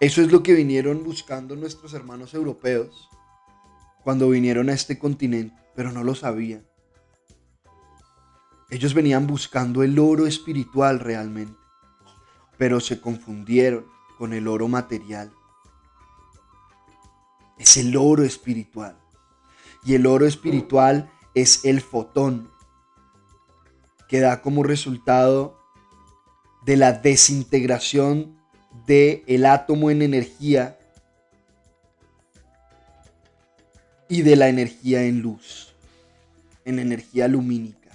Eso 0.00 0.22
es 0.22 0.32
lo 0.32 0.42
que 0.42 0.54
vinieron 0.54 1.04
buscando 1.04 1.56
nuestros 1.56 1.92
hermanos 1.92 2.32
europeos 2.32 3.10
cuando 4.02 4.30
vinieron 4.30 4.70
a 4.70 4.72
este 4.72 4.98
continente, 4.98 5.54
pero 5.74 5.92
no 5.92 6.04
lo 6.04 6.14
sabían. 6.14 6.66
Ellos 8.70 8.94
venían 8.94 9.26
buscando 9.26 9.82
el 9.82 9.98
oro 9.98 10.26
espiritual 10.26 11.00
realmente, 11.00 11.58
pero 12.56 12.80
se 12.80 12.98
confundieron 12.98 13.84
con 14.16 14.32
el 14.32 14.48
oro 14.48 14.68
material. 14.68 15.30
Es 17.58 17.76
el 17.76 17.96
oro 17.96 18.24
espiritual. 18.24 18.96
Y 19.84 19.94
el 19.94 20.06
oro 20.06 20.26
espiritual 20.26 21.10
es 21.34 21.64
el 21.64 21.80
fotón 21.80 22.50
que 24.08 24.20
da 24.20 24.42
como 24.42 24.62
resultado 24.62 25.58
de 26.64 26.76
la 26.76 26.92
desintegración 26.92 28.36
del 28.86 29.22
el 29.26 29.46
átomo 29.46 29.90
en 29.90 30.02
energía 30.02 30.78
y 34.08 34.22
de 34.22 34.36
la 34.36 34.48
energía 34.48 35.02
en 35.02 35.20
luz, 35.20 35.74
en 36.64 36.78
energía 36.78 37.28
lumínica. 37.28 37.90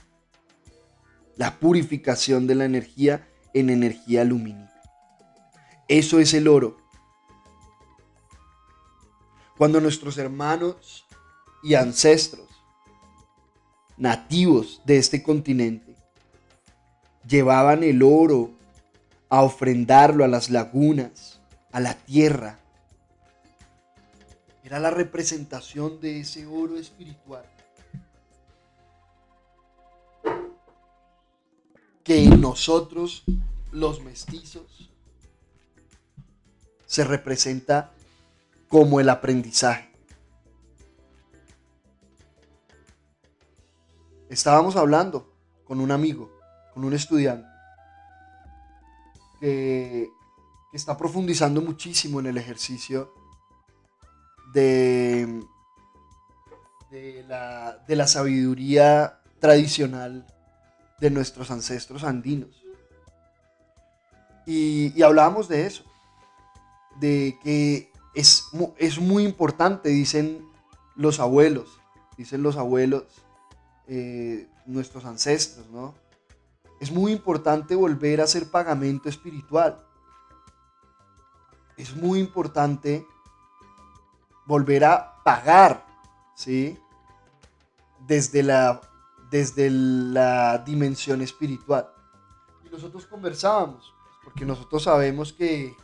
La 1.37 1.59
purificación 1.59 2.47
de 2.47 2.55
la 2.55 2.65
energía 2.65 3.27
en 3.53 3.69
energía 3.69 4.23
lumínica. 4.23 4.81
Eso 5.87 6.19
es 6.19 6.33
el 6.33 6.47
oro. 6.47 6.80
Cuando 9.61 9.79
nuestros 9.79 10.17
hermanos 10.17 11.05
y 11.61 11.75
ancestros 11.75 12.49
nativos 13.95 14.81
de 14.85 14.97
este 14.97 15.21
continente 15.21 15.95
llevaban 17.27 17.83
el 17.83 18.01
oro 18.01 18.49
a 19.29 19.43
ofrendarlo 19.43 20.25
a 20.25 20.27
las 20.27 20.49
lagunas, 20.49 21.41
a 21.71 21.79
la 21.79 21.93
tierra, 21.93 22.57
era 24.63 24.79
la 24.79 24.89
representación 24.89 26.01
de 26.01 26.21
ese 26.21 26.47
oro 26.47 26.75
espiritual. 26.77 27.45
Que 32.03 32.23
en 32.23 32.41
nosotros, 32.41 33.25
los 33.71 34.01
mestizos, 34.03 34.91
se 36.87 37.03
representa 37.03 37.91
como 38.71 39.01
el 39.01 39.09
aprendizaje. 39.09 39.91
Estábamos 44.29 44.77
hablando 44.77 45.35
con 45.65 45.81
un 45.81 45.91
amigo, 45.91 46.31
con 46.73 46.85
un 46.85 46.93
estudiante, 46.93 47.47
que, 49.41 50.09
está 50.71 50.95
profundizando 50.95 51.61
muchísimo 51.61 52.21
en 52.21 52.27
el 52.27 52.37
ejercicio 52.37 53.13
de, 54.53 55.43
de, 56.89 57.25
la, 57.27 58.07
sabiduría 58.07 59.19
tradicional 59.41 60.25
de 61.01 61.09
nuestros 61.09 61.51
ancestros 61.51 62.05
andinos. 62.05 62.63
Y, 64.45 65.01
hablábamos 65.03 65.49
de 65.49 65.65
eso, 65.65 65.83
de 67.01 67.37
que 67.43 67.90
es, 68.13 68.49
es, 68.77 68.99
muy 68.99 69.23
importante, 69.23 69.89
dicen 69.89 70.45
los 70.95 71.19
abuelos, 71.19 71.79
dicen 72.17 72.43
los 72.43 72.57
abuelos, 72.57 73.03
eh, 73.87 74.47
nuestros 74.65 75.05
ancestros, 75.05 75.69
¿no? 75.69 75.95
Es 76.79 76.91
muy 76.91 77.11
importante 77.11 77.75
volver 77.75 78.21
a 78.21 78.23
hacer 78.23 78.49
pagamento 78.49 79.07
espiritual. 79.07 79.85
Es 81.77 81.95
muy 81.95 82.19
importante 82.19 83.05
volver 84.45 84.85
a 84.85 85.21
pagar, 85.23 85.85
¿sí? 86.35 86.77
Desde 88.07 88.43
la, 88.43 88.81
desde 89.29 89.69
la 89.69 90.57
dimensión 90.57 91.21
espiritual. 91.21 91.87
Y 92.65 92.69
nosotros 92.69 93.05
conversábamos, 93.05 93.93
porque 94.23 94.45
nosotros 94.45 94.83
sabemos 94.83 95.31
que, 95.31 95.75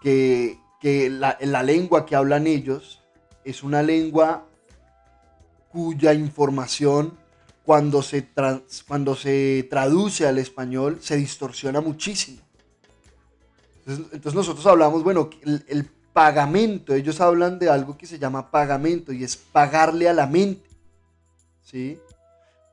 que, 0.00 0.60
la, 0.82 1.36
la 1.40 1.62
lengua 1.62 2.06
que 2.06 2.16
hablan 2.16 2.46
ellos 2.46 3.02
es 3.44 3.62
una 3.62 3.82
lengua 3.82 4.46
cuya 5.68 6.14
información 6.14 7.18
cuando 7.64 8.00
se, 8.00 8.28
cuando 8.86 9.16
se 9.16 9.66
traduce 9.68 10.26
al 10.26 10.38
español 10.38 10.98
se 11.02 11.16
distorsiona 11.16 11.80
muchísimo. 11.80 12.40
Entonces, 13.86 14.34
nosotros 14.34 14.66
hablamos, 14.66 15.02
bueno, 15.02 15.30
el, 15.42 15.64
el, 15.68 15.90
pagamento. 16.16 16.94
Ellos 16.94 17.20
hablan 17.20 17.58
de 17.58 17.68
algo 17.68 17.98
que 17.98 18.06
se 18.06 18.18
llama 18.18 18.50
pagamento 18.50 19.12
y 19.12 19.22
es 19.22 19.36
pagarle 19.36 20.08
a 20.08 20.14
la 20.14 20.26
mente. 20.26 20.70
¿Sí? 21.62 22.00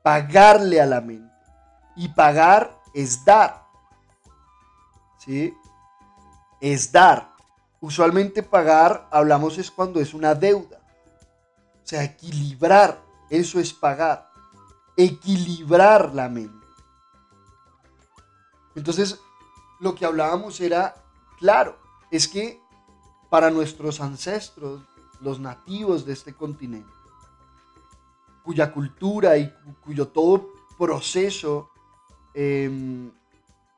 Pagarle 0.02 0.80
a 0.80 0.86
la 0.86 1.02
mente. 1.02 1.30
Y 1.94 2.08
pagar 2.08 2.80
es 2.94 3.22
dar. 3.22 3.66
¿Sí? 5.18 5.52
Es 6.58 6.90
dar. 6.90 7.33
Usualmente 7.84 8.42
pagar, 8.42 9.06
hablamos 9.10 9.58
es 9.58 9.70
cuando 9.70 10.00
es 10.00 10.14
una 10.14 10.34
deuda. 10.34 10.80
O 11.82 11.86
sea, 11.86 12.02
equilibrar, 12.02 12.98
eso 13.28 13.60
es 13.60 13.74
pagar. 13.74 14.30
Equilibrar 14.96 16.14
la 16.14 16.30
mente. 16.30 16.66
Entonces, 18.74 19.20
lo 19.80 19.94
que 19.94 20.06
hablábamos 20.06 20.62
era, 20.62 20.94
claro, 21.38 21.76
es 22.10 22.26
que 22.26 22.58
para 23.28 23.50
nuestros 23.50 24.00
ancestros, 24.00 24.80
los 25.20 25.38
nativos 25.38 26.06
de 26.06 26.14
este 26.14 26.32
continente, 26.32 26.88
cuya 28.44 28.72
cultura 28.72 29.36
y 29.36 29.52
cuyo 29.84 30.08
todo 30.08 30.54
proceso 30.78 31.68
em, 32.32 33.12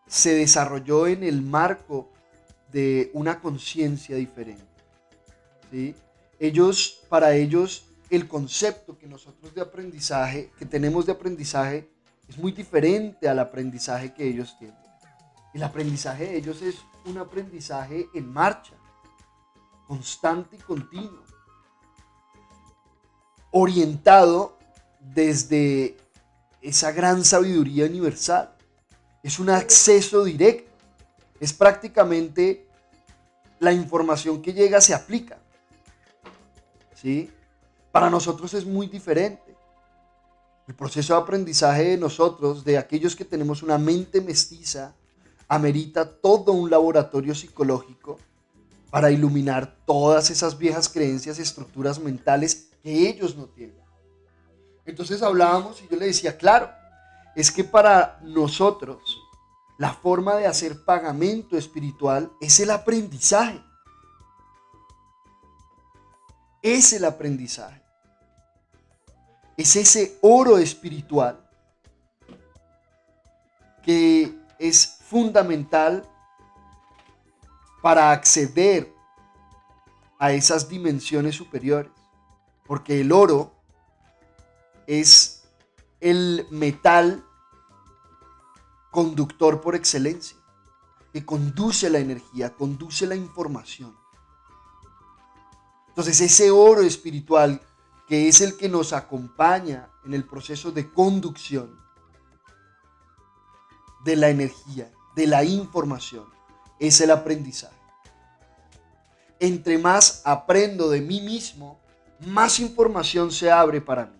se 0.06 0.32
desarrolló 0.32 1.08
en 1.08 1.24
el 1.24 1.42
marco 1.42 2.12
de 2.76 3.10
una 3.14 3.40
conciencia 3.40 4.16
diferente. 4.16 4.62
Ellos, 6.38 7.00
para 7.08 7.34
ellos, 7.34 7.86
el 8.10 8.28
concepto 8.28 8.98
que 8.98 9.06
nosotros 9.06 9.54
de 9.54 9.62
aprendizaje, 9.62 10.50
que 10.58 10.66
tenemos 10.66 11.06
de 11.06 11.12
aprendizaje, 11.12 11.88
es 12.28 12.36
muy 12.36 12.52
diferente 12.52 13.30
al 13.30 13.38
aprendizaje 13.38 14.12
que 14.12 14.28
ellos 14.28 14.58
tienen. 14.58 14.76
El 15.54 15.62
aprendizaje 15.62 16.24
de 16.26 16.36
ellos 16.36 16.60
es 16.60 16.76
un 17.06 17.16
aprendizaje 17.16 18.10
en 18.12 18.30
marcha 18.30 18.74
constante 19.86 20.56
y 20.56 20.58
continuo, 20.58 21.22
orientado 23.52 24.58
desde 25.00 25.96
esa 26.60 26.92
gran 26.92 27.24
sabiduría 27.24 27.86
universal. 27.86 28.54
Es 29.22 29.38
un 29.38 29.48
acceso 29.48 30.24
directo. 30.24 30.66
Es 31.38 31.52
prácticamente 31.52 32.65
la 33.58 33.72
información 33.72 34.42
que 34.42 34.52
llega 34.52 34.80
se 34.80 34.94
aplica. 34.94 35.38
¿Sí? 36.94 37.30
Para 37.92 38.10
nosotros 38.10 38.52
es 38.54 38.64
muy 38.64 38.86
diferente. 38.86 39.56
El 40.66 40.74
proceso 40.74 41.14
de 41.14 41.20
aprendizaje 41.20 41.84
de 41.84 41.96
nosotros, 41.96 42.64
de 42.64 42.76
aquellos 42.76 43.14
que 43.14 43.24
tenemos 43.24 43.62
una 43.62 43.78
mente 43.78 44.20
mestiza, 44.20 44.94
amerita 45.48 46.10
todo 46.10 46.52
un 46.52 46.68
laboratorio 46.70 47.34
psicológico 47.34 48.18
para 48.90 49.10
iluminar 49.10 49.76
todas 49.86 50.30
esas 50.30 50.58
viejas 50.58 50.88
creencias 50.88 51.38
estructuras 51.38 51.98
mentales 51.98 52.68
que 52.82 53.08
ellos 53.08 53.36
no 53.36 53.44
tienen. 53.46 53.76
Entonces 54.84 55.22
hablábamos 55.22 55.82
y 55.82 55.88
yo 55.88 55.96
le 55.96 56.06
decía, 56.06 56.36
claro, 56.36 56.70
es 57.34 57.50
que 57.50 57.64
para 57.64 58.18
nosotros 58.22 59.18
la 59.78 59.92
forma 59.92 60.36
de 60.36 60.46
hacer 60.46 60.84
pagamento 60.84 61.56
espiritual 61.56 62.32
es 62.40 62.60
el 62.60 62.70
aprendizaje. 62.70 63.62
Es 66.62 66.92
el 66.92 67.04
aprendizaje. 67.04 67.82
Es 69.56 69.76
ese 69.76 70.18
oro 70.22 70.58
espiritual 70.58 71.42
que 73.82 74.34
es 74.58 74.98
fundamental 75.08 76.08
para 77.82 78.10
acceder 78.10 78.92
a 80.18 80.32
esas 80.32 80.68
dimensiones 80.68 81.36
superiores. 81.36 81.92
Porque 82.66 83.00
el 83.00 83.12
oro 83.12 83.52
es 84.86 85.44
el 86.00 86.46
metal 86.50 87.25
conductor 88.96 89.60
por 89.60 89.74
excelencia, 89.74 90.38
que 91.12 91.22
conduce 91.22 91.90
la 91.90 91.98
energía, 91.98 92.54
conduce 92.54 93.06
la 93.06 93.14
información. 93.14 93.94
Entonces 95.88 96.18
ese 96.22 96.50
oro 96.50 96.80
espiritual, 96.80 97.60
que 98.08 98.26
es 98.26 98.40
el 98.40 98.56
que 98.56 98.70
nos 98.70 98.94
acompaña 98.94 99.90
en 100.06 100.14
el 100.14 100.24
proceso 100.24 100.72
de 100.72 100.90
conducción 100.90 101.78
de 104.02 104.16
la 104.16 104.30
energía, 104.30 104.90
de 105.14 105.26
la 105.26 105.44
información, 105.44 106.24
es 106.80 106.98
el 107.02 107.10
aprendizaje. 107.10 107.76
Entre 109.38 109.76
más 109.76 110.22
aprendo 110.24 110.88
de 110.88 111.02
mí 111.02 111.20
mismo, 111.20 111.78
más 112.26 112.60
información 112.60 113.30
se 113.30 113.50
abre 113.50 113.82
para 113.82 114.06
mí. 114.06 114.18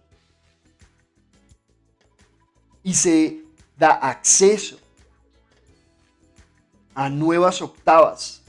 Y 2.82 2.92
se 2.92 3.45
da 3.76 3.90
acceso 3.92 4.78
a 6.94 7.10
nuevas 7.10 7.60
octavas 7.60 8.42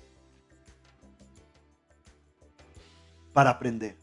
para 3.34 3.49
aprender. 3.49 3.97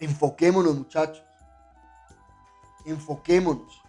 Enfoquémonos 0.00 0.74
muchachos. 0.74 1.22
Enfoquémonos. 2.86 3.82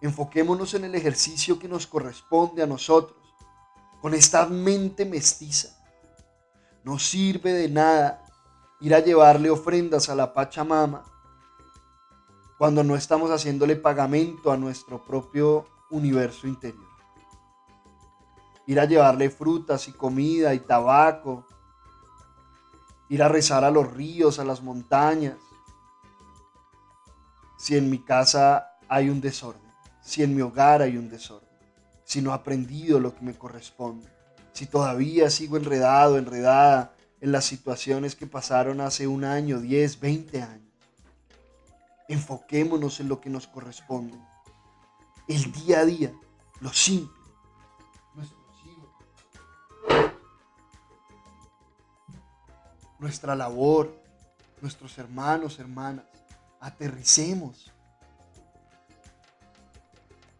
Enfoquémonos 0.00 0.74
en 0.74 0.84
el 0.84 0.94
ejercicio 0.94 1.58
que 1.58 1.68
nos 1.68 1.86
corresponde 1.86 2.62
a 2.62 2.66
nosotros, 2.66 3.18
con 4.00 4.14
esta 4.14 4.46
mente 4.46 5.04
mestiza. 5.04 5.76
No 6.84 6.98
sirve 6.98 7.52
de 7.52 7.68
nada 7.68 8.24
ir 8.80 8.94
a 8.94 9.00
llevarle 9.00 9.50
ofrendas 9.50 10.08
a 10.08 10.14
la 10.14 10.32
Pachamama 10.32 11.04
cuando 12.58 12.82
no 12.82 12.96
estamos 12.96 13.30
haciéndole 13.30 13.76
pagamento 13.76 14.50
a 14.50 14.56
nuestro 14.56 15.04
propio 15.04 15.64
universo 15.90 16.48
interior. 16.48 16.88
Ir 18.66 18.80
a 18.80 18.84
llevarle 18.84 19.30
frutas 19.30 19.86
y 19.86 19.92
comida 19.92 20.52
y 20.52 20.58
tabaco. 20.58 21.46
Ir 23.08 23.22
a 23.22 23.28
rezar 23.28 23.64
a 23.64 23.70
los 23.70 23.90
ríos, 23.90 24.40
a 24.40 24.44
las 24.44 24.60
montañas. 24.60 25.36
Si 27.56 27.76
en 27.76 27.88
mi 27.88 28.00
casa 28.00 28.72
hay 28.88 29.08
un 29.08 29.20
desorden, 29.20 29.72
si 30.02 30.22
en 30.22 30.34
mi 30.34 30.42
hogar 30.42 30.82
hay 30.82 30.96
un 30.96 31.08
desorden, 31.08 31.48
si 32.04 32.20
no 32.20 32.32
he 32.32 32.34
aprendido 32.34 33.00
lo 33.00 33.14
que 33.14 33.24
me 33.24 33.38
corresponde, 33.38 34.08
si 34.52 34.66
todavía 34.66 35.30
sigo 35.30 35.56
enredado, 35.56 36.18
enredada 36.18 36.94
en 37.20 37.32
las 37.32 37.44
situaciones 37.44 38.14
que 38.14 38.26
pasaron 38.26 38.80
hace 38.80 39.06
un 39.06 39.24
año, 39.24 39.60
10, 39.60 40.00
20 40.00 40.42
años 40.42 40.67
Enfoquémonos 42.08 43.00
en 43.00 43.08
lo 43.08 43.20
que 43.20 43.28
nos 43.28 43.46
corresponde. 43.46 44.18
El 45.28 45.52
día 45.52 45.80
a 45.80 45.84
día, 45.84 46.12
lo 46.60 46.72
simple. 46.72 47.14
Nuestros 48.14 48.64
hijos. 48.64 48.90
Nuestra 52.98 53.36
labor, 53.36 53.94
nuestros 54.62 54.96
hermanos, 54.96 55.58
hermanas. 55.58 56.06
Aterricemos 56.60 57.70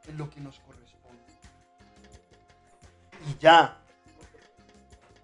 en 0.07 0.17
lo 0.17 0.31
que 0.31 0.41
nos 0.41 0.59
corresponde. 0.61 1.23
Y 3.29 3.39
ya, 3.39 3.79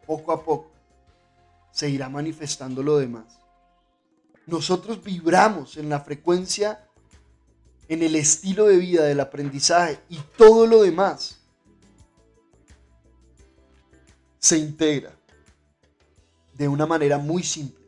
poco 0.07 0.31
a 0.31 0.45
poco, 0.45 0.71
se 1.71 1.89
irá 1.89 2.11
manifestando 2.11 2.83
lo 2.83 2.99
demás 2.99 3.44
nosotros 4.47 5.03
vibramos 5.03 5.77
en 5.77 5.89
la 5.89 6.01
frecuencia, 6.01 6.89
en 7.89 8.03
el 8.03 8.17
estilo 8.17 8.67
de 8.67 8.77
vida 8.77 9.05
del 9.05 9.21
aprendizaje 9.21 10.01
y 10.09 10.19
todo 10.37 10.67
lo 10.67 10.83
demás 10.83 11.41
se 14.39 14.59
integra 14.59 15.13
de 16.53 16.69
una 16.69 16.87
manera 16.87 17.19
muy 17.19 17.43
simple. 17.43 17.85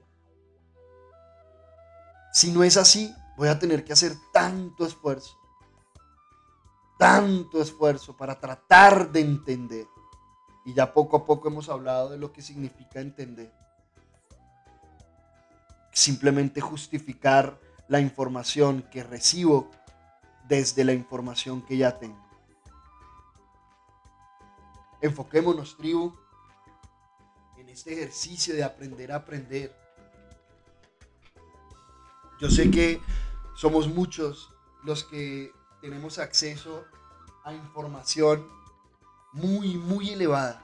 Si 2.32 2.50
no 2.50 2.64
es 2.64 2.76
así, 2.76 3.14
voy 3.36 3.48
a 3.48 3.58
tener 3.58 3.84
que 3.84 3.92
hacer 3.92 4.14
tanto 4.32 4.86
esfuerzo, 4.86 5.38
tanto 6.98 7.60
esfuerzo 7.60 8.16
para 8.16 8.38
tratar 8.38 9.10
de 9.10 9.20
entender. 9.20 9.86
Y 10.64 10.74
ya 10.74 10.92
poco 10.92 11.18
a 11.18 11.24
poco 11.24 11.48
hemos 11.48 11.68
hablado 11.68 12.10
de 12.10 12.18
lo 12.18 12.32
que 12.32 12.42
significa 12.42 13.00
entender 13.00 13.52
simplemente 16.06 16.60
justificar 16.60 17.58
la 17.88 18.00
información 18.00 18.82
que 18.92 19.02
recibo 19.02 19.68
desde 20.48 20.84
la 20.84 20.92
información 20.92 21.62
que 21.62 21.76
ya 21.76 21.98
tengo. 21.98 22.24
Enfoquémonos, 25.00 25.76
tribu, 25.76 26.14
en 27.58 27.68
este 27.70 27.92
ejercicio 27.94 28.54
de 28.54 28.62
aprender 28.62 29.10
a 29.10 29.16
aprender. 29.16 29.76
Yo 32.40 32.50
sé 32.50 32.70
que 32.70 33.00
somos 33.56 33.88
muchos 33.88 34.54
los 34.84 35.02
que 35.02 35.50
tenemos 35.80 36.20
acceso 36.20 36.84
a 37.44 37.52
información 37.52 38.46
muy, 39.32 39.76
muy 39.76 40.10
elevada, 40.10 40.62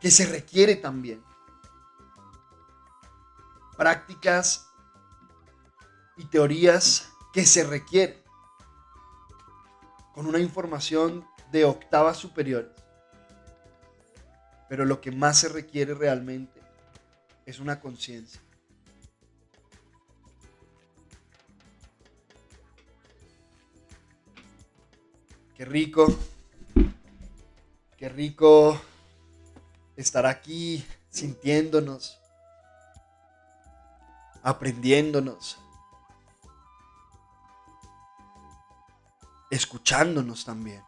que 0.00 0.10
se 0.10 0.24
requiere 0.24 0.76
también 0.76 1.25
prácticas 3.76 4.68
y 6.16 6.24
teorías 6.26 7.12
que 7.32 7.44
se 7.44 7.64
requieren 7.64 8.22
con 10.14 10.26
una 10.26 10.38
información 10.38 11.26
de 11.52 11.64
octavas 11.64 12.16
superiores. 12.16 12.72
Pero 14.68 14.84
lo 14.84 15.00
que 15.00 15.10
más 15.10 15.38
se 15.38 15.48
requiere 15.48 15.94
realmente 15.94 16.60
es 17.44 17.60
una 17.60 17.78
conciencia. 17.78 18.40
Qué 25.54 25.64
rico, 25.64 26.06
qué 27.96 28.08
rico 28.08 28.78
estar 29.96 30.26
aquí 30.26 30.84
sintiéndonos 31.08 32.18
aprendiéndonos, 34.46 35.58
escuchándonos 39.50 40.44
también. 40.44 40.84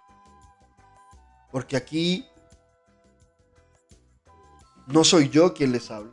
Porque 1.51 1.77
aquí 1.77 2.25
no 4.87 5.03
soy 5.03 5.29
yo 5.29 5.55
quien 5.55 5.73
les 5.73 5.91
habla. 5.91 6.13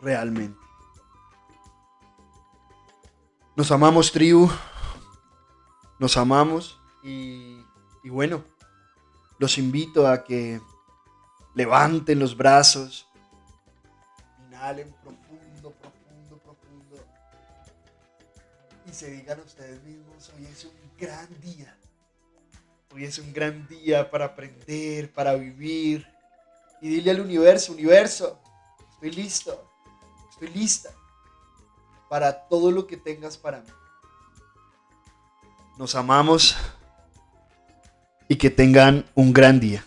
Realmente. 0.00 0.60
Nos 3.56 3.72
amamos, 3.72 4.12
tribu. 4.12 4.48
Nos 5.98 6.16
amamos. 6.16 6.80
Y, 7.02 7.64
bueno, 8.04 8.44
los 9.40 9.58
invito 9.58 10.06
a 10.06 10.22
que 10.22 10.60
levanten 11.58 12.20
los 12.20 12.36
brazos, 12.36 13.08
inhalen 14.46 14.94
profundo, 15.02 15.72
profundo, 15.72 16.38
profundo 16.38 17.04
y 18.86 18.92
se 18.92 19.10
digan 19.10 19.40
a 19.40 19.42
ustedes 19.42 19.82
mismos, 19.82 20.30
hoy 20.36 20.46
es 20.46 20.64
un 20.64 20.72
gran 20.96 21.28
día. 21.40 21.76
Hoy 22.94 23.04
es 23.04 23.18
un 23.18 23.32
gran 23.32 23.66
día 23.66 24.08
para 24.08 24.26
aprender, 24.26 25.12
para 25.12 25.34
vivir. 25.34 26.06
Y 26.80 26.88
dile 26.90 27.10
al 27.10 27.20
universo, 27.20 27.72
universo, 27.72 28.40
estoy 28.92 29.10
listo, 29.10 29.68
estoy 30.30 30.48
lista 30.50 30.90
para 32.08 32.46
todo 32.46 32.70
lo 32.70 32.86
que 32.86 32.96
tengas 32.96 33.36
para 33.36 33.62
mí. 33.62 33.68
Nos 35.76 35.96
amamos 35.96 36.56
y 38.28 38.36
que 38.36 38.48
tengan 38.48 39.04
un 39.16 39.32
gran 39.32 39.58
día. 39.58 39.84